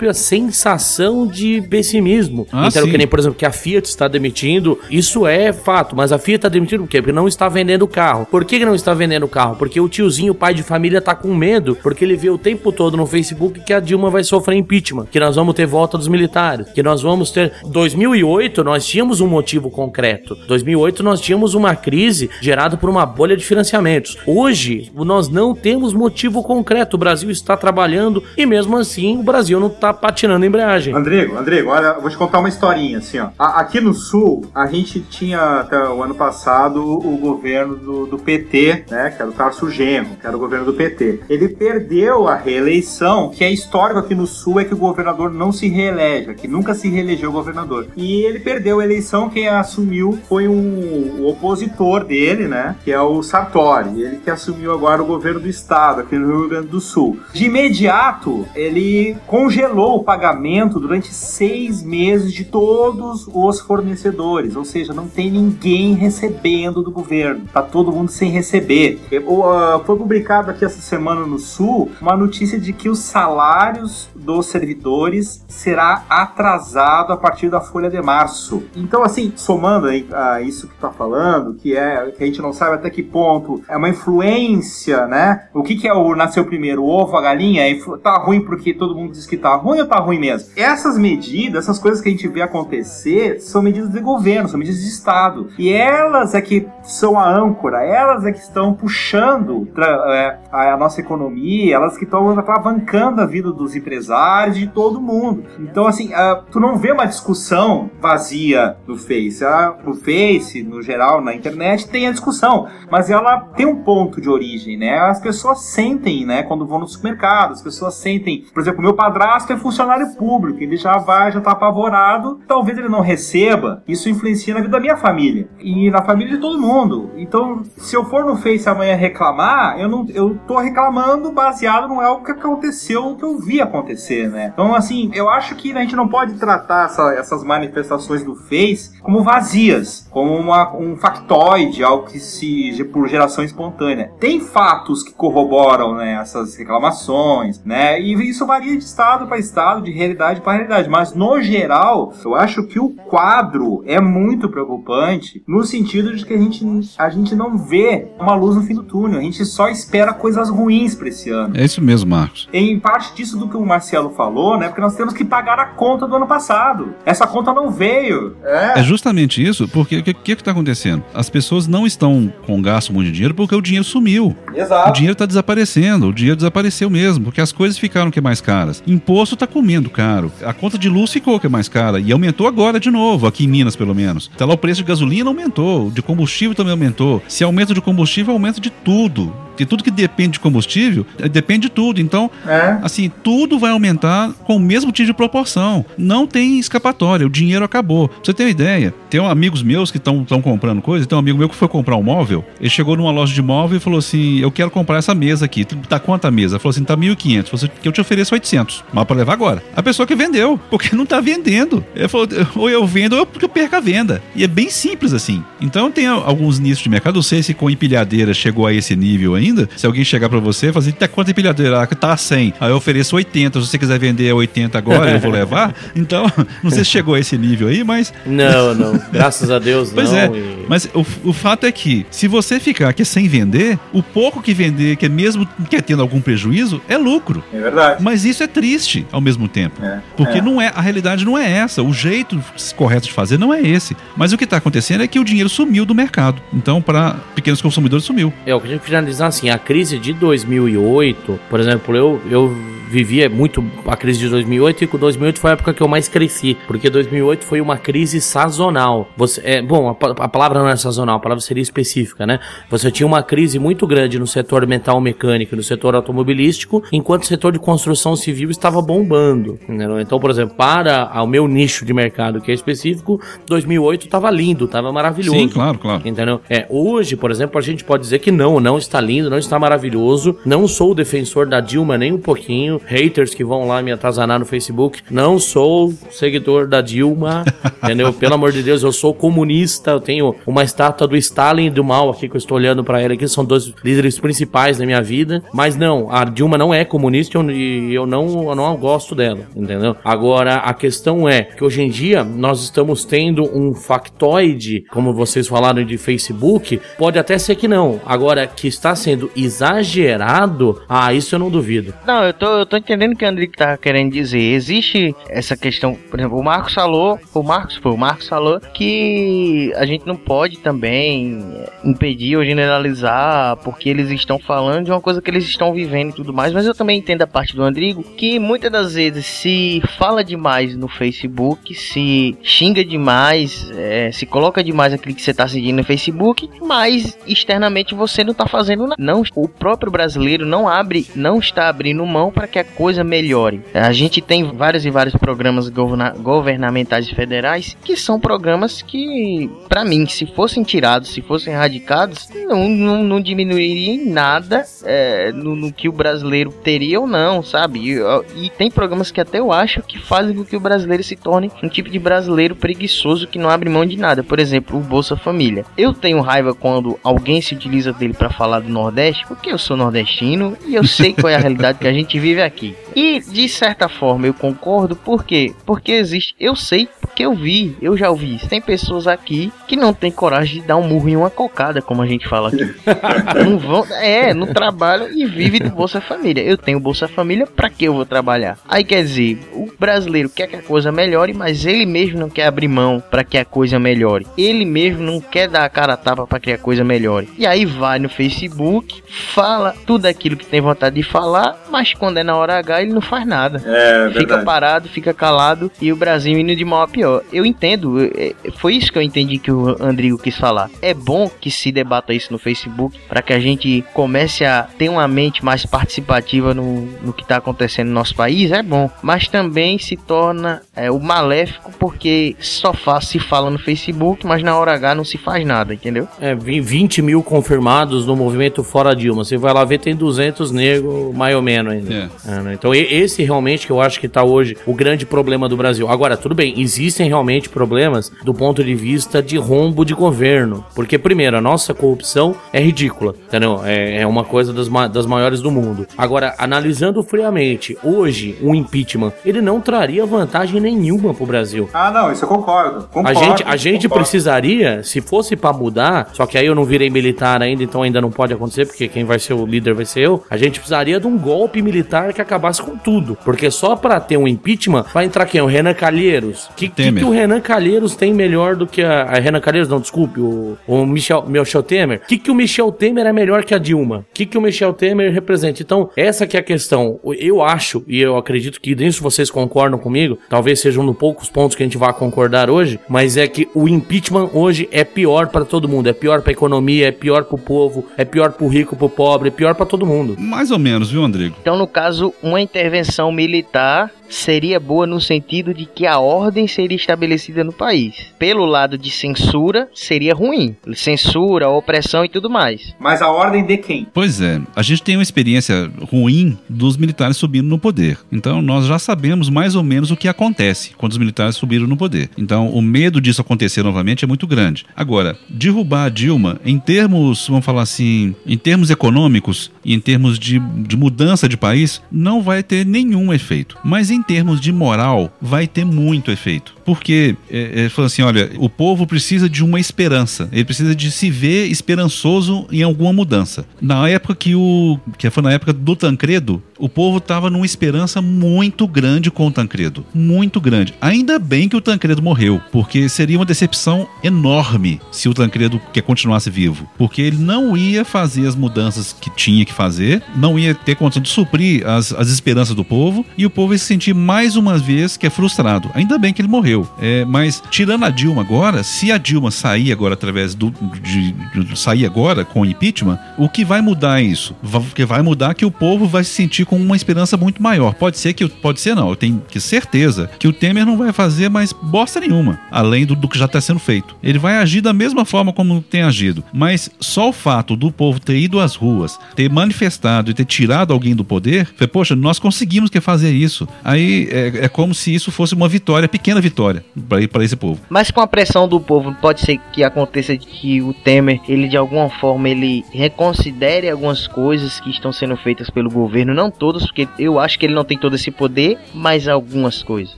própria 0.06 0.14
sensação 0.14 1.26
de 1.26 1.62
pessimismo. 1.62 2.46
Ah, 2.52 2.66
entendeu? 2.66 2.84
sim. 2.84 2.90
Que 2.90 2.98
nem, 2.98 3.06
por 3.06 3.18
exemplo, 3.18 3.38
que 3.38 3.46
a 3.46 3.52
Fiat 3.52 3.88
está 3.88 4.06
demitindo, 4.06 4.78
isso 4.90 5.26
é 5.26 5.52
fato, 5.52 5.96
mas 5.96 6.12
a 6.12 6.18
Fiat 6.18 6.36
está 6.36 6.48
demitindo 6.48 6.84
por 6.84 6.90
quê? 6.90 7.00
Porque 7.00 7.12
não 7.12 7.26
está 7.26 7.48
vendendo 7.48 7.86
carro. 7.88 8.26
Por 8.26 8.44
que, 8.44 8.58
que 8.58 8.64
não 8.64 8.74
está 8.74 8.94
vendendo 8.94 9.26
carro? 9.26 9.56
Porque 9.56 9.80
o 9.80 9.88
tiozinho, 9.88 10.32
o 10.32 10.34
pai 10.34 10.54
de 10.54 10.62
família, 10.62 11.00
tá 11.00 11.14
com 11.14 11.34
medo, 11.34 11.76
porque 11.82 12.04
ele 12.04 12.16
vê 12.16 12.30
o 12.30 12.38
tempo 12.38 12.70
todo 12.70 12.96
no 12.96 13.06
Facebook 13.06 13.60
que 13.60 13.72
a 13.72 13.80
Dilma 13.80 14.10
vai 14.10 14.22
sofrer 14.22 14.56
impeachment, 14.56 15.06
que 15.06 15.18
nós 15.18 15.36
vamos 15.36 15.54
ter 15.54 15.66
volta 15.66 15.98
dos 15.98 16.08
militares, 16.08 16.70
que 16.70 16.82
nós 16.82 17.02
vamos 17.02 17.30
ter. 17.30 17.52
2008 17.64 18.62
nós 18.62 18.86
tínhamos 18.86 19.20
um 19.20 19.26
motivo 19.26 19.70
concreto. 19.70 20.36
2008 20.46 21.02
nós 21.02 21.20
tínhamos 21.20 21.54
uma 21.54 21.74
crise 21.74 22.30
gerada 22.40 22.76
por 22.76 22.90
uma 22.90 23.06
bolha 23.06 23.36
de 23.36 23.44
financiamentos. 23.44 24.16
Hoje 24.26 24.90
nós 24.94 25.28
não 25.28 25.54
temos 25.54 25.92
motivo 25.92 26.42
concreto. 26.42 26.96
O 26.96 26.98
Brasil 26.98 27.30
está 27.30 27.56
trabalhando 27.56 28.22
e 28.36 28.44
mesmo 28.44 28.76
assim 28.76 29.16
o 29.18 29.22
Brasil 29.22 29.58
não 29.58 29.68
está 29.68 29.92
patinando 30.00 30.44
a 30.44 30.48
embreagem. 30.48 30.94
Andrigo, 30.94 31.36
Andrigo, 31.36 31.70
olha, 31.70 31.94
vou 31.94 32.10
te 32.10 32.16
contar 32.16 32.38
uma 32.38 32.48
historinha, 32.48 32.98
assim, 32.98 33.18
ó. 33.18 33.28
A- 33.38 33.60
aqui 33.60 33.80
no 33.80 33.94
Sul, 33.94 34.44
a 34.54 34.66
gente 34.66 35.00
tinha 35.00 35.60
até 35.60 35.88
o 35.88 36.02
ano 36.02 36.14
passado 36.14 36.82
o 36.82 37.16
governo 37.16 37.76
do, 37.76 38.06
do 38.06 38.18
PT, 38.18 38.84
né, 38.90 39.10
que 39.16 39.20
era 39.22 39.30
o 39.30 39.34
Tarso 39.34 39.70
Genro, 39.70 40.10
que 40.20 40.26
era 40.26 40.36
o 40.36 40.40
governo 40.40 40.66
do 40.66 40.74
PT. 40.74 41.20
Ele 41.28 41.48
perdeu 41.48 42.28
a 42.28 42.34
reeleição, 42.36 43.30
que 43.30 43.44
é 43.44 43.50
histórico 43.50 43.98
aqui 44.00 44.14
no 44.14 44.26
Sul, 44.26 44.60
é 44.60 44.64
que 44.64 44.74
o 44.74 44.76
governador 44.76 45.32
não 45.32 45.52
se 45.52 45.68
reelege, 45.68 46.34
que 46.34 46.48
nunca 46.48 46.74
se 46.74 46.88
reelegeu 46.88 47.32
governador. 47.32 47.86
E 47.96 48.22
ele 48.24 48.40
perdeu 48.40 48.80
a 48.80 48.84
eleição, 48.84 49.28
quem 49.28 49.48
assumiu 49.48 50.18
foi 50.28 50.46
um, 50.48 51.16
o 51.20 51.28
opositor 51.28 52.04
dele, 52.04 52.46
né, 52.48 52.76
que 52.84 52.92
é 52.92 53.00
o 53.00 53.22
Sartori. 53.22 54.00
Ele 54.02 54.16
que 54.16 54.30
assumiu 54.30 54.72
agora 54.72 55.02
o 55.02 55.06
governo 55.06 55.40
do 55.40 55.48
estado, 55.48 56.00
aqui 56.00 56.16
no 56.16 56.26
Rio 56.40 56.48
Grande 56.48 56.68
do 56.68 56.80
Sul. 56.80 57.18
De 57.32 57.44
imediato, 57.46 58.46
ele 58.54 59.16
congelou 59.26 59.85
o 59.94 60.02
pagamento 60.04 60.80
durante 60.80 61.12
seis 61.14 61.82
meses 61.82 62.32
de 62.32 62.44
todos 62.44 63.28
os 63.32 63.60
fornecedores, 63.60 64.56
ou 64.56 64.64
seja, 64.64 64.92
não 64.92 65.08
tem 65.08 65.30
ninguém 65.30 65.94
recebendo 65.94 66.82
do 66.82 66.90
governo, 66.90 67.44
tá 67.52 67.62
todo 67.62 67.92
mundo 67.92 68.10
sem 68.10 68.30
receber. 68.30 69.00
Ah, 69.44 69.80
Foi 69.84 69.96
publicado 69.96 70.50
aqui 70.50 70.64
essa 70.64 70.80
semana 70.80 71.26
no 71.26 71.38
Sul 71.38 71.90
uma 72.00 72.16
notícia 72.16 72.58
de 72.58 72.72
que 72.72 72.88
os 72.88 72.98
salários 72.98 74.08
dos 74.26 74.46
servidores 74.46 75.44
será 75.48 76.02
atrasado 76.10 77.12
a 77.12 77.16
partir 77.16 77.48
da 77.48 77.60
folha 77.60 77.88
de 77.88 78.02
março. 78.02 78.64
Então, 78.74 79.04
assim, 79.04 79.32
somando 79.36 79.86
a 80.12 80.42
isso 80.42 80.68
que 80.68 80.74
tá 80.74 80.90
falando, 80.90 81.54
que 81.54 81.76
é 81.76 82.10
que 82.10 82.24
a 82.24 82.26
gente 82.26 82.42
não 82.42 82.52
sabe 82.52 82.74
até 82.74 82.90
que 82.90 83.02
ponto 83.02 83.62
é 83.68 83.76
uma 83.76 83.88
influência, 83.88 85.06
né? 85.06 85.48
O 85.54 85.62
que, 85.62 85.76
que 85.76 85.86
é 85.86 85.94
o 85.94 86.14
nasceu 86.16 86.44
primeiro, 86.44 86.82
o 86.82 86.88
ovo, 86.88 87.16
a 87.16 87.22
galinha? 87.22 87.62
É 87.62 87.76
Tá 88.02 88.18
ruim 88.18 88.40
porque 88.40 88.74
todo 88.74 88.96
mundo 88.96 89.12
diz 89.12 89.26
que 89.26 89.36
tá 89.36 89.54
ruim 89.54 89.80
ou 89.80 89.86
tá 89.86 89.98
ruim 89.98 90.18
mesmo? 90.18 90.50
Essas 90.56 90.98
medidas, 90.98 91.64
essas 91.64 91.78
coisas 91.78 92.00
que 92.00 92.08
a 92.08 92.12
gente 92.12 92.26
vê 92.26 92.42
acontecer, 92.42 93.38
são 93.40 93.62
medidas 93.62 93.90
de 93.90 94.00
governo, 94.00 94.48
são 94.48 94.58
medidas 94.58 94.80
de 94.80 94.88
Estado. 94.88 95.48
E 95.58 95.70
elas 95.70 96.34
é 96.34 96.40
que 96.40 96.66
são 96.82 97.18
a 97.18 97.28
âncora, 97.28 97.84
elas 97.84 98.24
é 98.24 98.32
que 98.32 98.38
estão 98.38 98.74
puxando 98.74 99.68
é, 99.76 100.38
a 100.50 100.76
nossa 100.76 101.00
economia, 101.00 101.76
elas 101.76 101.96
que 101.96 102.04
estão 102.04 102.28
alavancando 102.28 103.20
a 103.20 103.26
vida 103.26 103.52
dos 103.52 103.76
empresários, 103.76 104.15
de 104.52 104.66
todo 104.68 105.00
mundo. 105.00 105.44
Então, 105.58 105.86
assim, 105.86 106.12
ah, 106.14 106.42
tu 106.50 106.60
não 106.60 106.76
vê 106.76 106.92
uma 106.92 107.06
discussão 107.06 107.90
vazia 108.00 108.76
no 108.86 108.96
Face. 108.96 109.44
No 109.84 109.94
Face, 109.94 110.62
no 110.62 110.82
geral, 110.82 111.20
na 111.20 111.34
internet, 111.34 111.88
tem 111.88 112.06
a 112.06 112.10
discussão, 112.10 112.66
mas 112.90 113.10
ela 113.10 113.40
tem 113.56 113.66
um 113.66 113.82
ponto 113.82 114.20
de 114.20 114.28
origem, 114.28 114.76
né? 114.76 114.98
As 114.98 115.20
pessoas 115.20 115.60
sentem, 115.60 116.24
né, 116.24 116.42
quando 116.42 116.66
vão 116.66 116.78
no 116.78 116.86
supermercado, 116.86 117.52
as 117.52 117.62
pessoas 117.62 117.94
sentem. 117.94 118.44
Por 118.52 118.60
exemplo, 118.60 118.82
meu 118.82 118.94
padrasto 118.94 119.52
é 119.52 119.56
funcionário 119.56 120.14
público, 120.16 120.62
ele 120.62 120.76
já 120.76 120.98
vai, 120.98 121.32
já 121.32 121.40
tá 121.40 121.52
apavorado, 121.52 122.40
talvez 122.46 122.78
ele 122.78 122.88
não 122.88 123.00
receba, 123.00 123.82
isso 123.86 124.08
influencia 124.08 124.54
na 124.54 124.60
vida 124.60 124.72
da 124.72 124.80
minha 124.80 124.96
família 124.96 125.48
e 125.58 125.90
na 125.90 126.02
família 126.02 126.34
de 126.34 126.40
todo 126.40 126.60
mundo. 126.60 127.10
Então, 127.16 127.62
se 127.76 127.94
eu 127.96 128.04
for 128.04 128.24
no 128.24 128.36
Face 128.36 128.68
amanhã 128.68 128.94
reclamar, 128.94 129.78
eu 129.78 129.88
não 129.88 130.06
eu 130.14 130.38
tô 130.46 130.56
reclamando 130.58 131.32
baseado 131.32 131.88
no 131.88 132.00
algo 132.00 132.24
que 132.24 132.30
aconteceu, 132.30 133.16
que 133.16 133.24
eu 133.24 133.38
vi 133.38 133.60
acontecer, 133.60 134.05
né? 134.14 134.50
Então, 134.52 134.74
assim, 134.74 135.10
eu 135.14 135.28
acho 135.28 135.54
que 135.54 135.72
a 135.72 135.80
gente 135.80 135.96
não 135.96 136.08
pode 136.08 136.34
tratar 136.34 136.86
essa- 136.86 137.14
essas 137.14 137.42
manifestações 137.44 138.22
do 138.24 138.34
Face 138.34 138.98
como 139.00 139.22
vazias, 139.22 140.06
como 140.10 140.34
uma- 140.34 140.74
um 140.76 140.96
factoide, 140.96 141.82
algo 141.84 142.06
que 142.06 142.18
se 142.18 142.84
por 142.92 143.08
geração 143.08 143.44
espontânea. 143.44 144.10
Tem 144.20 144.40
fatos 144.40 145.02
que 145.02 145.12
corroboram 145.12 145.94
né, 145.94 146.18
essas 146.20 146.56
reclamações, 146.56 147.62
né? 147.64 148.00
E 148.00 148.12
isso 148.28 148.46
varia 148.46 148.76
de 148.76 148.84
estado 148.84 149.26
para 149.26 149.38
estado, 149.38 149.82
de 149.82 149.90
realidade 149.90 150.40
para 150.40 150.52
realidade. 150.54 150.88
Mas 150.88 151.14
no 151.14 151.40
geral, 151.40 152.12
eu 152.24 152.34
acho 152.34 152.64
que 152.64 152.78
o 152.78 152.90
quadro 152.90 153.82
é 153.86 154.00
muito 154.00 154.48
preocupante 154.48 155.42
no 155.46 155.64
sentido 155.64 156.14
de 156.14 156.24
que 156.24 156.34
a 156.34 156.38
gente, 156.38 156.64
a 156.98 157.08
gente 157.08 157.34
não 157.34 157.56
vê 157.56 158.08
uma 158.18 158.34
luz 158.34 158.56
no 158.56 158.62
fim 158.62 158.74
do 158.74 158.82
túnel. 158.82 159.18
A 159.20 159.22
gente 159.22 159.44
só 159.44 159.68
espera 159.68 160.12
coisas 160.12 160.48
ruins 160.48 160.94
para 160.94 161.08
esse 161.08 161.30
ano. 161.30 161.56
É 161.56 161.64
isso 161.64 161.80
mesmo, 161.82 162.10
Marcos. 162.10 162.48
Em 162.52 162.78
parte 162.78 163.14
disso 163.14 163.36
do 163.38 163.48
que 163.48 163.56
o 163.56 163.64
Marcelo 163.64 163.85
falou, 164.10 164.58
né? 164.58 164.66
Porque 164.68 164.80
nós 164.80 164.94
temos 164.96 165.14
que 165.14 165.24
pagar 165.24 165.58
a 165.58 165.66
conta 165.66 166.06
do 166.06 166.16
ano 166.16 166.26
passado. 166.26 166.94
Essa 167.04 167.26
conta 167.26 167.52
não 167.52 167.70
veio. 167.70 168.36
É 168.44 168.82
justamente 168.82 169.42
isso, 169.44 169.68
porque 169.68 169.98
o 169.98 170.02
que, 170.02 170.14
que 170.14 170.32
está 170.32 170.50
acontecendo? 170.50 171.02
As 171.14 171.28
pessoas 171.30 171.66
não 171.66 171.86
estão 171.86 172.32
com 172.46 172.60
gasto 172.60 172.92
muito 172.92 173.06
de 173.06 173.12
dinheiro 173.12 173.34
porque 173.34 173.54
o 173.54 173.60
dinheiro 173.60 173.84
sumiu. 173.84 174.36
O 174.52 174.56
Exato. 174.58 174.92
dinheiro 174.92 175.12
está 175.12 175.26
desaparecendo, 175.26 176.08
o 176.08 176.12
dinheiro 176.12 176.36
desapareceu 176.36 176.88
mesmo, 176.90 177.24
porque 177.24 177.40
as 177.40 177.52
coisas 177.52 177.78
ficaram 177.78 178.10
que 178.10 178.18
é 178.18 178.22
mais 178.22 178.40
caras. 178.40 178.82
Imposto 178.86 179.34
está 179.34 179.46
comendo 179.46 179.90
caro. 179.90 180.30
A 180.44 180.52
conta 180.52 180.78
de 180.78 180.88
luz 180.88 181.12
ficou 181.12 181.38
que 181.38 181.46
é 181.46 181.50
mais 181.50 181.68
cara 181.68 181.98
e 182.00 182.12
aumentou 182.12 182.46
agora 182.46 182.80
de 182.80 182.90
novo, 182.90 183.26
aqui 183.26 183.44
em 183.44 183.48
Minas 183.48 183.76
pelo 183.76 183.94
menos. 183.94 184.30
Tá 184.36 184.44
lá 184.44 184.54
o 184.54 184.58
preço 184.58 184.82
de 184.82 184.88
gasolina 184.88 185.30
aumentou, 185.30 185.90
de 185.90 186.02
combustível 186.02 186.54
também 186.54 186.72
aumentou. 186.72 187.22
Se 187.28 187.44
aumenta 187.44 187.74
de 187.74 187.80
combustível, 187.80 188.32
aumenta 188.32 188.60
de 188.60 188.70
tudo. 188.70 189.32
E 189.58 189.64
tudo 189.64 189.82
que 189.82 189.90
depende 189.90 190.32
de 190.32 190.40
combustível, 190.40 191.06
eh, 191.18 191.30
depende 191.30 191.62
de 191.62 191.68
tudo. 191.70 191.98
Então, 191.98 192.30
É. 192.46 192.76
assim, 192.82 193.10
tudo 193.22 193.58
vai 193.58 193.70
aumentar 193.76 194.32
com 194.44 194.56
o 194.56 194.60
mesmo 194.60 194.92
tipo 194.92 195.06
de 195.06 195.14
proporção. 195.14 195.84
Não 195.96 196.26
tem 196.26 196.58
escapatória, 196.58 197.26
o 197.26 197.30
dinheiro 197.30 197.64
acabou. 197.64 198.08
Pra 198.08 198.18
você 198.22 198.34
ter 198.34 198.44
uma 198.44 198.50
ideia, 198.50 198.94
tem 199.08 199.24
amigos 199.24 199.62
meus 199.62 199.90
que 199.90 199.98
estão 199.98 200.24
comprando 200.42 200.82
coisa, 200.82 201.06
tem 201.06 201.16
um 201.16 201.20
amigo 201.20 201.38
meu 201.38 201.48
que 201.48 201.54
foi 201.54 201.68
comprar 201.68 201.96
um 201.96 202.02
móvel, 202.02 202.44
ele 202.60 202.70
chegou 202.70 202.96
numa 202.96 203.10
loja 203.10 203.34
de 203.34 203.42
móvel 203.42 203.76
e 203.76 203.80
falou 203.80 203.98
assim, 203.98 204.38
eu 204.38 204.50
quero 204.50 204.70
comprar 204.70 204.98
essa 204.98 205.14
mesa 205.14 205.44
aqui. 205.44 205.64
Tá 205.64 205.98
quanto 205.98 206.26
a 206.26 206.30
mesa? 206.30 206.56
Ele 206.56 206.60
falou 206.60 206.70
assim, 206.70 206.84
tá 206.84 206.96
1.500. 206.96 207.44
Falou 207.44 207.48
assim, 207.54 207.68
que 207.80 207.88
eu 207.88 207.92
te 207.92 208.00
ofereço 208.00 208.34
800, 208.34 208.84
mas 208.92 209.04
para 209.04 209.16
levar 209.16 209.32
agora. 209.32 209.62
A 209.74 209.82
pessoa 209.82 210.06
que 210.06 210.14
vendeu, 210.14 210.58
porque 210.70 210.94
não 210.94 211.06
tá 211.06 211.20
vendendo. 211.20 211.84
Ele 211.94 212.08
falou, 212.08 212.26
ou 212.54 212.70
eu 212.70 212.86
vendo 212.86 213.14
ou 213.14 213.18
eu 213.20 213.48
perco 213.48 213.76
a 213.76 213.80
venda. 213.80 214.22
E 214.34 214.44
é 214.44 214.46
bem 214.46 214.70
simples 214.70 215.12
assim. 215.12 215.42
Então 215.60 215.90
tem 215.90 216.06
alguns 216.06 216.58
nichos 216.58 216.82
de 216.82 216.88
mercado, 216.88 217.16
não 217.16 217.22
sei 217.22 217.42
se 217.42 217.54
com 217.54 217.70
empilhadeira 217.70 218.34
chegou 218.34 218.66
a 218.66 218.72
esse 218.72 218.94
nível 218.96 219.34
ainda. 219.34 219.68
Se 219.76 219.86
alguém 219.86 220.04
chegar 220.04 220.28
para 220.28 220.38
você 220.38 220.68
e 220.68 220.72
falar 220.72 220.84
assim, 220.84 220.92
tá 220.92 221.08
quanto 221.08 221.30
empilhadeira? 221.30 221.82
Ah, 221.82 221.86
tá 221.86 222.16
100. 222.16 222.54
Aí 222.60 222.70
eu 222.70 222.76
ofereço 222.76 223.16
80. 223.16 223.58
Se 223.66 223.72
você 223.72 223.78
quiser 223.78 223.98
vender 223.98 224.32
80 224.32 224.78
agora, 224.78 225.10
eu 225.12 225.20
vou 225.20 225.30
levar. 225.32 225.74
Então, 225.94 226.30
não 226.62 226.70
sei 226.70 226.84
se 226.84 226.90
chegou 226.90 227.14
a 227.14 227.20
esse 227.20 227.36
nível 227.36 227.68
aí, 227.68 227.82
mas 227.84 228.12
Não, 228.24 228.74
não. 228.74 229.00
Graças 229.12 229.50
a 229.50 229.58
Deus, 229.58 229.90
Pois 229.92 230.10
não. 230.10 230.18
é, 230.18 230.26
e- 230.28 230.66
mas 230.68 230.88
o, 230.94 231.04
o 231.24 231.32
fato 231.32 231.64
é 231.66 231.72
que, 231.72 232.06
se 232.10 232.26
você 232.26 232.58
ficar 232.58 232.88
aqui 232.88 233.04
sem 233.04 233.28
vender, 233.28 233.78
o 233.92 234.02
pouco 234.02 234.42
que 234.42 234.52
vender, 234.54 234.96
que 234.96 235.06
é 235.06 235.08
mesmo 235.08 235.46
que 235.68 235.76
é 235.76 235.80
tendo 235.80 236.02
algum 236.02 236.20
prejuízo, 236.20 236.80
é 236.88 236.96
lucro. 236.96 237.42
É 237.52 237.60
verdade. 237.60 238.02
Mas 238.02 238.24
isso 238.24 238.42
é 238.42 238.46
triste 238.46 239.06
ao 239.12 239.20
mesmo 239.20 239.46
tempo. 239.48 239.82
É, 239.84 240.00
Porque 240.16 240.38
é. 240.38 240.42
não 240.42 240.60
é, 240.60 240.72
a 240.74 240.80
realidade 240.80 241.24
não 241.24 241.36
é 241.38 241.50
essa. 241.50 241.82
O 241.82 241.92
jeito 241.92 242.42
correto 242.74 243.06
de 243.06 243.12
fazer 243.12 243.38
não 243.38 243.52
é 243.52 243.60
esse. 243.60 243.96
Mas 244.16 244.32
o 244.32 244.38
que 244.38 244.44
está 244.44 244.56
acontecendo 244.56 245.02
é 245.02 245.06
que 245.06 245.18
o 245.18 245.24
dinheiro 245.24 245.48
sumiu 245.48 245.84
do 245.84 245.94
mercado. 245.94 246.40
Então, 246.52 246.80
para 246.82 247.16
pequenos 247.34 247.60
consumidores, 247.62 248.04
sumiu. 248.04 248.32
É, 248.44 248.54
o 248.54 248.60
que 248.60 248.66
a 248.66 248.70
gente 248.70 248.82
finalizar 248.82 249.28
assim, 249.28 249.50
a 249.50 249.58
crise 249.58 249.98
de 249.98 250.12
2008, 250.12 251.38
por 251.48 251.60
exemplo, 251.60 251.94
eu, 251.96 252.20
eu 252.30 252.56
vivi 252.86 253.28
muito 253.28 253.64
a 253.86 253.96
crise 253.96 254.20
de 254.20 254.28
2008 254.28 254.84
e 254.84 254.86
2008 254.86 255.40
foi 255.40 255.50
a 255.50 255.52
época 255.54 255.74
que 255.74 255.82
eu 255.82 255.88
mais 255.88 256.08
cresci, 256.08 256.56
porque 256.66 256.88
2008 256.88 257.44
foi 257.44 257.60
uma 257.60 257.76
crise 257.76 258.20
sazonal. 258.20 259.08
Você, 259.16 259.40
é, 259.44 259.62
bom, 259.62 259.88
a, 259.88 260.24
a 260.24 260.28
palavra 260.28 260.60
não 260.60 260.68
é 260.68 260.76
sazonal, 260.76 261.16
a 261.16 261.20
palavra 261.20 261.42
seria 261.42 261.62
específica, 261.62 262.26
né? 262.26 262.38
Você 262.70 262.90
tinha 262.90 263.06
uma 263.06 263.22
crise 263.22 263.58
muito 263.58 263.86
grande 263.86 264.18
no 264.18 264.26
setor 264.26 264.66
metal 264.66 265.00
mecânico, 265.00 265.56
no 265.56 265.62
setor 265.62 265.94
automobilístico, 265.94 266.82
enquanto 266.92 267.24
o 267.24 267.26
setor 267.26 267.52
de 267.52 267.58
construção 267.58 268.16
civil 268.16 268.50
estava 268.50 268.80
bombando. 268.80 269.58
Entendeu? 269.62 270.00
Então, 270.00 270.18
por 270.18 270.30
exemplo, 270.30 270.54
para 270.56 271.10
o 271.22 271.26
meu 271.26 271.48
nicho 271.48 271.84
de 271.84 271.92
mercado 271.92 272.40
que 272.40 272.50
é 272.50 272.54
específico, 272.54 273.20
2008 273.46 274.06
estava 274.06 274.30
lindo, 274.30 274.66
estava 274.66 274.92
maravilhoso. 274.92 275.38
Sim, 275.38 275.48
claro, 275.48 275.78
claro. 275.78 276.06
Entendeu? 276.06 276.40
É, 276.48 276.66
hoje, 276.68 277.16
por 277.16 277.30
exemplo, 277.30 277.58
a 277.58 277.62
gente 277.62 277.84
pode 277.84 278.02
dizer 278.02 278.18
que 278.18 278.30
não, 278.30 278.60
não 278.60 278.78
está 278.78 279.00
lindo, 279.00 279.30
não 279.30 279.38
está 279.38 279.58
maravilhoso. 279.58 280.36
Não 280.44 280.66
sou 280.68 280.92
o 280.92 280.94
defensor 280.94 281.46
da 281.46 281.60
Dilma 281.60 281.98
nem 281.98 282.12
um 282.12 282.18
pouquinho. 282.18 282.75
Haters 282.84 283.34
que 283.34 283.44
vão 283.44 283.66
lá 283.66 283.82
me 283.82 283.92
atazanar 283.92 284.38
no 284.38 284.46
Facebook. 284.46 285.02
Não 285.10 285.38
sou 285.38 285.92
seguidor 286.10 286.66
da 286.66 286.80
Dilma, 286.80 287.44
entendeu? 287.82 288.12
Pelo 288.12 288.34
amor 288.34 288.52
de 288.52 288.62
Deus, 288.62 288.82
eu 288.82 288.92
sou 288.92 289.14
comunista. 289.14 289.92
Eu 289.92 290.00
tenho 290.00 290.34
uma 290.46 290.62
estátua 290.62 291.06
do 291.06 291.16
Stalin 291.16 291.66
e 291.66 291.70
do 291.70 291.84
Mal 291.84 292.10
aqui 292.10 292.28
que 292.28 292.36
eu 292.36 292.38
estou 292.38 292.56
olhando 292.56 292.84
para 292.84 293.02
ele 293.02 293.14
aqui. 293.14 293.28
São 293.28 293.44
dois 293.44 293.72
líderes 293.84 294.18
principais 294.18 294.78
da 294.78 294.86
minha 294.86 295.02
vida. 295.02 295.42
Mas 295.52 295.76
não, 295.76 296.10
a 296.10 296.24
Dilma 296.24 296.58
não 296.58 296.72
é 296.72 296.84
comunista 296.84 297.38
e 297.52 297.94
eu 297.94 298.06
não, 298.06 298.48
eu 298.48 298.54
não 298.54 298.76
gosto 298.76 299.14
dela, 299.14 299.40
entendeu? 299.54 299.96
Agora, 300.04 300.56
a 300.56 300.74
questão 300.74 301.28
é 301.28 301.42
que 301.42 301.64
hoje 301.64 301.82
em 301.82 301.88
dia 301.88 302.24
nós 302.24 302.62
estamos 302.62 303.04
tendo 303.04 303.44
um 303.56 303.74
factoide, 303.74 304.84
como 304.90 305.12
vocês 305.12 305.46
falaram 305.46 305.84
de 305.84 305.98
Facebook, 305.98 306.80
pode 306.98 307.18
até 307.18 307.38
ser 307.38 307.54
que 307.54 307.68
não. 307.68 308.00
Agora, 308.04 308.46
que 308.46 308.68
está 308.68 308.94
sendo 308.94 309.30
exagerado, 309.36 310.82
ah, 310.88 311.12
isso 311.12 311.34
eu 311.34 311.38
não 311.38 311.50
duvido. 311.50 311.94
Não, 312.06 312.24
eu 312.24 312.32
tô, 312.32 312.58
eu 312.58 312.65
tô 312.66 312.76
entendendo 312.76 313.12
o 313.12 313.16
que 313.16 313.24
o 313.24 313.28
André 313.28 313.48
tá 313.54 313.76
querendo 313.76 314.12
dizer. 314.12 314.38
Existe 314.38 315.14
essa 315.28 315.56
questão, 315.56 315.94
por 315.94 316.18
exemplo, 316.18 316.38
o 316.38 316.44
Marcos 316.44 316.74
falou, 316.74 317.18
o 317.34 317.42
Marcos 317.42 317.76
foi, 317.76 317.92
o 317.92 317.96
Marcos 317.96 318.28
falou 318.28 318.60
que 318.60 319.72
a 319.76 319.86
gente 319.86 320.06
não 320.06 320.16
pode 320.16 320.58
também 320.58 321.42
impedir 321.84 322.36
ou 322.36 322.44
generalizar 322.44 323.56
porque 323.58 323.88
eles 323.88 324.10
estão 324.10 324.38
falando 324.38 324.84
de 324.84 324.90
uma 324.90 325.00
coisa 325.00 325.22
que 325.22 325.30
eles 325.30 325.44
estão 325.44 325.72
vivendo 325.72 326.10
e 326.10 326.14
tudo 326.14 326.32
mais, 326.32 326.52
mas 326.52 326.66
eu 326.66 326.74
também 326.74 326.98
entendo 326.98 327.22
a 327.22 327.26
parte 327.26 327.54
do 327.54 327.62
Andrigo 327.62 328.02
que 328.02 328.38
muitas 328.38 328.70
das 328.70 328.94
vezes 328.94 329.26
se 329.26 329.82
fala 329.98 330.24
demais 330.24 330.76
no 330.76 330.88
Facebook, 330.88 331.74
se 331.74 332.36
xinga 332.42 332.84
demais, 332.84 333.70
é, 333.76 334.10
se 334.12 334.26
coloca 334.26 334.62
demais 334.62 334.92
aquilo 334.92 335.14
que 335.14 335.22
você 335.22 335.34
tá 335.34 335.46
seguindo 335.46 335.76
no 335.76 335.84
Facebook, 335.84 336.48
mas 336.62 337.16
externamente 337.26 337.94
você 337.94 338.24
não 338.24 338.34
tá 338.34 338.46
fazendo 338.46 338.86
nada. 338.86 338.96
Não, 338.98 339.22
o 339.34 339.48
próprio 339.48 339.90
brasileiro 339.90 340.44
não 340.44 340.68
abre, 340.68 341.06
não 341.14 341.38
está 341.38 341.68
abrindo 341.68 342.04
mão 342.06 342.30
para 342.30 342.46
que 342.56 342.60
a 342.60 342.64
coisa 342.64 343.04
melhore. 343.04 343.60
A 343.74 343.92
gente 343.92 344.22
tem 344.22 344.44
vários 344.44 344.86
e 344.86 344.90
vários 344.90 345.14
programas 345.14 345.68
governa 345.68 346.10
governamentais 346.10 347.10
federais 347.10 347.76
que 347.84 347.96
são 347.96 348.18
programas 348.18 348.80
que, 348.80 349.50
para 349.68 349.84
mim, 349.84 350.06
se 350.06 350.24
fossem 350.24 350.62
tirados, 350.62 351.10
se 351.10 351.20
fossem 351.20 351.52
erradicados, 351.52 352.28
não, 352.48 352.68
não, 352.68 353.04
não 353.04 353.20
diminuiria 353.20 353.92
em 353.92 354.08
nada 354.08 354.64
é, 354.84 355.32
no, 355.32 355.54
no, 355.54 355.72
que 355.72 355.88
o 355.88 355.92
brasileiro 355.92 356.50
teria 356.50 356.98
ou 356.98 357.06
não, 357.06 357.42
sabe? 357.42 357.90
E, 357.90 357.98
e, 358.36 358.50
tem 358.50 358.70
programas 358.70 359.10
que 359.10 359.20
até 359.20 359.38
eu 359.38 359.52
acho 359.52 359.82
que 359.82 359.98
fazem 359.98 360.34
com 360.34 360.44
que 360.44 360.56
o 360.56 360.60
brasileiro 360.60 361.02
se 361.02 361.16
torne 361.16 361.50
um 361.62 361.68
tipo 361.68 361.90
de 361.90 361.98
brasileiro 361.98 362.56
preguiçoso 362.56 363.26
que 363.26 363.38
não 363.38 363.50
abre 363.50 363.68
mão 363.68 363.84
de 363.84 363.98
nada. 363.98 364.22
Por 364.22 364.38
exemplo, 364.38 364.78
o 364.78 364.82
Bolsa 364.82 365.16
Família. 365.16 365.64
Eu 365.76 365.92
tenho 365.92 366.20
raiva 366.20 366.54
quando 366.54 366.98
alguém 367.02 367.40
se 367.42 367.54
utiliza 367.54 367.92
dele 367.92 368.14
para 368.14 368.30
falar 368.30 368.60
do 368.60 368.70
Nordeste, 368.70 369.26
porque 369.26 369.50
eu 369.50 369.58
sou 369.58 369.76
nordestino 369.76 370.56
e 370.66 370.74
eu 370.74 370.84
sei 370.84 371.12
qual 371.12 371.28
é 371.28 371.34
a 371.34 371.40
realidade 371.40 371.78
que 371.78 371.88
a 371.88 371.92
gente 371.92 372.18
vive 372.18 372.45
aqui. 372.46 372.74
E 372.94 373.20
de 373.20 373.48
certa 373.48 373.88
forma 373.88 374.26
eu 374.26 374.34
concordo, 374.34 374.96
por 374.96 375.24
quê? 375.24 375.54
Porque 375.64 375.92
existe, 375.92 376.34
eu 376.38 376.56
sei 376.56 376.88
porque 377.16 377.24
eu 377.24 377.32
vi, 377.32 377.74
eu 377.80 377.96
já 377.96 378.10
ouvi. 378.10 378.38
Tem 378.46 378.60
pessoas 378.60 379.06
aqui 379.06 379.50
que 379.66 379.74
não 379.74 379.94
tem 379.94 380.12
coragem 380.12 380.60
de 380.60 380.66
dar 380.66 380.76
um 380.76 380.86
murro 380.86 381.08
em 381.08 381.16
uma 381.16 381.30
cocada, 381.30 381.80
como 381.80 382.02
a 382.02 382.06
gente 382.06 382.28
fala 382.28 382.50
aqui. 382.50 382.74
não 383.42 383.58
vão, 383.58 383.86
é, 384.02 384.34
no 384.34 384.48
trabalho 384.48 385.08
e 385.10 385.24
vive 385.24 385.58
do 385.58 385.70
Bolsa 385.70 385.98
Família. 385.98 386.42
Eu 386.42 386.58
tenho 386.58 386.78
Bolsa 386.78 387.08
Família, 387.08 387.46
para 387.46 387.70
que 387.70 387.86
eu 387.86 387.94
vou 387.94 388.04
trabalhar? 388.04 388.58
Aí 388.68 388.84
quer 388.84 389.02
dizer, 389.02 389.38
o 389.54 389.66
brasileiro 389.80 390.28
quer 390.28 390.46
que 390.46 390.56
a 390.56 390.62
coisa 390.62 390.92
melhore, 390.92 391.32
mas 391.32 391.64
ele 391.64 391.86
mesmo 391.86 392.20
não 392.20 392.28
quer 392.28 392.48
abrir 392.48 392.68
mão 392.68 393.02
para 393.10 393.24
que 393.24 393.38
a 393.38 393.46
coisa 393.46 393.78
melhore. 393.78 394.26
Ele 394.36 394.66
mesmo 394.66 395.02
não 395.02 395.18
quer 395.18 395.48
dar 395.48 395.64
a 395.64 395.70
cara 395.70 395.94
a 395.94 395.96
tapa 395.96 396.26
para 396.26 396.38
que 396.38 396.52
a 396.52 396.58
coisa 396.58 396.84
melhore. 396.84 397.30
E 397.38 397.46
aí 397.46 397.64
vai 397.64 397.98
no 397.98 398.10
Facebook, 398.10 399.02
fala 399.08 399.74
tudo 399.86 400.04
aquilo 400.04 400.36
que 400.36 400.44
tem 400.44 400.60
vontade 400.60 400.96
de 400.96 401.02
falar, 401.02 401.64
mas 401.70 401.94
quando 401.94 402.18
é 402.18 402.22
na 402.22 402.36
hora 402.36 402.58
H 402.58 402.82
ele 402.82 402.92
não 402.92 403.00
faz 403.00 403.26
nada. 403.26 403.62
É, 403.64 404.10
fica 404.12 404.42
parado, 404.42 404.86
fica 404.86 405.14
calado 405.14 405.72
e 405.80 405.90
o 405.90 405.96
Brasil 405.96 406.38
indo 406.38 406.54
de 406.54 406.64
mal 406.64 406.82
a 406.82 406.88
pior. 406.88 407.05
Eu 407.32 407.44
entendo, 407.44 407.98
é, 408.00 408.34
foi 408.56 408.74
isso 408.74 408.92
que 408.92 408.98
eu 408.98 409.02
entendi 409.02 409.38
que 409.38 409.50
o 409.50 409.76
Andrigo 409.82 410.18
quis 410.18 410.36
falar. 410.36 410.70
É 410.80 410.94
bom 410.94 411.30
que 411.40 411.50
se 411.50 411.70
debata 411.72 412.12
isso 412.12 412.32
no 412.32 412.38
Facebook 412.38 412.98
para 413.08 413.22
que 413.22 413.32
a 413.32 413.40
gente 413.40 413.84
comece 413.92 414.44
a 414.44 414.64
ter 414.78 414.88
uma 414.88 415.06
mente 415.08 415.44
mais 415.44 415.64
participativa 415.64 416.54
no, 416.54 416.86
no 417.02 417.12
que 417.12 417.22
está 417.22 417.36
acontecendo 417.36 417.88
no 417.88 417.94
nosso 417.94 418.14
país, 418.14 418.52
é 418.52 418.62
bom. 418.62 418.90
Mas 419.02 419.28
também 419.28 419.78
se 419.78 419.96
torna 419.96 420.62
é, 420.74 420.90
o 420.90 420.98
maléfico 420.98 421.72
porque 421.78 422.36
só 422.38 422.72
faz, 422.72 423.08
se 423.08 423.18
fala 423.18 423.50
no 423.50 423.58
Facebook, 423.58 424.26
mas 424.26 424.42
na 424.42 424.56
hora 424.56 424.72
H 424.72 424.94
não 424.94 425.04
se 425.04 425.18
faz 425.18 425.44
nada, 425.44 425.74
entendeu? 425.74 426.08
É, 426.20 426.34
20 426.34 427.02
mil 427.02 427.22
confirmados 427.22 428.06
no 428.06 428.16
movimento 428.16 428.62
Fora 428.62 428.94
Dilma. 428.94 429.24
Você 429.24 429.36
vai 429.36 429.52
lá 429.52 429.64
ver, 429.64 429.78
tem 429.78 429.94
200 429.94 430.50
negros, 430.50 431.14
mais 431.14 431.34
ou 431.34 431.42
menos 431.42 431.72
ainda. 431.72 431.94
É. 431.94 432.08
É, 432.26 432.40
né? 432.42 432.54
Então, 432.54 432.74
esse 432.74 433.22
realmente 433.22 433.66
que 433.66 433.72
eu 433.72 433.80
acho 433.80 434.00
que 434.00 434.06
está 434.06 434.24
hoje 434.24 434.56
o 434.66 434.74
grande 434.74 435.06
problema 435.06 435.48
do 435.48 435.56
Brasil. 435.56 435.88
Agora, 435.88 436.16
tudo 436.16 436.34
bem, 436.34 436.58
existem 436.96 437.08
realmente 437.08 437.48
problemas 437.48 438.10
do 438.24 438.32
ponto 438.32 438.64
de 438.64 438.74
vista 438.74 439.22
de 439.22 439.36
rombo 439.36 439.84
de 439.84 439.94
governo. 439.94 440.64
Porque, 440.74 440.98
primeiro, 440.98 441.36
a 441.36 441.40
nossa 441.40 441.74
corrupção 441.74 442.34
é 442.52 442.60
ridícula, 442.60 443.14
entendeu? 443.26 443.60
É, 443.64 444.02
é 444.02 444.06
uma 444.06 444.24
coisa 444.24 444.52
das, 444.52 444.68
ma 444.68 444.86
das 444.86 445.04
maiores 445.04 445.40
do 445.42 445.50
mundo. 445.50 445.86
Agora, 445.96 446.34
analisando 446.38 447.02
friamente, 447.02 447.76
hoje, 447.84 448.36
um 448.42 448.54
impeachment, 448.54 449.12
ele 449.24 449.40
não 449.40 449.60
traria 449.60 450.06
vantagem 450.06 450.60
nenhuma 450.60 451.12
pro 451.12 451.26
Brasil. 451.26 451.68
Ah, 451.74 451.90
não, 451.90 452.10
isso 452.10 452.24
eu 452.24 452.28
concordo. 452.28 452.88
concordo 452.90 453.08
a 453.08 453.22
gente, 453.22 453.44
a 453.44 453.56
gente 453.56 453.88
precisaria, 453.88 454.82
se 454.82 455.00
fosse 455.00 455.36
para 455.36 455.52
mudar, 455.52 456.10
só 456.12 456.24
que 456.26 456.38
aí 456.38 456.46
eu 456.46 456.54
não 456.54 456.64
virei 456.64 456.88
militar 456.88 457.42
ainda, 457.42 457.62
então 457.62 457.82
ainda 457.82 458.00
não 458.00 458.10
pode 458.10 458.32
acontecer, 458.32 458.66
porque 458.66 458.88
quem 458.88 459.04
vai 459.04 459.18
ser 459.18 459.34
o 459.34 459.44
líder 459.44 459.74
vai 459.74 459.84
ser 459.84 460.00
eu. 460.00 460.24
A 460.30 460.36
gente 460.36 460.58
precisaria 460.58 460.98
de 460.98 461.06
um 461.06 461.18
golpe 461.18 461.60
militar 461.60 462.12
que 462.12 462.22
acabasse 462.22 462.62
com 462.62 462.76
tudo. 462.76 463.18
Porque 463.24 463.50
só 463.50 463.76
para 463.76 464.00
ter 464.00 464.16
um 464.16 464.26
impeachment, 464.26 464.86
vai 464.94 465.04
entrar 465.04 465.26
quem? 465.26 465.40
O 465.40 465.46
Renan 465.46 465.74
Calheiros. 465.74 466.48
Que, 466.56 466.68
que, 466.68 466.85
que, 466.92 467.04
o 467.04 467.10
Renan 467.10 467.40
Calheiros 467.40 467.94
tem 467.94 468.12
melhor 468.12 468.56
do 468.56 468.66
que 468.66 468.82
a, 468.82 469.02
a 469.02 469.18
Renan 469.18 469.40
Calheiros? 469.40 469.68
Não, 469.68 469.80
desculpe, 469.80 470.20
o, 470.20 470.56
o 470.66 470.86
Michel, 470.86 471.24
Michel 471.26 471.62
Temer. 471.62 472.00
O 472.04 472.06
que, 472.06 472.18
que 472.18 472.30
o 472.30 472.34
Michel 472.34 472.72
Temer 472.72 473.06
é 473.06 473.12
melhor 473.12 473.44
que 473.44 473.54
a 473.54 473.58
Dilma? 473.58 473.98
O 473.98 474.04
que, 474.14 474.26
que 474.26 474.38
o 474.38 474.40
Michel 474.40 474.72
Temer 474.72 475.12
representa? 475.12 475.62
Então, 475.62 475.90
essa 475.96 476.26
que 476.26 476.36
é 476.36 476.40
a 476.40 476.42
questão. 476.42 476.98
Eu 477.18 477.42
acho, 477.42 477.84
e 477.86 478.00
eu 478.00 478.16
acredito 478.16 478.60
que 478.60 478.74
nisso 478.74 479.02
vocês 479.02 479.30
concordam 479.30 479.78
comigo, 479.78 480.18
talvez 480.28 480.60
sejam 480.60 480.82
um 480.82 480.86
dos 480.86 480.96
poucos 480.96 481.28
pontos 481.28 481.56
que 481.56 481.62
a 481.62 481.66
gente 481.66 481.78
vai 481.78 481.92
concordar 481.92 482.50
hoje, 482.50 482.78
mas 482.88 483.16
é 483.16 483.26
que 483.26 483.48
o 483.54 483.68
impeachment 483.68 484.30
hoje 484.32 484.68
é 484.70 484.84
pior 484.84 485.28
para 485.28 485.44
todo 485.44 485.68
mundo. 485.68 485.88
É 485.88 485.92
pior 485.92 486.22
para 486.22 486.30
a 486.30 486.32
economia, 486.32 486.88
é 486.88 486.92
pior 486.92 487.24
para 487.24 487.34
o 487.34 487.38
povo, 487.38 487.84
é 487.96 488.04
pior 488.04 488.32
para 488.32 488.44
o 488.44 488.48
rico, 488.48 488.76
para 488.76 488.86
o 488.86 488.90
pobre, 488.90 489.28
é 489.28 489.30
pior 489.30 489.54
para 489.54 489.66
todo 489.66 489.86
mundo. 489.86 490.16
Mais 490.18 490.50
ou 490.50 490.58
menos, 490.58 490.90
viu, 490.90 491.04
Andrigo? 491.04 491.36
Então, 491.40 491.56
no 491.56 491.66
caso, 491.66 492.12
uma 492.22 492.40
intervenção 492.40 493.10
militar 493.12 493.90
seria 494.08 494.60
boa 494.60 494.86
no 494.86 495.00
sentido 495.00 495.52
de 495.52 495.66
que 495.66 495.86
a 495.86 495.98
ordem 495.98 496.46
seria 496.46 496.75
estabelecida 496.76 497.42
no 497.42 497.52
país. 497.52 498.12
Pelo 498.18 498.44
lado 498.44 498.78
de 498.78 498.90
censura, 498.90 499.68
seria 499.74 500.14
ruim. 500.14 500.54
Censura, 500.74 501.48
opressão 501.48 502.04
e 502.04 502.08
tudo 502.08 502.30
mais. 502.30 502.74
Mas 502.78 503.02
a 503.02 503.10
ordem 503.10 503.44
de 503.44 503.56
quem? 503.56 503.86
Pois 503.92 504.20
é, 504.20 504.40
a 504.54 504.62
gente 504.62 504.82
tem 504.82 504.96
uma 504.96 505.02
experiência 505.02 505.70
ruim 505.90 506.36
dos 506.48 506.76
militares 506.76 507.16
subindo 507.16 507.48
no 507.48 507.58
poder. 507.58 507.98
Então 508.10 508.40
nós 508.40 508.66
já 508.66 508.78
sabemos 508.78 509.28
mais 509.28 509.54
ou 509.54 509.62
menos 509.62 509.90
o 509.90 509.96
que 509.96 510.08
acontece 510.08 510.72
quando 510.76 510.92
os 510.92 510.98
militares 510.98 511.36
subiram 511.36 511.66
no 511.66 511.76
poder. 511.76 512.10
Então 512.16 512.48
o 512.50 512.62
medo 512.62 513.00
disso 513.00 513.20
acontecer 513.20 513.62
novamente 513.62 514.04
é 514.04 514.08
muito 514.08 514.26
grande. 514.26 514.64
Agora, 514.74 515.16
derrubar 515.28 515.84
a 515.84 515.88
Dilma, 515.88 516.40
em 516.44 516.58
termos, 516.58 517.26
vamos 517.28 517.44
falar 517.44 517.62
assim, 517.62 518.14
em 518.26 518.38
termos 518.38 518.70
econômicos 518.70 519.50
e 519.64 519.74
em 519.74 519.80
termos 519.80 520.18
de, 520.18 520.38
de 520.38 520.76
mudança 520.76 521.28
de 521.28 521.36
país, 521.36 521.82
não 521.90 522.22
vai 522.22 522.42
ter 522.42 522.64
nenhum 522.64 523.12
efeito. 523.12 523.58
Mas 523.64 523.90
em 523.90 524.02
termos 524.02 524.40
de 524.40 524.52
moral, 524.52 525.12
vai 525.20 525.46
ter 525.46 525.64
muito 525.64 526.10
efeito. 526.10 526.54
Porque 526.66 527.16
é, 527.30 527.66
é, 527.66 527.68
falou 527.68 527.86
assim: 527.86 528.02
olha, 528.02 528.32
o 528.38 528.50
povo 528.50 528.86
precisa 528.88 529.30
de 529.30 529.44
uma 529.44 529.60
esperança, 529.60 530.28
ele 530.32 530.44
precisa 530.44 530.74
de 530.74 530.90
se 530.90 531.08
ver 531.08 531.46
esperançoso 531.46 532.46
em 532.50 532.64
alguma 532.64 532.92
mudança. 532.92 533.46
Na 533.62 533.88
época 533.88 534.16
que 534.16 534.34
o. 534.34 534.78
que 534.98 535.08
foi 535.08 535.22
na 535.22 535.32
época 535.32 535.52
do 535.52 535.76
Tancredo, 535.76 536.42
o 536.58 536.68
povo 536.68 537.00
tava 537.00 537.30
numa 537.30 537.44
esperança 537.46 538.00
muito 538.02 538.66
grande 538.66 539.10
com 539.10 539.26
o 539.26 539.30
Tancredo. 539.30 539.84
Muito 539.94 540.40
grande. 540.40 540.74
Ainda 540.80 541.18
bem 541.18 541.48
que 541.48 541.56
o 541.56 541.60
Tancredo 541.60 542.02
morreu, 542.02 542.40
porque 542.52 542.88
seria 542.88 543.18
uma 543.18 543.24
decepção 543.24 543.86
enorme 544.02 544.80
se 544.90 545.08
o 545.08 545.14
Tancredo 545.14 545.60
que 545.72 545.82
continuasse 545.82 546.30
vivo. 546.30 546.68
Porque 546.78 547.02
ele 547.02 547.18
não 547.18 547.56
ia 547.56 547.84
fazer 547.84 548.26
as 548.26 548.34
mudanças 548.34 548.92
que 548.98 549.10
tinha 549.10 549.44
que 549.44 549.52
fazer, 549.52 550.02
não 550.16 550.38
ia 550.38 550.54
ter 550.54 550.74
condição 550.76 551.02
de 551.02 551.08
suprir 551.08 551.66
as, 551.66 551.92
as 551.92 552.08
esperanças 552.08 552.54
do 552.54 552.64
povo, 552.64 553.04
e 553.16 553.26
o 553.26 553.30
povo 553.30 553.52
ia 553.52 553.58
se 553.58 553.64
sentir 553.66 553.94
mais 553.94 554.36
uma 554.36 554.56
vez 554.58 554.96
que 554.96 555.06
é 555.06 555.10
frustrado. 555.10 555.70
Ainda 555.74 555.98
bem 555.98 556.12
que 556.12 556.20
ele 556.20 556.28
morreu. 556.28 556.68
É, 556.80 557.04
mas, 557.04 557.42
tirando 557.50 557.84
a 557.84 557.90
Dilma 557.90 558.22
agora, 558.22 558.62
se 558.62 558.90
a 558.90 558.98
Dilma 558.98 559.30
sair 559.30 559.72
agora 559.72 559.94
através 559.94 560.34
do. 560.34 560.50
De, 560.82 561.12
de- 561.12 561.56
sair 561.58 561.84
agora 561.86 562.24
com 562.24 562.42
o 562.42 562.46
impeachment, 562.46 562.98
o 563.18 563.28
que 563.28 563.44
vai 563.44 563.60
mudar 563.60 564.00
é 564.00 564.04
isso? 564.04 564.34
O 564.42 564.60
que 564.74 564.84
vai 564.84 565.02
mudar 565.02 565.30
é 565.30 565.34
que 565.34 565.44
o 565.44 565.50
povo 565.50 565.86
vai 565.86 566.04
se 566.04 566.10
sentir 566.10 566.45
com 566.46 566.56
uma 566.56 566.76
esperança 566.76 567.16
muito 567.16 567.42
maior. 567.42 567.74
Pode 567.74 567.98
ser 567.98 568.12
que. 568.12 568.26
Pode 568.28 568.60
ser 568.60 568.74
não, 568.74 568.88
eu 568.90 568.96
tenho 568.96 569.22
certeza 569.38 570.10
que 570.18 570.28
o 570.28 570.32
Temer 570.32 570.64
não 570.64 570.76
vai 570.76 570.92
fazer 570.92 571.28
mais 571.28 571.52
bosta 571.52 572.00
nenhuma, 572.00 572.40
além 572.50 572.86
do, 572.86 572.94
do 572.94 573.08
que 573.08 573.18
já 573.18 573.26
está 573.26 573.40
sendo 573.40 573.58
feito. 573.58 573.96
Ele 574.02 574.18
vai 574.18 574.36
agir 574.36 574.60
da 574.60 574.72
mesma 574.72 575.04
forma 575.04 575.32
como 575.32 575.60
tem 575.60 575.82
agido. 575.82 576.24
Mas 576.32 576.70
só 576.80 577.08
o 577.08 577.12
fato 577.12 577.56
do 577.56 577.70
povo 577.70 578.00
ter 578.00 578.18
ido 578.18 578.40
às 578.40 578.54
ruas, 578.54 578.98
ter 579.14 579.30
manifestado 579.30 580.10
e 580.10 580.14
ter 580.14 580.24
tirado 580.24 580.72
alguém 580.72 580.94
do 580.94 581.04
poder, 581.04 581.48
foi, 581.56 581.66
poxa, 581.66 581.94
nós 581.94 582.18
conseguimos 582.18 582.70
que 582.70 582.80
fazer 582.80 583.12
isso. 583.12 583.48
Aí 583.64 584.08
é, 584.10 584.44
é 584.44 584.48
como 584.48 584.74
se 584.74 584.94
isso 584.94 585.10
fosse 585.10 585.34
uma 585.34 585.48
vitória, 585.48 585.88
pequena 585.88 586.20
vitória, 586.20 586.64
para 587.10 587.24
esse 587.24 587.36
povo. 587.36 587.60
Mas 587.68 587.90
com 587.90 588.00
a 588.00 588.06
pressão 588.06 588.48
do 588.48 588.60
povo, 588.60 588.94
pode 589.00 589.20
ser 589.20 589.38
que 589.52 589.62
aconteça 589.62 590.16
que 590.16 590.62
o 590.62 590.72
Temer, 590.72 591.20
ele 591.28 591.48
de 591.48 591.56
alguma 591.56 591.88
forma, 591.88 592.28
ele 592.28 592.64
reconsidere 592.72 593.68
algumas 593.68 594.06
coisas 594.06 594.60
que 594.60 594.70
estão 594.70 594.92
sendo 594.92 595.16
feitas 595.16 595.50
pelo 595.50 595.70
governo, 595.70 596.14
não 596.14 596.30
todas, 596.36 596.64
porque 596.66 596.88
eu 596.98 597.18
acho 597.18 597.38
que 597.38 597.46
ele 597.46 597.54
não 597.54 597.64
tem 597.64 597.78
todo 597.78 597.96
esse 597.96 598.10
poder, 598.10 598.58
mas 598.74 599.08
algumas 599.08 599.62
coisas. 599.62 599.96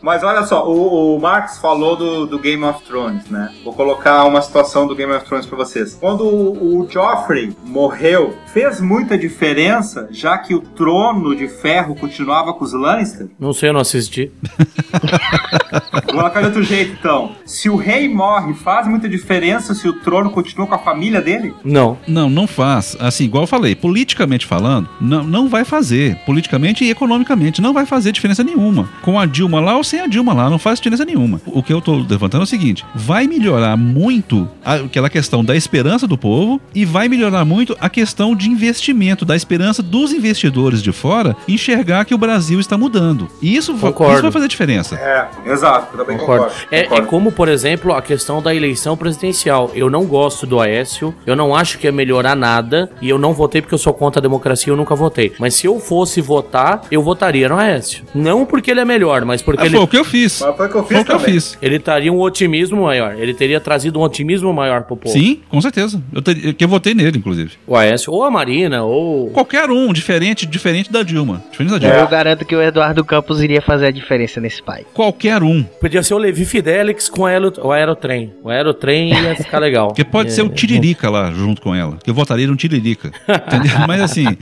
Mas 0.03 0.23
olha 0.23 0.43
só, 0.45 0.67
o, 0.69 1.17
o 1.17 1.21
Marx 1.21 1.59
falou 1.59 1.97
do, 1.97 2.27
do 2.27 2.39
Game 2.39 2.63
of 2.65 2.83
Thrones, 2.85 3.29
né? 3.29 3.53
Vou 3.65 3.73
colocar 3.73 4.25
uma 4.25 4.41
situação 4.41 4.87
do 4.87 4.95
Game 4.95 5.13
of 5.13 5.25
Thrones 5.27 5.47
pra 5.47 5.57
vocês. 5.57 5.95
Quando 5.95 6.25
o, 6.25 6.81
o 6.81 6.89
Joffrey 6.91 7.55
morreu, 7.65 8.35
fez 8.53 8.81
muita 8.81 9.19
diferença, 9.19 10.09
já 10.11 10.39
que 10.39 10.55
o 10.55 10.61
trono 10.61 11.35
de 11.35 11.49
ferro 11.49 11.95
continuava 11.95 12.53
com 12.53 12.65
os 12.65 12.73
Lannister? 12.73 13.29
Não 13.39 13.53
sei, 13.53 13.69
eu 13.69 13.73
não 13.73 13.81
assisti. 13.81 14.33
Vou 15.93 16.15
colocar 16.15 16.41
de 16.41 16.47
outro 16.47 16.63
jeito, 16.63 16.97
então. 16.99 17.33
Se 17.45 17.69
o 17.69 17.77
rei 17.77 18.09
morre, 18.09 18.55
faz 18.55 18.87
muita 18.87 19.09
diferença 19.09 19.75
se 19.75 19.89
o 19.89 19.93
trono 19.93 20.31
continua 20.31 20.67
com 20.67 20.75
a 20.75 20.79
família 20.79 21.21
dele? 21.21 21.55
Não. 21.65 21.99
Não, 22.07 22.31
não 22.31 22.47
faz. 22.47 22.97
Assim, 23.01 23.25
igual 23.25 23.45
eu 23.45 23.49
falei, 23.49 23.75
politicamente 23.75 24.47
falando, 24.47 24.89
não, 25.01 25.25
não 25.25 25.49
vai 25.49 25.65
fazer. 25.65 26.19
Politicamente 26.29 26.85
e 26.85 26.91
economicamente, 26.91 27.63
não 27.63 27.73
vai 27.73 27.87
fazer 27.87 28.13
diferença 28.13 28.45
nenhuma. 28.45 28.87
Com 29.01 29.19
a 29.19 29.25
Dilma 29.25 29.61
lá 29.61 29.79
ou 29.79 29.83
sem 29.83 30.01
a 30.01 30.07
Dilma 30.07 30.35
lá, 30.35 30.51
não 30.51 30.59
faz 30.59 30.79
diferença 30.79 31.03
nenhuma. 31.03 31.41
O 31.47 31.63
que 31.63 31.73
eu 31.73 31.81
tô 31.81 31.97
levantando 31.97 32.43
é 32.43 32.45
o 32.45 32.47
seguinte: 32.47 32.85
vai 32.95 33.27
melhorar 33.27 33.79
muito 33.79 34.47
aquela 34.63 35.09
questão 35.09 35.43
da 35.43 35.57
esperança 35.57 36.07
do 36.07 36.19
povo 36.19 36.61
e 36.75 36.85
vai 36.85 37.09
melhorar 37.09 37.47
muito 37.47 37.75
a 37.81 37.89
questão 37.89 38.37
de 38.37 38.51
investimento, 38.51 39.25
da 39.25 39.35
esperança 39.35 39.83
dos 39.83 40.13
investidores 40.13 40.83
de 40.83 40.93
fora 40.93 41.35
enxergar 41.49 42.05
que 42.05 42.15
o 42.15 42.19
Brasil 42.19 42.61
está 42.61 42.77
mudando. 42.77 43.27
E 43.41 43.57
isso, 43.57 43.73
Concordo. 43.73 44.13
isso 44.13 44.23
vai 44.23 44.33
fazer 44.33 44.49
diferença. 44.49 44.97
É, 44.97 45.51
exato, 45.51 45.97
eu 45.97 46.05
também 46.05 46.19
Concordo. 46.19 46.45
concordo. 46.45 46.67
É, 46.71 46.81
é 46.81 46.83
concordo. 46.83 47.07
como, 47.07 47.33
por 47.33 47.49
exemplo, 47.49 47.95
a 47.95 48.03
questão 48.03 48.43
da 48.43 48.55
eleição 48.55 48.99
presidencial. 48.99 49.71
Eu 49.75 49.89
não 49.89 50.05
gosto 50.05 50.47
do 50.47 50.61
Aécio, 50.61 51.15
eu 51.25 51.35
não 51.35 51.57
acho 51.57 51.79
que 51.79 51.87
ia 51.87 51.93
melhorar 51.93 52.37
nada, 52.37 52.91
e 53.01 53.09
eu 53.09 53.19
não 53.19 53.33
votei 53.33 53.63
porque 53.63 53.75
eu 53.75 53.79
sou 53.79 53.95
contra 53.95 54.21
a 54.21 54.23
democracia, 54.23 54.71
eu 54.71 54.77
nunca 54.77 54.95
votei. 54.95 55.33
Mas 55.39 55.55
se 55.55 55.67
eu 55.67 55.81
fosse 55.81 56.18
votar, 56.21 56.83
eu 56.91 57.03
votaria 57.03 57.49
no 57.49 57.57
Aécio. 57.57 58.05
Não 58.15 58.45
porque 58.47 58.71
ele 58.71 58.81
é 58.81 58.85
melhor, 58.85 59.25
mas 59.25 59.43
porque 59.43 59.63
Ah, 59.63 59.67
ele, 59.67 59.77
Foi 59.77 59.85
o 59.85 59.89
que 59.89 59.97
eu 59.97 60.05
fiz. 60.05 60.41
Mas 60.41 60.57
foi 60.57 60.67
o 60.67 60.71
que 60.71 60.77
eu 60.77 60.83
fiz 60.85 60.93
Foi 60.97 61.01
o 61.01 61.05
que 61.05 61.13
eu 61.13 61.21
fiz. 61.21 61.59
ele 61.63 61.79
traria 61.79 62.13
um 62.13 62.21
otimismo 62.21 62.83
maior. 62.83 63.15
Ele 63.19 63.35
teria 63.35 63.61
trazido 63.61 63.99
um 63.99 64.03
otimismo 64.03 64.53
maior 64.53 64.83
pro 64.83 64.97
povo. 64.97 65.13
Sim, 65.13 65.41
com 65.49 65.61
certeza. 65.61 66.03
Eu, 66.13 66.23
ter- 66.23 66.53
que 66.55 66.65
eu 66.65 66.69
votei 66.69 66.95
nele, 66.95 67.19
inclusive. 67.19 67.53
O 67.67 67.77
Aécio, 67.77 68.13
ou 68.13 68.23
a 68.25 68.31
Marina, 68.31 68.83
ou. 68.85 69.31
Qualquer 69.31 69.71
um, 69.71 69.93
diferente, 69.93 70.47
diferente 70.47 70.91
da 70.93 71.03
Dilma. 71.03 71.43
Diferente 71.51 71.71
da 71.73 71.79
Dilma. 71.79 71.95
É. 71.97 72.03
Eu 72.03 72.09
garanto 72.09 72.45
que 72.45 72.55
o 72.57 72.63
Eduardo 72.63 73.05
Campos 73.05 73.43
iria 73.43 73.61
fazer 73.63 73.87
a 73.87 73.91
diferença 73.91 74.41
nesse 74.41 74.63
país. 74.63 74.87
Qualquer 74.95 75.43
um. 75.43 75.63
Podia 75.63 76.03
ser 76.03 76.15
o 76.15 76.19
Levi 76.19 76.45
Fidelix 76.45 77.09
com 77.09 77.23
o, 77.23 77.27
aero, 77.27 77.53
o 77.63 77.73
aerotrem. 77.73 78.33
O 78.43 78.49
aerotrem 78.51 79.11
ia 79.13 79.35
ficar 79.37 79.59
legal. 79.59 79.89
Porque 79.99 80.05
pode 80.05 80.29
É, 80.29 80.33
ser 80.33 80.43
o 80.43 80.49
Tiririca 80.49 81.09
lá 81.11 81.31
junto 81.31 81.61
com 81.63 81.75
ela. 81.75 81.99
Que 82.03 82.11
eu 82.11 82.15
votaria 82.15 82.47
no 82.47 82.57
Tiririca. 82.57 83.11
Entendeu? 83.29 83.79
Mas 83.87 84.01
assim. 84.03 84.27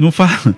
não 0.00 0.10
fala. 0.10 0.54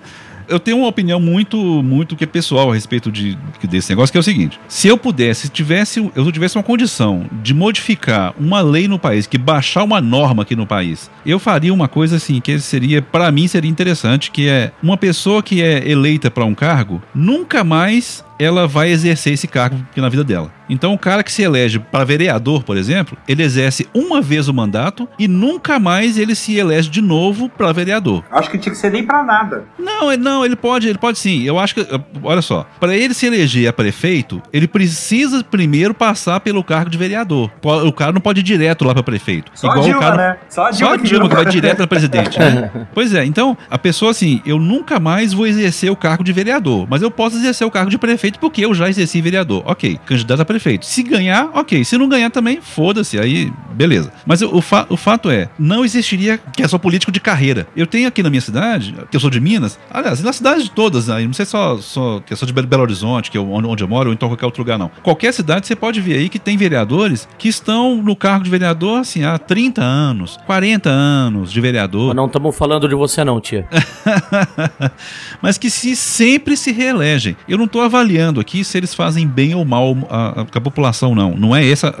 Eu 0.47 0.59
tenho 0.59 0.77
uma 0.77 0.87
opinião 0.87 1.19
muito, 1.19 1.57
muito 1.81 2.15
que 2.15 2.23
é 2.23 2.27
pessoal 2.27 2.69
a 2.69 2.73
respeito 2.73 3.11
de, 3.11 3.37
desse 3.63 3.89
negócio, 3.89 4.11
que 4.11 4.17
é 4.17 4.19
o 4.19 4.23
seguinte: 4.23 4.59
se 4.67 4.87
eu 4.87 4.97
pudesse, 4.97 5.43
se 5.43 5.49
tivesse, 5.49 6.11
eu 6.13 6.31
tivesse 6.31 6.57
uma 6.57 6.63
condição 6.63 7.25
de 7.41 7.53
modificar 7.53 8.33
uma 8.37 8.61
lei 8.61 8.87
no 8.87 8.99
país, 8.99 9.25
que 9.25 9.37
baixar 9.37 9.83
uma 9.83 10.01
norma 10.01 10.43
aqui 10.43 10.55
no 10.55 10.67
país, 10.67 11.09
eu 11.25 11.39
faria 11.39 11.73
uma 11.73 11.87
coisa 11.87 12.17
assim, 12.17 12.41
que 12.41 12.59
seria, 12.59 13.01
para 13.01 13.31
mim, 13.31 13.47
seria 13.47 13.71
interessante, 13.71 14.31
que 14.31 14.47
é 14.47 14.71
uma 14.81 14.97
pessoa 14.97 15.41
que 15.41 15.61
é 15.61 15.89
eleita 15.89 16.29
para 16.29 16.45
um 16.45 16.53
cargo, 16.53 17.01
nunca 17.15 17.63
mais 17.63 18.23
ela 18.39 18.67
vai 18.67 18.89
exercer 18.89 19.33
esse 19.33 19.47
cargo 19.47 19.77
na 19.95 20.09
vida 20.09 20.23
dela. 20.23 20.51
Então, 20.69 20.93
o 20.93 20.97
cara 20.97 21.23
que 21.23 21.31
se 21.31 21.43
elege 21.43 21.77
para 21.77 22.05
vereador, 22.05 22.63
por 22.63 22.77
exemplo, 22.77 23.17
ele 23.27 23.43
exerce 23.43 23.87
uma 23.93 24.21
vez 24.21 24.47
o 24.47 24.53
mandato 24.53 25.07
e 25.19 25.27
nunca 25.27 25.77
mais 25.77 26.17
ele 26.17 26.33
se 26.35 26.55
elege 26.57 26.89
de 26.89 27.01
novo 27.01 27.49
para 27.49 27.71
vereador. 27.73 28.23
Acho 28.31 28.49
que 28.49 28.57
tinha 28.57 28.71
que 28.73 28.79
ser 28.79 28.89
nem 28.89 29.03
pra 29.05 29.23
nada. 29.23 29.65
Não, 29.77 30.11
ele- 30.11 30.23
não, 30.23 30.45
ele 30.45 30.55
pode, 30.55 30.87
ele 30.87 30.97
pode 30.97 31.19
sim. 31.19 31.43
Eu 31.43 31.59
acho 31.59 31.75
que, 31.75 31.85
olha 32.23 32.41
só, 32.41 32.65
para 32.79 32.95
ele 32.95 33.13
se 33.13 33.25
eleger 33.25 33.67
a 33.67 33.73
prefeito, 33.73 34.41
ele 34.53 34.67
precisa 34.67 35.43
primeiro 35.43 35.93
passar 35.93 36.39
pelo 36.39 36.63
cargo 36.63 36.89
de 36.89 36.97
vereador. 36.97 37.51
O 37.61 37.91
cara 37.91 38.13
não 38.13 38.21
pode 38.21 38.39
ir 38.39 38.43
direto 38.43 38.85
lá 38.85 38.93
para 38.93 39.03
prefeito. 39.03 39.51
Só 39.53 39.69
a 39.69 39.79
Dilma, 39.79 39.97
o 39.97 39.99
cara, 39.99 40.15
né? 40.17 40.37
Só 40.49 40.65
a 40.67 40.71
Dilma 40.71 40.87
Só 40.87 40.95
a 40.95 40.97
que 40.97 41.03
Dilma 41.07 41.29
que 41.29 41.35
vai 41.35 41.45
direto 41.45 41.77
para 41.77 41.87
presidente. 41.87 42.39
né? 42.39 42.71
pois 42.95 43.13
é, 43.13 43.25
então 43.25 43.57
a 43.69 43.77
pessoa 43.77 44.11
assim, 44.11 44.41
eu 44.45 44.57
nunca 44.57 44.97
mais 44.99 45.33
vou 45.33 45.45
exercer 45.45 45.91
o 45.91 45.95
cargo 45.95 46.23
de 46.23 46.31
vereador, 46.31 46.87
mas 46.89 47.01
eu 47.01 47.11
posso 47.11 47.35
exercer 47.35 47.67
o 47.67 47.71
cargo 47.71 47.91
de 47.91 47.97
prefeito 47.97 48.22
porque 48.31 48.63
eu 48.65 48.73
já 48.73 48.89
exerci 48.89 49.21
vereador. 49.21 49.63
Ok, 49.65 49.99
candidato 50.05 50.41
a 50.41 50.45
prefeito. 50.45 50.85
Se 50.85 51.03
ganhar, 51.03 51.49
ok. 51.53 51.83
Se 51.83 51.97
não 51.97 52.07
ganhar 52.07 52.29
também, 52.29 52.59
foda-se, 52.61 53.19
aí 53.19 53.51
beleza. 53.73 54.11
Mas 54.25 54.41
o, 54.41 54.61
fa- 54.61 54.85
o 54.89 54.95
fato 54.97 55.29
é, 55.29 55.49
não 55.57 55.83
existiria 55.83 56.37
que 56.37 56.61
é 56.63 56.67
só 56.67 56.77
político 56.77 57.11
de 57.11 57.19
carreira. 57.19 57.67
Eu 57.75 57.87
tenho 57.87 58.07
aqui 58.07 58.21
na 58.23 58.29
minha 58.29 58.41
cidade, 58.41 58.95
que 59.09 59.15
eu 59.15 59.19
sou 59.19 59.29
de 59.29 59.39
Minas, 59.39 59.79
aliás, 59.89 60.21
nas 60.21 60.35
cidades 60.35 60.63
de 60.63 60.71
todas, 60.71 61.09
aí, 61.09 61.25
não 61.25 61.33
sei 61.33 61.45
só, 61.45 61.77
só 61.77 62.19
que 62.25 62.33
eu 62.33 62.37
sou 62.37 62.45
de 62.45 62.53
Belo 62.53 62.83
Horizonte, 62.83 63.31
que 63.31 63.37
é 63.37 63.41
onde, 63.41 63.67
onde 63.67 63.83
eu 63.83 63.87
moro, 63.87 64.09
ou 64.09 64.13
então 64.13 64.29
qualquer 64.29 64.45
outro 64.45 64.61
lugar, 64.61 64.77
não. 64.77 64.89
Qualquer 65.01 65.33
cidade 65.33 65.65
você 65.67 65.75
pode 65.75 65.99
ver 65.99 66.17
aí 66.17 66.29
que 66.29 66.37
tem 66.39 66.55
vereadores 66.55 67.27
que 67.37 67.47
estão 67.49 68.01
no 68.01 68.15
cargo 68.15 68.43
de 68.43 68.49
vereador 68.49 68.99
assim 68.99 69.23
há 69.23 69.37
30 69.37 69.81
anos, 69.81 70.37
40 70.45 70.89
anos 70.89 71.51
de 71.51 71.59
vereador. 71.59 72.07
Mas 72.07 72.15
não 72.15 72.27
estamos 72.27 72.55
falando 72.55 72.87
de 72.87 72.95
você, 72.95 73.23
não, 73.23 73.41
tia. 73.41 73.67
mas 75.41 75.57
que 75.57 75.69
se 75.69 75.95
sempre 75.95 76.55
se 76.55 76.71
reelegem. 76.71 77.35
Eu 77.47 77.57
não 77.57 77.65
estou 77.65 77.81
avaliando 77.81 78.12
aqui 78.39 78.63
se 78.63 78.77
eles 78.77 78.93
fazem 78.93 79.27
bem 79.27 79.53
ou 79.55 79.63
mal 79.65 79.95
a, 80.09 80.41
a- 80.41 80.45
a 80.53 80.61
população, 80.61 81.13
não. 81.15 81.35
Não 81.35 81.55
é 81.55 81.67
essa, 81.67 81.93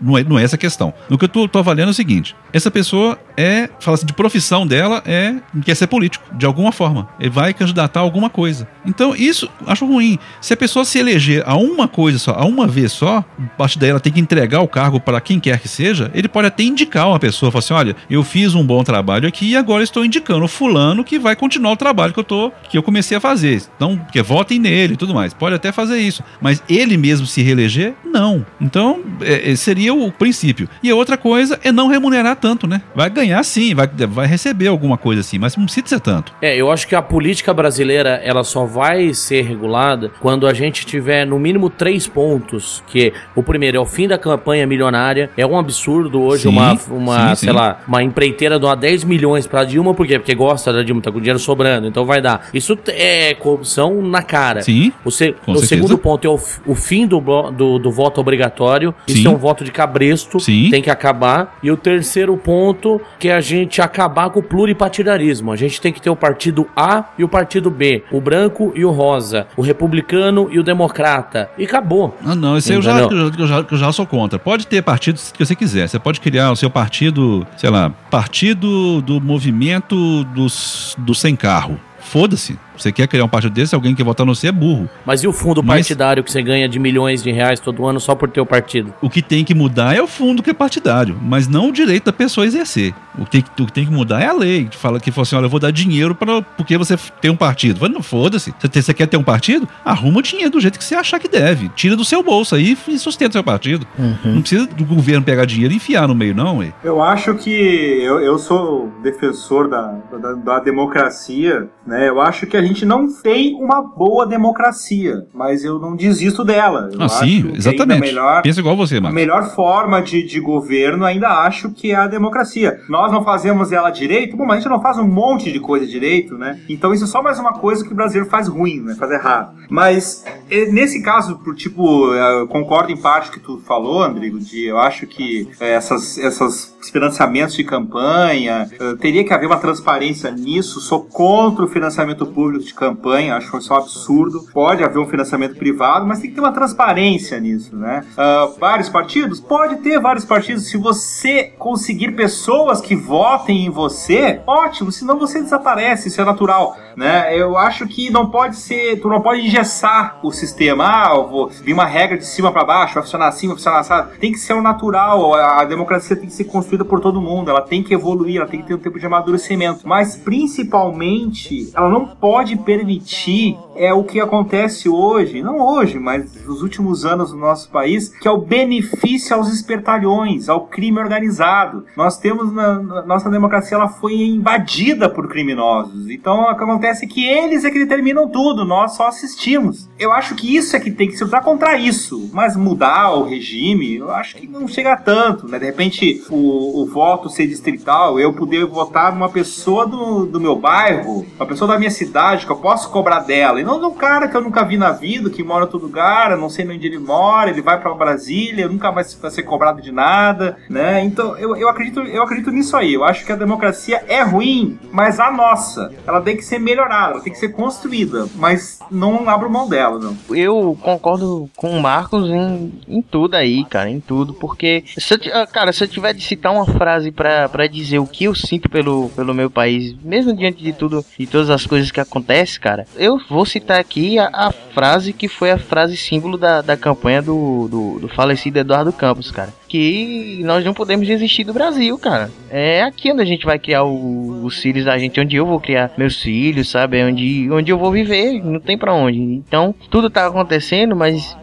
não 0.00 0.16
é, 0.18 0.24
não 0.24 0.38
é 0.38 0.42
essa 0.44 0.56
a 0.56 0.58
questão. 0.58 0.92
O 1.10 1.16
que 1.18 1.24
eu 1.24 1.44
estou 1.44 1.58
avaliando 1.60 1.90
é 1.90 1.92
o 1.92 1.94
seguinte: 1.94 2.34
essa 2.52 2.70
pessoa 2.70 3.18
é, 3.36 3.68
fala 3.80 3.94
assim, 3.96 4.06
de 4.06 4.12
profissão 4.12 4.66
dela 4.66 5.02
é 5.06 5.34
quer 5.64 5.74
ser 5.74 5.86
político, 5.86 6.24
de 6.36 6.46
alguma 6.46 6.72
forma. 6.72 7.08
Ele 7.18 7.30
vai 7.30 7.52
candidatar 7.54 8.00
a 8.00 8.02
alguma 8.02 8.30
coisa. 8.30 8.68
Então, 8.86 9.14
isso 9.16 9.48
acho 9.66 9.86
ruim. 9.86 10.18
Se 10.40 10.52
a 10.52 10.56
pessoa 10.56 10.84
se 10.84 10.98
eleger 10.98 11.42
a 11.46 11.56
uma 11.56 11.88
coisa 11.88 12.18
só, 12.18 12.32
a 12.32 12.44
uma 12.44 12.66
vez 12.66 12.92
só, 12.92 13.18
a 13.18 13.56
partir 13.56 13.78
daí 13.78 13.90
ela 13.90 14.00
tem 14.00 14.12
que 14.12 14.20
entregar 14.20 14.60
o 14.60 14.68
cargo 14.68 15.00
para 15.00 15.20
quem 15.20 15.40
quer 15.40 15.58
que 15.58 15.68
seja, 15.68 16.10
ele 16.14 16.28
pode 16.28 16.46
até 16.48 16.62
indicar 16.62 17.08
uma 17.08 17.18
pessoa, 17.18 17.50
falar 17.50 17.60
assim: 17.60 17.74
olha, 17.74 17.96
eu 18.10 18.22
fiz 18.22 18.54
um 18.54 18.64
bom 18.64 18.82
trabalho 18.84 19.26
aqui 19.28 19.50
e 19.50 19.56
agora 19.56 19.82
estou 19.82 20.04
indicando 20.04 20.46
fulano 20.48 21.02
que 21.04 21.18
vai 21.18 21.34
continuar 21.34 21.72
o 21.72 21.76
trabalho 21.76 22.12
que 22.12 22.20
eu 22.20 22.24
tô, 22.24 22.52
que 22.68 22.76
eu 22.78 22.82
comecei 22.82 23.16
a 23.16 23.20
fazer. 23.20 23.62
Então, 23.76 24.00
que 24.12 24.20
votem 24.22 24.58
nele 24.58 24.94
e 24.94 24.96
tudo 24.96 25.14
mais. 25.14 25.32
Pode 25.34 25.53
até 25.56 25.72
fazer 25.72 25.98
isso. 25.98 26.22
Mas 26.40 26.62
ele 26.68 26.96
mesmo 26.96 27.26
se 27.26 27.42
reeleger, 27.42 27.94
não. 28.04 28.44
Então, 28.60 29.00
é, 29.20 29.50
é, 29.52 29.56
seria 29.56 29.92
o 29.94 30.10
princípio. 30.10 30.68
E 30.82 30.90
a 30.90 30.94
outra 30.94 31.16
coisa 31.16 31.58
é 31.62 31.70
não 31.72 31.88
remunerar 31.88 32.36
tanto, 32.36 32.66
né? 32.66 32.82
Vai 32.94 33.10
ganhar 33.10 33.42
sim, 33.44 33.74
vai, 33.74 33.86
vai 34.08 34.26
receber 34.26 34.68
alguma 34.68 34.96
coisa 34.96 35.20
assim, 35.20 35.38
mas 35.38 35.56
não 35.56 35.64
precisa 35.64 35.86
ser 35.86 36.00
tanto. 36.00 36.32
É, 36.40 36.56
eu 36.56 36.70
acho 36.70 36.86
que 36.88 36.94
a 36.94 37.02
política 37.02 37.52
brasileira 37.52 38.20
ela 38.24 38.44
só 38.44 38.64
vai 38.64 39.12
ser 39.14 39.42
regulada 39.42 40.10
quando 40.20 40.46
a 40.46 40.54
gente 40.54 40.86
tiver 40.86 41.26
no 41.26 41.38
mínimo 41.38 41.68
três 41.70 42.06
pontos. 42.06 42.82
Que 42.86 43.12
o 43.34 43.42
primeiro 43.42 43.76
é 43.76 43.80
o 43.80 43.86
fim 43.86 44.06
da 44.08 44.18
campanha 44.18 44.66
milionária. 44.66 45.30
É 45.36 45.46
um 45.46 45.58
absurdo 45.58 46.20
hoje 46.22 46.42
Sim, 46.44 46.48
uma, 46.48 46.72
uma 46.90 47.28
sim, 47.30 47.34
sei 47.46 47.48
sim. 47.50 47.54
lá, 47.54 47.80
uma 47.86 48.02
empreiteira 48.02 48.58
doar 48.58 48.76
10 48.76 49.04
milhões 49.04 49.46
pra 49.46 49.64
Dilma, 49.64 49.94
por 49.94 50.06
quê? 50.06 50.18
Porque 50.18 50.34
gosta 50.34 50.72
da 50.72 50.82
Dilma, 50.82 51.00
tá 51.00 51.10
com 51.10 51.18
dinheiro 51.18 51.38
sobrando, 51.38 51.86
então 51.86 52.04
vai 52.04 52.20
dar. 52.20 52.48
Isso 52.52 52.78
é 52.88 53.34
corrupção 53.34 54.02
na 54.02 54.22
cara. 54.22 54.62
Sim. 54.62 54.92
Se- 55.10 55.34
Com 55.44 55.52
o 55.52 55.56
certeza. 55.56 55.82
segundo 55.82 55.98
ponto 55.98 56.26
é 56.26 56.30
o, 56.30 56.38
o 56.66 56.74
fim 56.74 57.06
do, 57.06 57.20
do, 57.50 57.78
do 57.78 57.90
voto 57.90 58.20
obrigatório. 58.20 58.94
Isso 59.06 59.22
Sim. 59.22 59.26
é 59.26 59.30
um 59.30 59.36
voto 59.36 59.64
de 59.64 59.70
cabresto. 59.70 60.40
Sim. 60.40 60.70
Tem 60.70 60.82
que 60.82 60.90
acabar. 60.90 61.58
E 61.62 61.70
o 61.70 61.76
terceiro 61.76 62.36
ponto, 62.36 63.00
que 63.18 63.28
é 63.28 63.34
a 63.34 63.40
gente 63.40 63.80
acabar 63.82 64.30
com 64.30 64.40
o 64.40 64.42
pluripartidarismo. 64.42 65.52
A 65.52 65.56
gente 65.56 65.80
tem 65.80 65.92
que 65.92 66.00
ter 66.00 66.10
o 66.10 66.16
partido 66.16 66.66
A 66.76 67.04
e 67.18 67.24
o 67.24 67.28
partido 67.28 67.70
B. 67.70 68.02
O 68.10 68.20
branco 68.20 68.72
e 68.74 68.84
o 68.84 68.90
rosa. 68.90 69.46
O 69.56 69.62
republicano 69.62 70.48
e 70.50 70.58
o 70.58 70.62
democrata. 70.62 71.50
E 71.58 71.64
acabou. 71.64 72.16
Ah, 72.24 72.34
não, 72.34 72.56
isso 72.56 72.70
aí 72.70 72.78
eu 72.78 72.82
já, 72.82 73.02
Entendeu? 73.02 73.30
que 73.30 73.42
eu, 73.42 73.46
já, 73.46 73.64
eu 73.70 73.76
já 73.76 73.92
sou 73.92 74.06
contra. 74.06 74.38
Pode 74.38 74.66
ter 74.66 74.82
partidos 74.82 75.32
que 75.32 75.44
você 75.44 75.54
quiser. 75.54 75.88
Você 75.88 75.98
pode 75.98 76.20
criar 76.20 76.50
o 76.50 76.56
seu 76.56 76.70
partido, 76.70 77.46
sei 77.56 77.70
lá, 77.70 77.90
partido 78.10 79.00
do 79.02 79.20
movimento 79.20 80.24
dos, 80.24 80.94
do 80.98 81.14
sem 81.14 81.36
carro. 81.36 81.78
Foda-se. 81.98 82.58
Você 82.76 82.90
quer 82.92 83.06
criar 83.06 83.24
um 83.24 83.28
partido 83.28 83.52
desse, 83.52 83.74
alguém 83.74 83.94
que 83.94 84.02
votar 84.02 84.26
no 84.26 84.34
você 84.34 84.48
é 84.48 84.52
burro. 84.52 84.88
Mas 85.06 85.22
e 85.22 85.28
o 85.28 85.32
fundo 85.32 85.62
Mas- 85.62 85.76
partidário 85.86 86.22
que 86.24 86.30
você 86.30 86.42
ganha 86.42 86.68
de 86.68 86.78
milhões 86.78 87.22
de 87.22 87.30
reais 87.30 87.60
todo 87.60 87.86
ano 87.86 88.00
só 88.00 88.14
por 88.14 88.28
ter 88.28 88.40
o 88.40 88.46
partido? 88.46 88.92
O 89.00 89.08
que 89.08 89.22
tem 89.22 89.44
que 89.44 89.54
mudar 89.54 89.96
é 89.96 90.02
o 90.02 90.06
fundo 90.06 90.42
que 90.42 90.50
é 90.50 90.54
partidário, 90.54 91.16
mas 91.22 91.46
não 91.48 91.68
o 91.68 91.72
direito 91.72 92.04
da 92.06 92.12
pessoa 92.12 92.46
exercer. 92.46 92.94
O 93.18 93.24
que 93.24 93.30
tem, 93.30 93.40
que- 93.42 93.62
o 93.62 93.66
que, 93.66 93.72
tem 93.72 93.86
que 93.86 93.92
mudar 93.92 94.20
é 94.20 94.26
a 94.26 94.32
lei, 94.32 94.64
que 94.64 94.76
fala 94.76 94.98
que 94.98 95.10
fala 95.12 95.22
assim, 95.22 95.36
olha, 95.36 95.44
eu 95.46 95.50
vou 95.50 95.60
dar 95.60 95.70
dinheiro 95.70 96.14
para 96.14 96.42
porque 96.42 96.76
você 96.76 96.96
tem 97.20 97.30
um 97.30 97.36
partido. 97.36 97.78
Fala, 97.78 97.92
não, 97.92 98.02
foda-se. 98.02 98.52
Você, 98.58 98.82
você 98.82 98.94
quer 98.94 99.06
ter 99.06 99.16
um 99.16 99.22
partido? 99.22 99.68
Arruma 99.84 100.18
o 100.18 100.22
dinheiro 100.22 100.50
do 100.50 100.60
jeito 100.60 100.78
que 100.78 100.84
você 100.84 100.94
achar 100.96 101.18
que 101.20 101.28
deve. 101.28 101.68
Tira 101.76 101.94
do 101.96 102.04
seu 102.04 102.22
bolso 102.22 102.54
aí 102.56 102.76
e 102.88 102.98
sustenta 102.98 103.32
seu 103.32 103.44
partido. 103.44 103.86
Não 104.24 104.40
precisa 104.40 104.66
do 104.66 104.84
governo 104.84 105.24
pegar 105.24 105.44
dinheiro 105.44 105.72
e 105.72 105.76
enfiar 105.76 106.08
no 106.08 106.14
meio, 106.14 106.34
não, 106.34 106.58
ué. 106.58 106.72
Eu 106.82 107.00
acho 107.02 107.34
que 107.36 107.50
eu, 107.50 108.20
eu 108.20 108.36
sou 108.38 108.92
defensor 109.02 109.68
da, 109.68 109.96
da, 110.20 110.32
da 110.32 110.58
democracia, 110.60 111.68
né? 111.86 112.08
Eu 112.08 112.20
acho 112.20 112.46
que 112.46 112.56
a 112.56 112.62
gente 112.64 112.84
não 112.84 113.06
tem 113.22 113.54
uma 113.54 113.80
boa 113.82 114.26
democracia, 114.26 115.26
mas 115.34 115.64
eu 115.64 115.78
não 115.78 115.94
desisto 115.96 116.44
dela. 116.44 116.88
Eu 116.92 117.00
Ah, 117.02 117.04
acho 117.06 117.18
sim, 117.24 117.52
exatamente. 117.54 118.00
melhor, 118.00 118.42
Pensa 118.42 118.60
igual 118.60 118.76
você, 118.76 118.96
a 118.96 119.00
Marcos. 119.00 119.14
melhor 119.14 119.54
forma 119.54 120.00
de, 120.02 120.22
de 120.22 120.40
governo 120.40 121.04
ainda 121.04 121.28
acho 121.28 121.70
que 121.70 121.90
é 121.92 121.96
a 121.96 122.06
democracia. 122.06 122.80
Nós 122.88 123.10
não 123.12 123.24
fazemos 123.24 123.72
ela 123.72 123.90
direito, 123.90 124.36
bom, 124.36 124.44
mas 124.46 124.56
a 124.56 124.60
gente 124.60 124.68
não 124.70 124.80
faz 124.80 124.98
um 124.98 125.06
monte 125.06 125.50
de 125.52 125.60
coisa 125.60 125.86
direito, 125.86 126.36
né? 126.36 126.60
Então 126.68 126.92
isso 126.92 127.04
é 127.04 127.06
só 127.06 127.22
mais 127.22 127.38
uma 127.38 127.52
coisa 127.54 127.84
que 127.84 127.92
o 127.92 127.96
brasileiro 127.96 128.28
faz 128.30 128.48
ruim, 128.48 128.80
né? 128.80 128.94
Faz 128.94 129.10
errado. 129.10 129.54
Mas 129.68 130.24
nesse 130.72 131.02
caso, 131.02 131.38
por 131.38 131.54
tipo, 131.54 132.12
eu 132.14 132.46
concordo 132.48 132.92
em 132.92 132.96
parte 132.96 133.30
que 133.30 133.40
tu 133.40 133.58
falou, 133.66 134.02
Andrigo, 134.02 134.38
de 134.38 134.64
eu 134.66 134.78
acho 134.78 135.06
que 135.06 135.48
eh, 135.60 135.72
essas, 135.74 136.18
essas 136.18 136.74
financiamentos 136.92 137.54
de 137.56 137.64
campanha, 137.64 138.68
eh, 138.78 138.94
teria 139.00 139.24
que 139.24 139.32
haver 139.32 139.46
uma 139.46 139.56
transparência 139.58 140.30
nisso. 140.30 140.80
Sou 140.80 141.00
contra 141.04 141.64
o 141.64 141.68
financiamento 141.68 142.26
público 142.26 142.53
de 142.58 142.74
campanha, 142.74 143.36
acho 143.36 143.56
isso 143.56 143.72
um 143.72 143.76
absurdo. 143.76 144.46
Pode 144.52 144.84
haver 144.84 144.98
um 144.98 145.06
financiamento 145.06 145.56
privado, 145.56 146.06
mas 146.06 146.20
tem 146.20 146.30
que 146.30 146.36
ter 146.36 146.40
uma 146.40 146.52
transparência 146.52 147.40
nisso, 147.40 147.74
né? 147.74 148.04
Ah, 148.16 148.50
vários 148.58 148.88
partidos? 148.88 149.40
Pode 149.40 149.76
ter 149.76 149.98
vários 149.98 150.24
partidos. 150.24 150.68
Se 150.68 150.76
você 150.76 151.52
conseguir 151.58 152.12
pessoas 152.12 152.80
que 152.80 152.94
votem 152.94 153.66
em 153.66 153.70
você, 153.70 154.40
ótimo, 154.46 154.92
senão 154.92 155.18
você 155.18 155.40
desaparece, 155.40 156.08
isso 156.08 156.20
é 156.20 156.24
natural, 156.24 156.76
né? 156.96 157.36
Eu 157.36 157.56
acho 157.56 157.86
que 157.86 158.10
não 158.10 158.30
pode 158.30 158.56
ser, 158.56 159.00
tu 159.00 159.08
não 159.08 159.20
pode 159.20 159.40
engessar 159.40 160.18
o 160.22 160.30
sistema. 160.30 160.84
Ah, 160.84 161.14
eu 161.16 161.28
vou 161.28 161.48
vir 161.48 161.72
uma 161.72 161.86
regra 161.86 162.18
de 162.18 162.26
cima 162.26 162.52
para 162.52 162.64
baixo, 162.64 162.94
vai 162.94 163.02
funcionar 163.02 163.28
assim, 163.28 163.46
vai 163.46 163.56
funcionar 163.56 163.80
assim. 163.80 164.18
Tem 164.20 164.30
que 164.30 164.38
ser 164.38 164.52
o 164.52 164.62
natural, 164.62 165.34
a 165.34 165.64
a 165.64 165.64
democracia 165.64 166.16
tem 166.16 166.26
que 166.26 166.34
ser 166.34 166.44
construída 166.44 166.84
por 166.84 167.00
todo 167.00 167.20
mundo, 167.20 167.50
ela 167.50 167.62
tem 167.62 167.82
que 167.82 167.94
evoluir, 167.94 168.36
ela 168.36 168.46
tem 168.46 168.60
que 168.60 168.66
ter 168.66 168.74
um 168.74 168.78
tempo 168.78 168.98
de 168.98 169.06
amadurecimento. 169.06 169.86
Mas 169.86 170.16
principalmente, 170.16 171.70
ela 171.74 171.88
não 171.88 172.06
pode 172.06 172.43
permitir 172.56 173.56
é 173.76 173.92
o 173.92 174.04
que 174.04 174.20
acontece 174.20 174.88
hoje, 174.88 175.42
não 175.42 175.58
hoje, 175.60 175.98
mas 175.98 176.44
nos 176.46 176.62
últimos 176.62 177.04
anos 177.04 177.32
no 177.32 177.38
nosso 177.38 177.68
país, 177.70 178.08
que 178.08 178.28
é 178.28 178.30
o 178.30 178.38
benefício 178.38 179.34
aos 179.34 179.48
espertalhões, 179.52 180.48
ao 180.48 180.66
crime 180.66 180.98
organizado. 181.00 181.84
Nós 181.96 182.18
temos 182.18 182.52
na, 182.52 182.78
na- 182.80 183.02
nossa 183.06 183.28
democracia 183.30 183.76
ela 183.76 183.88
foi 183.88 184.14
invadida 184.14 185.08
por 185.08 185.28
criminosos. 185.28 186.08
Então 186.10 186.42
o 186.42 186.56
que 186.56 186.62
acontece 186.62 187.04
é 187.04 187.08
que 187.08 187.24
eles 187.26 187.64
é 187.64 187.70
que 187.70 187.78
determinam 187.78 188.28
tudo, 188.28 188.64
nós 188.64 188.92
só 188.92 189.08
assistimos. 189.08 189.88
Eu 189.98 190.12
acho 190.12 190.34
que 190.34 190.54
isso 190.56 190.76
é 190.76 190.80
que 190.80 190.90
tem 190.90 191.08
que 191.08 191.16
se 191.16 191.24
lutar 191.24 191.42
contra 191.42 191.76
isso, 191.78 192.30
mas 192.32 192.56
mudar 192.56 193.10
o 193.14 193.24
regime, 193.24 193.96
eu 193.96 194.10
acho 194.12 194.36
que 194.36 194.46
não 194.46 194.68
chega 194.68 194.92
a 194.92 194.96
tanto, 194.96 195.48
né? 195.48 195.58
De 195.58 195.66
repente 195.66 196.22
o, 196.30 196.82
o 196.82 196.86
voto 196.86 197.28
ser 197.28 197.46
distrital, 197.46 198.18
eu 198.20 198.32
poder 198.32 198.64
votar 198.66 199.12
numa 199.12 199.28
pessoa 199.28 199.86
do, 199.86 200.26
do 200.26 200.40
meu 200.40 200.54
bairro, 200.56 201.26
uma 201.36 201.46
pessoa 201.46 201.68
da 201.72 201.78
minha 201.78 201.90
cidade 201.90 202.33
que 202.42 202.50
eu 202.50 202.56
posso 202.56 202.90
cobrar 202.90 203.20
dela, 203.20 203.60
e 203.60 203.64
não 203.64 203.78
de 203.78 203.86
um 203.86 203.94
cara 203.94 204.28
que 204.28 204.36
eu 204.36 204.40
nunca 204.40 204.64
vi 204.64 204.76
na 204.76 204.92
vida, 204.92 205.30
que 205.30 205.42
mora 205.42 205.60
em 205.60 205.66
outro 205.66 205.78
lugar, 205.78 206.30
eu 206.30 206.38
não 206.38 206.48
sei 206.48 206.68
onde 206.68 206.86
ele 206.86 206.98
mora, 206.98 207.50
ele 207.50 207.62
vai 207.62 207.80
pra 207.80 207.94
Brasília, 207.94 208.68
nunca 208.68 208.90
vai 208.90 209.04
ser 209.04 209.42
cobrado 209.42 209.82
de 209.82 209.92
nada, 209.92 210.56
né? 210.68 211.04
Então 211.04 211.36
eu, 211.36 211.56
eu 211.56 211.68
acredito 211.68 212.00
eu 212.00 212.22
acredito 212.22 212.50
nisso 212.50 212.76
aí. 212.76 212.94
Eu 212.94 213.04
acho 213.04 213.24
que 213.24 213.32
a 213.32 213.36
democracia 213.36 214.02
é 214.08 214.22
ruim, 214.22 214.78
mas 214.90 215.20
a 215.20 215.30
nossa, 215.30 215.92
ela 216.06 216.20
tem 216.20 216.36
que 216.36 216.44
ser 216.44 216.58
melhorada, 216.58 217.14
ela 217.14 217.22
tem 217.22 217.32
que 217.32 217.38
ser 217.38 217.48
construída, 217.48 218.26
mas 218.36 218.78
não 218.90 219.28
abro 219.28 219.50
mão 219.50 219.68
dela, 219.68 219.98
não. 219.98 220.16
Eu 220.34 220.76
concordo 220.80 221.50
com 221.56 221.70
o 221.70 221.82
Marcos 221.82 222.28
em, 222.28 222.72
em 222.88 223.02
tudo 223.02 223.34
aí, 223.34 223.64
cara, 223.64 223.90
em 223.90 224.00
tudo, 224.00 224.34
porque 224.34 224.84
se 224.86 225.14
eu, 225.14 225.18
ah, 225.32 225.46
cara, 225.46 225.72
se 225.72 225.84
eu 225.84 225.88
tiver 225.88 226.14
de 226.14 226.22
citar 226.22 226.52
uma 226.52 226.66
frase 226.66 227.10
pra 227.10 227.66
dizer 227.70 227.98
o 227.98 228.06
que 228.06 228.24
eu 228.24 228.34
sinto 228.34 228.68
pelo, 228.68 229.08
pelo 229.10 229.34
meu 229.34 229.50
país, 229.50 229.94
mesmo 230.02 230.34
diante 230.34 230.62
de 230.62 230.72
tudo 230.72 231.04
e 231.18 231.26
todas 231.26 231.50
as 231.50 231.66
coisas 231.66 231.90
que 231.90 232.00
acontecem, 232.00 232.23
cara, 232.58 232.86
eu 232.96 233.18
vou 233.28 233.44
citar 233.44 233.78
aqui 233.78 234.18
a, 234.18 234.30
a 234.32 234.50
frase 234.50 235.12
que 235.12 235.28
foi 235.28 235.50
a 235.50 235.58
frase 235.58 235.96
símbolo 235.96 236.36
da, 236.36 236.60
da 236.62 236.76
campanha 236.76 237.22
do, 237.22 237.68
do, 237.68 237.98
do 238.00 238.08
falecido 238.08 238.58
Eduardo 238.58 238.92
Campos, 238.92 239.30
cara. 239.30 239.52
Que 239.74 240.38
nós 240.44 240.64
não 240.64 240.72
podemos 240.72 241.04
desistir 241.04 241.42
do 241.42 241.52
Brasil, 241.52 241.98
cara. 241.98 242.30
É 242.48 242.82
aqui 242.84 243.10
onde 243.10 243.22
a 243.22 243.24
gente 243.24 243.44
vai 243.44 243.58
criar 243.58 243.82
os 243.82 244.56
filhos 244.60 244.84
da 244.84 244.96
gente, 244.96 245.20
onde 245.20 245.34
eu 245.34 245.44
vou 245.44 245.58
criar 245.58 245.90
meus 245.98 246.22
filhos, 246.22 246.70
sabe? 246.70 246.98
É 246.98 247.04
onde, 247.04 247.50
onde 247.50 247.72
eu 247.72 247.76
vou 247.76 247.90
viver, 247.90 248.40
não 248.44 248.60
tem 248.60 248.78
pra 248.78 248.94
onde. 248.94 249.18
Então, 249.18 249.74
tudo 249.90 250.08
tá 250.08 250.28
acontecendo, 250.28 250.94
mas 250.94 251.36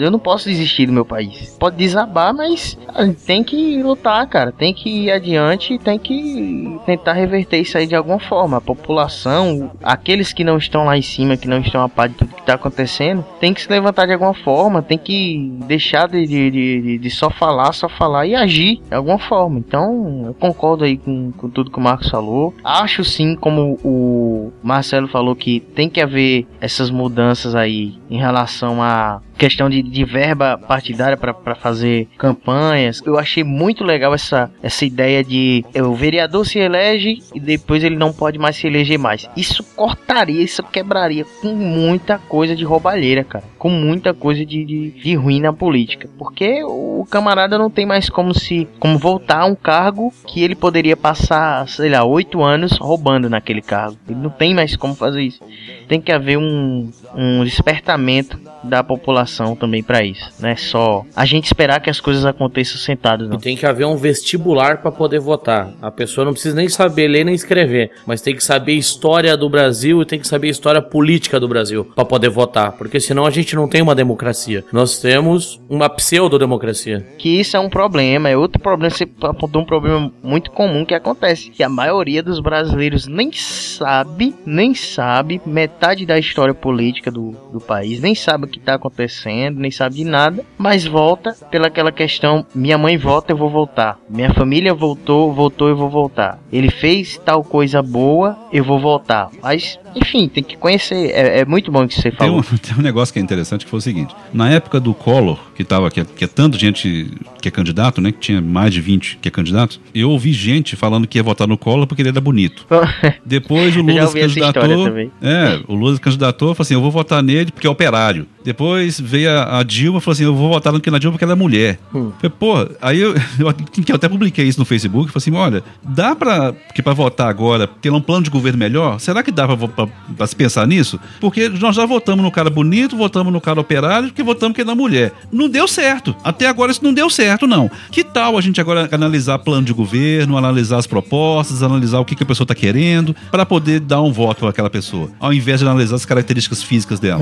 eu 0.00 0.10
não 0.10 0.18
posso 0.18 0.48
desistir 0.48 0.86
do 0.86 0.92
meu 0.92 1.04
país. 1.04 1.56
Pode 1.60 1.76
desabar, 1.76 2.34
mas 2.34 2.76
a 2.92 3.04
gente 3.06 3.24
tem 3.24 3.44
que 3.44 3.80
lutar, 3.80 4.26
cara. 4.26 4.50
Tem 4.50 4.74
que 4.74 4.90
ir 5.04 5.12
adiante, 5.12 5.78
tem 5.78 5.96
que 5.96 6.76
tentar 6.86 7.12
reverter 7.12 7.60
isso 7.60 7.78
aí 7.78 7.86
de 7.86 7.94
alguma 7.94 8.18
forma. 8.18 8.56
A 8.56 8.60
população, 8.60 9.70
aqueles 9.80 10.32
que 10.32 10.42
não 10.42 10.58
estão 10.58 10.86
lá 10.86 10.98
em 10.98 11.02
cima, 11.02 11.36
que 11.36 11.46
não 11.46 11.60
estão 11.60 11.84
a 11.84 11.88
par 11.88 12.08
de 12.08 12.16
tudo 12.16 12.34
que 12.34 12.44
tá 12.44 12.54
acontecendo, 12.54 13.24
tem 13.38 13.54
que 13.54 13.60
se 13.62 13.70
levantar 13.70 14.06
de 14.06 14.12
alguma 14.12 14.34
forma, 14.34 14.82
tem 14.82 14.98
que 14.98 15.52
deixar 15.68 16.08
de, 16.08 16.26
de, 16.26 16.50
de, 16.50 16.82
de- 16.82 16.98
de 16.98 17.10
só 17.10 17.30
falar, 17.30 17.75
só 17.76 17.88
falar 17.88 18.26
e 18.26 18.34
agir 18.34 18.80
de 18.88 18.94
alguma 18.94 19.18
forma. 19.18 19.58
Então, 19.58 20.24
eu 20.26 20.34
concordo 20.34 20.84
aí 20.84 20.96
com, 20.96 21.32
com 21.32 21.48
tudo 21.48 21.70
que 21.70 21.78
o 21.78 21.82
Marcos 21.82 22.08
falou. 22.08 22.54
Acho 22.64 23.04
sim, 23.04 23.36
como 23.36 23.78
o 23.84 24.52
Marcelo 24.62 25.08
falou, 25.08 25.36
que 25.36 25.60
tem 25.60 25.88
que 25.88 26.00
haver 26.00 26.46
essas 26.60 26.90
mudanças 26.90 27.54
aí 27.54 27.94
em 28.10 28.18
relação 28.18 28.82
à 28.82 29.20
questão 29.36 29.68
de, 29.68 29.82
de 29.82 30.04
verba 30.04 30.58
partidária 30.58 31.16
para 31.16 31.54
fazer 31.54 32.08
campanhas. 32.18 33.02
Eu 33.04 33.18
achei 33.18 33.44
muito 33.44 33.84
legal 33.84 34.14
essa, 34.14 34.50
essa 34.62 34.84
ideia 34.84 35.22
de 35.22 35.64
é, 35.74 35.82
o 35.82 35.94
vereador 35.94 36.46
se 36.46 36.58
elege 36.58 37.18
e 37.34 37.40
depois 37.40 37.84
ele 37.84 37.96
não 37.96 38.12
pode 38.12 38.38
mais 38.38 38.56
se 38.56 38.66
eleger 38.66 38.98
mais. 38.98 39.28
Isso 39.36 39.62
cortaria, 39.74 40.42
isso 40.42 40.62
quebraria 40.62 41.24
com 41.40 41.54
muita 41.54 42.18
coisa 42.18 42.54
de 42.56 42.64
roubalheira, 42.64 43.24
cara. 43.24 43.44
Com 43.58 43.70
muita 43.70 44.14
coisa 44.14 44.44
de, 44.44 44.64
de, 44.64 44.90
de 44.90 45.14
ruim 45.14 45.40
na 45.40 45.52
política. 45.52 46.08
Porque 46.18 46.62
o 46.64 47.06
camarada 47.10 47.58
não 47.58 47.70
tem 47.70 47.86
mais 47.86 48.08
como 48.08 48.34
se 48.34 48.68
como 48.78 48.98
voltar 48.98 49.40
a 49.40 49.46
um 49.46 49.54
cargo 49.54 50.12
que 50.26 50.42
ele 50.42 50.54
poderia 50.54 50.96
passar, 50.96 51.68
sei 51.68 51.90
lá, 51.90 52.04
oito 52.04 52.42
anos 52.42 52.72
roubando 52.78 53.28
naquele 53.28 53.62
cargo. 53.62 53.96
Ele 54.08 54.18
não 54.18 54.30
tem 54.30 54.54
mais 54.54 54.76
como 54.76 54.94
fazer 54.94 55.22
isso. 55.22 55.40
Tem 55.88 56.00
que 56.00 56.12
haver 56.12 56.38
um, 56.38 56.90
um 57.14 57.44
despertamento 57.44 58.38
da 58.66 58.82
população 58.84 59.54
também 59.56 59.82
para 59.82 60.02
isso. 60.04 60.30
Não 60.40 60.48
é 60.48 60.56
só 60.56 61.04
a 61.14 61.24
gente 61.24 61.44
esperar 61.46 61.80
que 61.80 61.88
as 61.90 62.00
coisas 62.00 62.24
aconteçam 62.24 62.76
sentados, 62.78 63.26
E 63.26 63.30
não. 63.30 63.38
tem 63.38 63.56
que 63.56 63.64
haver 63.66 63.86
um 63.86 63.96
vestibular 63.96 64.78
para 64.82 64.90
poder 64.92 65.20
votar. 65.20 65.70
A 65.80 65.90
pessoa 65.90 66.24
não 66.24 66.32
precisa 66.32 66.54
nem 66.56 66.68
saber 66.68 67.08
ler 67.08 67.24
nem 67.24 67.34
escrever, 67.34 67.90
mas 68.06 68.20
tem 68.20 68.34
que 68.34 68.44
saber 68.44 68.72
a 68.72 68.76
história 68.76 69.36
do 69.36 69.48
Brasil 69.48 70.02
e 70.02 70.04
tem 70.04 70.18
que 70.18 70.26
saber 70.28 70.48
a 70.48 70.50
história 70.50 70.82
política 70.82 71.38
do 71.40 71.48
Brasil 71.48 71.84
para 71.94 72.04
poder 72.04 72.28
votar, 72.28 72.72
porque 72.72 73.00
senão 73.00 73.24
a 73.26 73.30
gente 73.30 73.54
não 73.54 73.68
tem 73.68 73.80
uma 73.82 73.94
democracia. 73.94 74.64
Nós 74.72 74.98
temos 75.00 75.60
uma 75.68 75.88
pseudo-democracia. 75.88 77.06
Que 77.18 77.40
isso 77.40 77.56
é 77.56 77.60
um 77.60 77.68
problema, 77.68 78.28
é 78.28 78.36
outro 78.36 78.60
problema. 78.60 78.90
Você 78.90 79.08
apontou 79.22 79.62
um 79.62 79.64
problema 79.64 80.10
muito 80.22 80.50
comum 80.50 80.84
que 80.84 80.94
acontece. 80.94 81.50
Que 81.50 81.62
a 81.62 81.68
maioria 81.68 82.22
dos 82.22 82.40
brasileiros 82.40 83.06
nem 83.06 83.30
sabe, 83.32 84.34
nem 84.44 84.74
sabe 84.74 85.40
metade 85.46 86.04
da 86.06 86.18
história 86.18 86.54
política 86.54 87.10
do, 87.10 87.32
do 87.52 87.60
país, 87.60 88.00
nem 88.00 88.14
sabe 88.14 88.44
o 88.46 88.48
que 88.56 88.62
está 88.62 88.74
acontecendo, 88.74 89.58
nem 89.58 89.70
sabe 89.70 89.96
de 89.96 90.04
nada, 90.04 90.44
mas 90.56 90.84
volta 90.84 91.36
pela 91.50 91.66
aquela 91.66 91.92
questão: 91.92 92.46
minha 92.54 92.78
mãe 92.78 92.96
volta, 92.96 93.32
eu 93.32 93.36
vou 93.36 93.50
voltar. 93.50 93.98
Minha 94.08 94.32
família 94.32 94.72
voltou, 94.72 95.32
voltou, 95.32 95.68
eu 95.68 95.76
vou 95.76 95.90
voltar. 95.90 96.38
Ele 96.50 96.70
fez 96.70 97.18
tal 97.18 97.44
coisa 97.44 97.82
boa, 97.82 98.38
eu 98.52 98.64
vou 98.64 98.78
voltar. 98.78 99.30
Mas 99.42 99.78
Enfim, 99.96 100.28
tem 100.28 100.44
que 100.44 100.56
conhecer. 100.56 101.10
É, 101.10 101.40
é 101.40 101.44
muito 101.44 101.70
bom 101.72 101.86
que 101.88 101.94
você 101.94 102.10
Tem 102.10 102.18
falou. 102.28 102.38
um, 102.40 102.42
tem 102.58 102.76
um 102.78 102.82
negócio 102.82 103.12
que 103.12 103.18
é 103.18 103.22
interessante 103.22 103.64
que 103.64 103.70
foi 103.70 103.78
o 103.78 103.82
seguinte: 103.82 104.14
na 104.32 104.48
época 104.50 104.78
do 104.78 104.92
Collor, 104.94 105.38
que 105.54 105.64
tava, 105.64 105.90
que, 105.90 106.00
é- 106.00 106.04
que 106.04 106.24
é 106.24 106.28
tanta 106.28 106.58
gente 106.58 107.10
que 107.40 107.48
é 107.48 107.50
candidato, 107.50 108.00
né? 108.00 108.12
Que 108.12 108.18
tinha 108.18 108.40
mais 108.40 108.72
de 108.74 108.80
20 108.80 109.18
que 109.22 109.28
é 109.28 109.30
candidato, 109.30 109.80
eu 109.94 110.10
ouvi 110.10 110.32
gente 110.32 110.76
falando 110.76 111.06
que 111.06 111.18
ia 111.18 111.22
votar 111.22 111.46
no 111.48 111.56
Collor 111.56 111.86
porque 111.86 112.02
ele 112.02 112.10
era 112.10 112.20
bonito. 112.20 112.66
Depois 113.24 113.74
o 113.76 113.80
Lula 113.82 114.06
se 114.06 114.20
candidatou. 114.20 114.88
É, 115.22 115.60
o 115.66 115.74
Lula 115.74 115.94
se 115.94 116.00
candidatou 116.00 116.52
e 116.52 116.54
falou 116.54 116.64
assim: 116.64 116.74
eu 116.74 116.82
vou 116.82 116.90
votar 116.90 117.22
nele 117.22 117.50
porque 117.50 117.66
é 117.66 117.70
operário. 117.70 118.26
Depois 118.44 119.00
veio 119.00 119.30
a, 119.30 119.58
a 119.58 119.62
Dilma 119.62 119.98
e 119.98 120.00
falou 120.00 120.12
assim: 120.12 120.24
eu 120.24 120.34
vou 120.34 120.48
votar 120.52 120.72
no 120.72 120.80
que 120.80 120.90
na 120.90 120.98
Dilma 120.98 121.12
porque 121.12 121.24
ela 121.24 121.32
é 121.32 121.36
mulher. 121.36 121.78
Hum. 121.94 122.12
Falei, 122.20 122.32
pô, 122.38 122.54
aí 122.82 123.00
eu, 123.00 123.14
eu, 123.38 123.54
eu 123.88 123.94
até 123.94 124.08
publiquei 124.08 124.44
isso 124.46 124.58
no 124.58 124.64
Facebook, 124.64 125.10
falei 125.10 125.16
assim: 125.16 125.32
olha, 125.34 125.62
dá 125.82 126.14
pra, 126.14 126.52
que 126.74 126.82
pra 126.82 126.92
votar 126.92 127.28
agora, 127.28 127.66
ter 127.66 127.90
um 127.90 128.00
plano 128.00 128.22
de 128.24 128.30
governo 128.30 128.58
melhor? 128.58 129.00
Será 129.00 129.22
que 129.22 129.30
dá 129.32 129.46
pra, 129.46 129.54
vo- 129.56 129.85
pra 130.16 130.26
se 130.26 130.34
pensar 130.36 130.66
nisso? 130.66 130.98
Porque 131.20 131.48
nós 131.48 131.76
já 131.76 131.84
votamos 131.86 132.22
no 132.24 132.30
cara 132.30 132.50
bonito, 132.50 132.96
votamos 132.96 133.32
no 133.32 133.40
cara 133.40 133.60
operário, 133.60 134.08
porque 134.08 134.22
votamos 134.22 134.54
que 134.54 134.60
é 134.62 134.64
na 134.64 134.74
mulher. 134.74 135.12
Não 135.32 135.48
deu 135.48 135.66
certo. 135.68 136.14
Até 136.24 136.46
agora 136.46 136.70
isso 136.72 136.82
não 136.84 136.92
deu 136.92 137.08
certo, 137.10 137.46
não. 137.46 137.70
Que 137.90 138.02
tal 138.04 138.36
a 138.36 138.40
gente 138.40 138.60
agora 138.60 138.88
analisar 138.92 139.38
plano 139.38 139.66
de 139.66 139.72
governo, 139.72 140.36
analisar 140.36 140.78
as 140.78 140.86
propostas, 140.86 141.62
analisar 141.62 141.98
o 142.00 142.04
que, 142.04 142.14
que 142.14 142.22
a 142.22 142.26
pessoa 142.26 142.44
está 142.44 142.54
querendo, 142.54 143.14
para 143.30 143.44
poder 143.46 143.80
dar 143.80 144.00
um 144.02 144.12
voto 144.12 144.40
para 144.40 144.50
aquela 144.50 144.70
pessoa, 144.70 145.10
ao 145.20 145.32
invés 145.32 145.60
de 145.60 145.66
analisar 145.66 145.96
as 145.96 146.04
características 146.04 146.62
físicas 146.62 147.00
dela? 147.00 147.20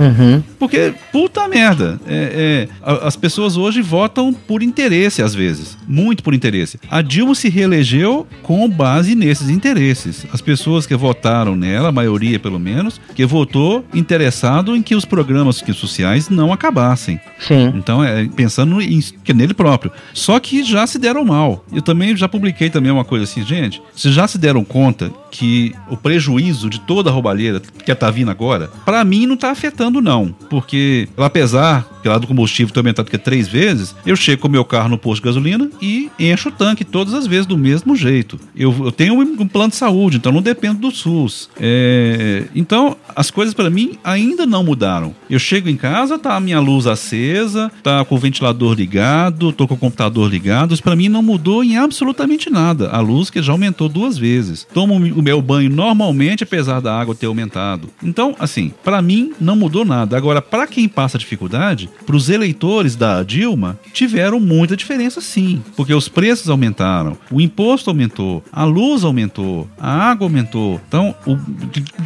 Porque, 0.58 0.94
puta 1.12 1.46
merda, 1.48 2.00
é- 2.06 2.68
é, 2.82 2.96
as 3.06 3.16
pessoas 3.16 3.56
hoje 3.56 3.80
votam 3.82 4.32
por 4.32 4.62
interesse, 4.62 5.22
às 5.22 5.34
vezes. 5.34 5.76
Muito 5.86 6.22
por 6.22 6.34
interesse. 6.34 6.78
A 6.90 7.02
Dilma 7.02 7.34
se 7.34 7.48
reelegeu 7.48 8.26
com 8.42 8.68
base 8.68 9.14
nesses 9.14 9.48
interesses. 9.48 10.26
As 10.32 10.40
pessoas 10.40 10.86
que 10.86 10.94
votaram 10.94 11.54
nela, 11.56 11.88
a 11.88 11.92
maioria 11.92 12.38
pelo 12.38 12.53
menos, 12.58 13.00
que 13.14 13.24
votou 13.26 13.84
interessado 13.94 14.74
em 14.76 14.82
que 14.82 14.94
os 14.94 15.04
programas 15.04 15.60
que- 15.60 15.72
sociais 15.74 16.28
não 16.28 16.52
acabassem. 16.52 17.20
Sim. 17.40 17.72
Então, 17.74 18.02
é 18.02 18.26
pensando 18.28 18.80
em, 18.80 19.00
que 19.22 19.34
nele 19.34 19.52
próprio. 19.54 19.90
Só 20.12 20.38
que 20.38 20.62
já 20.62 20.86
se 20.86 20.98
deram 20.98 21.24
mal. 21.24 21.64
Eu 21.72 21.82
também 21.82 22.16
já 22.16 22.28
publiquei 22.28 22.70
também 22.70 22.90
uma 22.92 23.04
coisa 23.04 23.24
assim, 23.24 23.44
gente, 23.44 23.82
vocês 23.94 24.14
já 24.14 24.26
se 24.28 24.38
deram 24.38 24.64
conta 24.64 25.10
que 25.34 25.74
o 25.90 25.96
prejuízo 25.96 26.70
de 26.70 26.78
toda 26.78 27.10
a 27.10 27.12
roubalheira 27.12 27.60
que 27.60 27.92
tá 27.92 28.08
vindo 28.08 28.30
agora, 28.30 28.70
pra 28.84 29.04
mim 29.04 29.26
não 29.26 29.36
tá 29.36 29.50
afetando 29.50 30.00
não, 30.00 30.28
porque 30.48 31.08
apesar 31.16 31.84
que 32.04 32.08
lá 32.08 32.18
do 32.18 32.26
combustível 32.26 32.70
ter 32.70 32.80
aumentado 32.80 33.08
que 33.08 33.16
é 33.16 33.18
três 33.18 33.48
vezes, 33.48 33.96
eu 34.04 34.14
chego 34.14 34.42
com 34.42 34.48
o 34.48 34.50
meu 34.50 34.62
carro 34.62 34.90
no 34.90 34.98
posto 34.98 35.22
de 35.22 35.28
gasolina 35.28 35.70
e 35.80 36.10
encho 36.18 36.50
o 36.50 36.52
tanque 36.52 36.84
todas 36.84 37.14
as 37.14 37.26
vezes 37.26 37.46
do 37.46 37.56
mesmo 37.56 37.96
jeito. 37.96 38.38
Eu, 38.54 38.74
eu 38.84 38.92
tenho 38.92 39.14
um, 39.14 39.22
um 39.22 39.48
plano 39.48 39.70
de 39.70 39.76
saúde, 39.76 40.18
então 40.18 40.30
não 40.30 40.42
dependo 40.42 40.80
do 40.80 40.90
SUS. 40.90 41.48
É, 41.58 42.44
então 42.54 42.94
as 43.16 43.30
coisas 43.30 43.54
pra 43.54 43.70
mim 43.70 43.98
ainda 44.04 44.44
não 44.44 44.62
mudaram. 44.62 45.14
Eu 45.30 45.38
chego 45.38 45.70
em 45.70 45.76
casa, 45.76 46.18
tá 46.18 46.36
a 46.36 46.40
minha 46.40 46.60
luz 46.60 46.86
acesa, 46.86 47.72
tá 47.82 48.04
com 48.04 48.16
o 48.16 48.18
ventilador 48.18 48.74
ligado, 48.74 49.50
tô 49.50 49.66
com 49.66 49.72
o 49.72 49.78
computador 49.78 50.30
ligado. 50.30 50.74
Isso 50.74 50.82
pra 50.82 50.94
mim 50.94 51.08
não 51.08 51.22
mudou 51.22 51.64
em 51.64 51.78
absolutamente 51.78 52.50
nada. 52.50 52.90
A 52.90 53.00
luz 53.00 53.30
que 53.30 53.40
já 53.40 53.52
aumentou 53.52 53.88
duas 53.88 54.18
vezes. 54.18 54.66
Tomo 54.74 54.94
o 54.94 55.22
meu 55.24 55.40
banho 55.40 55.70
normalmente, 55.70 56.44
apesar 56.44 56.80
da 56.80 56.94
água 56.98 57.14
ter 57.14 57.26
aumentado. 57.26 57.88
Então, 58.02 58.36
assim, 58.38 58.72
pra 58.84 59.00
mim 59.00 59.32
não 59.40 59.56
mudou 59.56 59.84
nada. 59.84 60.16
Agora, 60.16 60.42
pra 60.42 60.66
quem 60.66 60.86
passa 60.88 61.16
dificuldade, 61.18 61.88
pros 62.04 62.28
eleitores 62.28 62.94
da 62.94 63.22
Dilma, 63.22 63.78
tiveram 63.92 64.38
muita 64.38 64.76
diferença 64.76 65.20
sim. 65.22 65.62
Porque 65.76 65.94
os 65.94 66.08
preços 66.08 66.50
aumentaram, 66.50 67.16
o 67.30 67.40
imposto 67.40 67.88
aumentou, 67.88 68.44
a 68.52 68.64
luz 68.64 69.02
aumentou, 69.02 69.66
a 69.80 70.10
água 70.10 70.26
aumentou. 70.26 70.78
Então, 70.86 71.14
o 71.26 71.38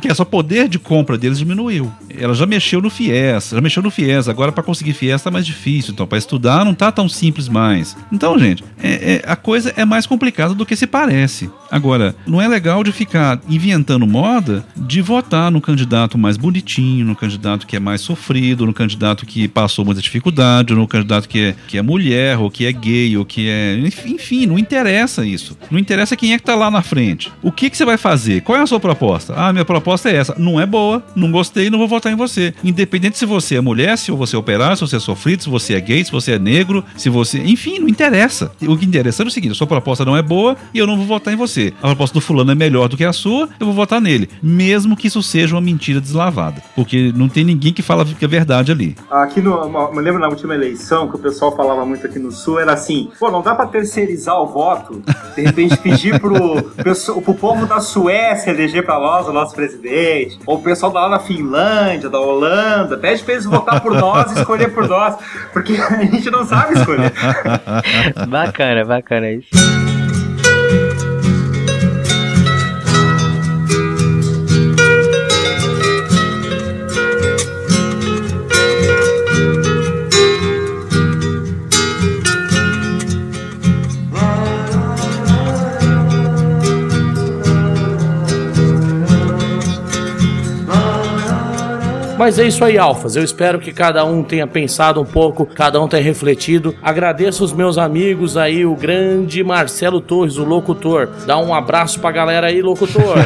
que 0.01 0.09
é 0.09 0.15
só 0.15 0.25
poder 0.25 0.69
de 0.69 0.79
compra 0.79 1.19
deles 1.19 1.39
diminuiu. 1.39 1.91
Ela 2.17 2.35
já 2.35 2.47
mexeu 2.47 2.81
no 2.81 2.89
FIES, 2.91 3.51
já 3.51 3.61
mexeu 3.61 3.83
no 3.83 3.91
FIES, 3.91 4.29
agora 4.29 4.53
para 4.53 4.63
conseguir 4.63 4.93
FIES 4.93 5.23
tá 5.23 5.31
mais 5.31 5.45
difícil, 5.45 5.93
então 5.93 6.07
para 6.07 6.19
estudar 6.19 6.65
não 6.65 6.75
tá 6.75 6.93
tão 6.93 7.09
simples 7.09 7.49
mais. 7.49 7.97
Então, 8.13 8.39
gente, 8.39 8.63
é- 8.81 9.15
é- 9.15 9.23
a 9.27 9.35
coisa 9.35 9.73
é 9.77 9.85
mais 9.85 10.07
complicada 10.07 10.55
do 10.55 10.65
que 10.65 10.77
se 10.77 10.87
parece. 10.87 11.51
Agora, 11.71 12.15
não 12.27 12.41
é 12.41 12.47
legal 12.47 12.85
de 12.85 12.93
ficar 12.93 13.08
inventando 13.49 14.07
moda 14.07 14.65
de 14.77 15.01
votar 15.01 15.51
no 15.51 15.61
candidato 15.61 16.19
mais 16.19 16.37
bonitinho, 16.37 17.05
no 17.05 17.17
candidato 17.17 17.67
que 17.67 17.77
é 17.77 17.81
mais 17.81 18.01
sofrido, 18.01 18.67
no 18.67 18.73
candidato 18.73 19.27
que 19.27 19.49
passou 19.49 19.85
muita 19.85 20.01
dificuldade, 20.01 20.75
no 20.75 20.87
candidato 20.87 21.29
que 21.29 21.39
é, 21.41 21.55
que 21.67 21.79
é 21.79 21.83
mulher, 21.83 22.39
ou 22.39 22.51
que 22.51 22.67
é 22.67 22.73
gay, 22.73 23.17
ou 23.17 23.25
que 23.25 23.49
é. 23.49 23.79
Enfim, 24.07 24.47
não 24.47 24.59
interessa 24.59 25.25
isso. 25.27 25.57
Não 25.71 25.79
interessa 25.79 26.17
quem 26.17 26.33
é 26.33 26.39
que 26.39 26.45
tá 26.45 26.55
lá 26.55 26.71
na 26.71 26.83
frente. 26.83 27.33
O 27.43 27.51
que, 27.53 27.71
que 27.71 27.77
você 27.77 27.85
vai 27.85 27.97
fazer? 27.97 28.43
Qual 28.43 28.59
é 28.59 28.63
a 28.63 28.67
sua 28.67 28.81
proposta? 28.81 29.35
Ah, 29.37 29.53
minha 29.53 29.65
proposta 29.65 30.11
é 30.11 30.17
essa. 30.17 30.35
Não 30.39 30.61
é 30.61 30.67
boa, 30.67 31.03
não 31.15 31.31
gostei, 31.31 31.71
não 31.71 31.79
vou 31.79 31.89
votar 31.89 32.13
em 32.13 32.17
você. 32.17 32.55
Independente 32.63 33.19
se 33.19 33.27
você 33.27 33.57
é 33.57 33.61
mulher, 33.61 33.97
se 33.97 34.11
você 34.11 34.37
é 34.37 34.39
operário, 34.39 34.77
se 34.77 34.83
você 34.83 34.97
é 34.97 35.01
sofrido, 35.01 35.43
se 35.43 35.49
você 35.49 35.75
é 35.75 35.81
gay, 35.81 36.05
se 36.05 36.13
você 36.13 36.33
é 36.33 36.39
negro, 36.39 36.85
se 36.97 37.09
você. 37.09 37.39
Enfim, 37.39 37.79
não 37.79 37.89
interessa. 37.89 38.53
O 38.63 38.77
que 38.77 38.85
interessa 38.85 39.23
é 39.23 39.27
o 39.27 39.31
seguinte: 39.31 39.53
a 39.53 39.55
sua 39.55 39.67
proposta 39.67 40.05
não 40.05 40.17
é 40.17 40.23
boa 40.23 40.57
e 40.75 40.79
eu 40.79 40.87
não 40.87 40.97
vou 40.97 41.07
votar 41.07 41.33
em 41.33 41.37
você. 41.37 41.73
A 41.79 41.89
proposta 41.89 42.15
do 42.15 42.21
fulano 42.21 42.51
é 42.51 42.55
melhor 42.55 42.89
do 42.89 42.97
que 42.99 43.05
a 43.05 43.13
sua, 43.13 43.49
eu 43.59 43.67
vou 43.67 43.75
votar 43.75 44.01
nele. 44.01 44.29
Mesmo 44.43 44.97
que 44.97 45.07
isso 45.07 45.23
seja 45.23 45.55
uma 45.55 45.61
mentira 45.61 46.01
deslavada. 46.01 46.63
Porque 46.75 47.13
não 47.15 47.29
tem 47.29 47.45
ninguém 47.45 47.73
que 47.73 47.83
fala 47.83 48.05
que 48.05 48.25
é 48.25 48.29
verdade 48.29 48.73
ali. 48.73 48.97
Aqui 49.11 49.41
no. 49.41 49.69
Me 49.93 50.01
lembro 50.01 50.21
na 50.21 50.29
última 50.29 50.55
eleição 50.55 51.09
que 51.09 51.17
o 51.17 51.19
pessoal 51.19 51.55
falava 51.57 51.85
muito 51.87 52.07
aqui 52.07 52.19
no 52.19 52.33
sul, 52.33 52.59
era 52.59 52.73
assim: 52.73 53.11
pô, 53.19 53.31
não 53.31 53.41
dá 53.41 53.55
pra 53.55 53.67
terceirizar 53.67 54.37
o 54.41 54.47
voto, 54.47 55.03
de 55.35 55.43
repente 55.43 55.77
pedir 55.79 56.21
pro, 56.21 56.63
pro 57.23 57.35
povo 57.35 57.67
da 57.67 57.81
Suécia 57.81 58.51
eleger 58.51 58.85
pra 58.85 58.99
nós 58.99 59.29
o 59.29 59.33
nosso 59.33 59.55
presidente, 59.55 60.39
ou 60.45 60.57
o 60.57 60.63
pessoal 60.63 60.93
da 60.93 61.01
lá 61.07 61.19
da 61.19 61.21
Finlândia, 61.21 62.09
da 62.09 62.19
Holanda, 62.19 62.97
pede 62.99 63.23
pra 63.23 63.35
eles 63.35 63.47
votar 63.47 63.81
por 63.81 63.95
nós 63.95 64.33
e 64.33 64.41
escolher 64.41 64.73
por 64.75 64.89
nós, 64.89 65.17
porque 65.53 65.75
a 65.75 66.05
gente 66.05 66.31
não 66.31 66.45
sabe 66.45 66.79
escolher. 66.79 67.13
bacana, 68.29 68.85
bacana 68.85 69.31
isso. 69.31 69.78
Mas 92.19 92.37
é 92.37 92.49
isso 92.49 92.65
aí, 92.65 92.77
Alfas. 92.77 93.15
Eu 93.15 93.23
espero 93.23 93.61
que 93.61 93.73
cada 93.73 94.05
um 94.05 94.25
tenha 94.25 94.45
pensado 94.45 95.01
um 95.01 95.05
pouco, 95.05 95.47
cada 95.47 95.81
um 95.81 95.87
tenha 95.87 96.03
refletido. 96.03 96.75
Agradeço 96.83 97.45
os 97.45 97.53
meus 97.53 97.79
amigos 97.79 98.37
aí, 98.37 98.67
o 98.67 98.75
grande 98.75 99.45
Marcelo 99.45 100.01
Torres, 100.01 100.37
o 100.37 100.43
locutor. 100.43 101.09
Dá 101.25 101.39
um 101.39 101.55
abraço 101.55 102.01
pra 102.01 102.11
galera 102.11 102.49
aí, 102.49 102.61
locutor. 102.61 103.19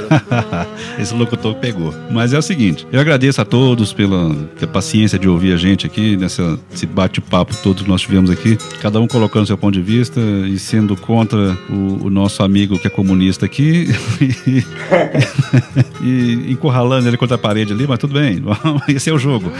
Esse 1.00 1.14
locutor 1.14 1.54
pegou. 1.54 1.94
Mas 2.10 2.34
é 2.34 2.38
o 2.38 2.42
seguinte, 2.42 2.86
eu 2.92 3.00
agradeço 3.00 3.40
a 3.40 3.46
todos 3.46 3.94
pela, 3.94 4.34
pela 4.60 4.70
paciência 4.70 5.18
de 5.18 5.26
ouvir 5.26 5.54
a 5.54 5.56
gente 5.56 5.86
aqui, 5.86 6.14
nessa, 6.14 6.58
nesse 6.70 6.84
bate-papo 6.84 7.56
todo 7.62 7.82
que 7.82 7.88
nós 7.88 8.02
tivemos 8.02 8.28
aqui. 8.28 8.58
Cada 8.82 9.00
um 9.00 9.08
colocando 9.08 9.46
seu 9.46 9.56
ponto 9.56 9.72
de 9.72 9.80
vista 9.80 10.20
e 10.20 10.58
sendo 10.58 10.98
contra 10.98 11.56
o, 11.70 12.08
o 12.08 12.10
nosso 12.10 12.42
amigo 12.42 12.78
que 12.78 12.88
é 12.88 12.90
comunista 12.90 13.46
aqui. 13.46 13.86
e 16.04 16.52
encurralando 16.52 17.08
ele 17.08 17.16
contra 17.16 17.36
a 17.36 17.38
parede 17.38 17.72
ali, 17.72 17.86
mas 17.86 17.98
tudo 17.98 18.12
bem, 18.12 18.42
esse 18.94 19.10
é 19.10 19.12
o 19.12 19.18
jogo. 19.18 19.52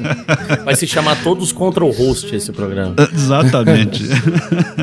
Vai 0.64 0.74
se 0.74 0.86
chamar 0.86 1.22
Todos 1.22 1.52
contra 1.52 1.84
o 1.84 1.90
Host 1.90 2.34
esse 2.34 2.52
programa. 2.52 2.94
Exatamente. 3.12 4.04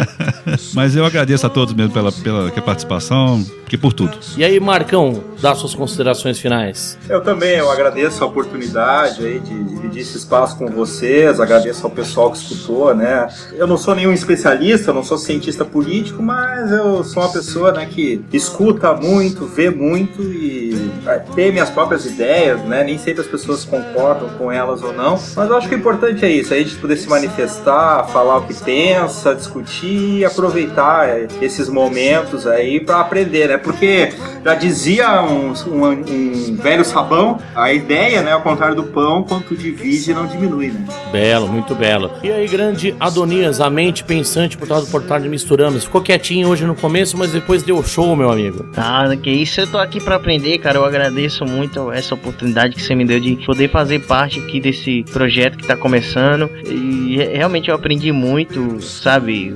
mas 0.74 0.96
eu 0.96 1.06
agradeço 1.06 1.46
a 1.46 1.50
todos 1.50 1.74
mesmo 1.74 1.94
pela, 1.94 2.12
pela 2.12 2.52
participação, 2.62 3.44
que 3.68 3.78
por 3.78 3.94
tudo. 3.94 4.18
E 4.38 4.44
aí, 4.44 4.60
Marcão, 4.60 5.24
dá 5.42 5.54
suas 5.56 5.76
considerações 5.76 6.40
finais. 6.40 6.98
Eu 7.10 7.22
também, 7.22 7.58
eu 7.58 7.70
agradeço 7.70 8.24
a 8.24 8.28
oportunidade 8.28 9.26
aí 9.26 9.40
de 9.40 9.64
dividir 9.64 10.02
esse 10.02 10.18
espaço 10.18 10.58
com 10.58 10.68
vocês, 10.68 11.40
agradeço 11.40 11.86
ao 11.86 11.92
pessoal 11.92 12.32
que 12.32 12.38
escutou, 12.38 12.94
né? 12.94 13.28
Eu 13.54 13.68
não 13.68 13.78
sou 13.78 13.96
nenhum 13.96 14.14
especialista, 14.14 14.92
eu 14.92 14.94
não 14.94 15.04
sou 15.04 15.18
cientista 15.18 15.66
político, 15.66 16.22
mas 16.22 16.72
eu 16.72 17.04
sou 17.04 17.24
uma 17.24 17.32
pessoa, 17.32 17.72
né, 17.72 17.86
que 17.86 18.22
escuta 18.32 18.94
muito, 18.94 19.46
vê 19.46 19.70
muito 19.70 20.22
e 20.22 20.92
é, 21.06 21.20
tem 21.36 21.52
minhas 21.52 21.70
próprias 21.70 22.06
ideias, 22.06 22.62
né? 22.64 22.84
Nem 22.84 22.98
sempre 22.98 23.22
as 23.22 23.28
pessoas 23.28 23.66
concordam 23.82 24.30
com 24.38 24.52
elas 24.52 24.82
ou 24.84 24.94
não, 24.94 25.20
mas 25.36 25.50
eu 25.50 25.58
acho 25.58 25.70
que 25.70 25.76
o 25.76 25.78
importante 25.78 26.26
é 26.26 26.30
isso, 26.30 26.54
a 26.54 26.58
gente 26.58 26.76
poder 26.76 26.98
se 26.98 27.08
manifestar, 27.08 28.08
falar 28.08 28.38
o 28.38 28.42
que 28.42 28.54
pensa, 28.54 29.36
discutir 29.36 30.20
e 30.20 30.26
aproveitar 30.26 31.08
é, 31.08 31.28
esses 31.42 31.70
momentos 31.70 32.48
aí 32.48 32.80
para 32.80 33.00
aprender, 33.00 33.48
né? 33.48 33.58
Porque 33.58 34.14
já 34.44 34.56
dizia 34.56 35.22
um, 35.22 35.54
um, 35.68 35.86
um 35.92 36.56
velho 36.56 36.84
sabão, 36.84 37.40
a 37.56 37.72
ideia, 37.72 38.22
né, 38.22 38.32
ao 38.32 38.42
contrário 38.42 38.76
do 38.76 38.84
pão, 38.84 39.24
quanto 39.24 39.56
divide 39.56 40.14
não 40.14 40.26
diminui, 40.26 40.68
né? 40.68 40.86
Belo, 41.12 41.48
muito 41.48 41.76
belo. 41.76 42.12
E 42.24 42.32
aí, 42.32 42.48
grande 42.48 42.96
Adonias, 43.00 43.62
a 43.62 43.70
mente 43.70 44.04
pensante 44.04 44.58
por 44.58 44.68
trás 44.68 44.86
do 44.86 44.92
portal 44.92 45.20
de 45.20 45.30
Misturamos. 45.30 45.84
Ficou 45.84 46.02
quietinho 46.02 46.50
hoje 46.50 46.66
no 46.66 46.76
começo, 46.76 47.18
mas 47.18 47.32
depois 47.32 47.64
deu 47.64 47.82
show, 47.84 48.16
meu 48.16 48.32
amigo. 48.32 48.66
Ah, 48.76 49.06
que 49.22 49.30
isso, 49.30 49.62
eu 49.62 49.68
tô 49.68 49.78
aqui 49.78 50.02
pra 50.02 50.16
aprender, 50.16 50.58
cara. 50.60 50.78
Eu 50.78 50.86
agradeço 50.86 51.46
muito 51.46 51.92
essa 51.92 52.14
oportunidade 52.14 52.76
que 52.76 52.82
você 52.82 52.96
me 52.96 53.06
deu 53.06 53.20
de 53.20 53.36
poder 53.46 53.67
fazer 53.68 54.00
parte 54.00 54.40
aqui 54.40 54.60
desse 54.60 55.04
projeto 55.12 55.58
que 55.58 55.64
está 55.64 55.76
começando. 55.76 56.50
E 56.66 57.18
realmente 57.18 57.70
eu 57.70 57.76
aprendi 57.76 58.12
muito, 58.12 58.82
sabe? 58.82 59.54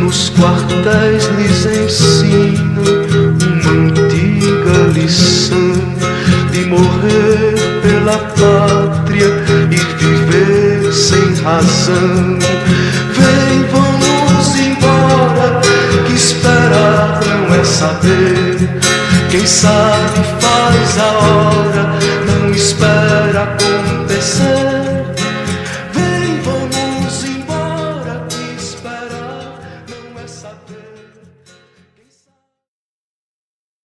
Nos 0.00 0.30
quartéis 0.30 1.26
lhes 1.38 1.66
ensino 1.66 2.82
uma 3.40 3.70
antiga 3.70 4.92
lição 4.92 5.72
de 6.52 6.64
morrer 6.66 7.54
pela 7.82 8.18
pátria 8.18 9.28
e 9.70 9.76
viver 9.96 10.92
sem 10.92 11.34
razão. 11.42 12.38
Saber. 17.72 18.58
Quem 19.30 19.46
sabe 19.46 20.20
faz 20.40 20.98
a 20.98 21.10
hora, 21.24 21.98
não 22.26 22.50
espera 22.50 23.42
acontecer. 23.44 24.61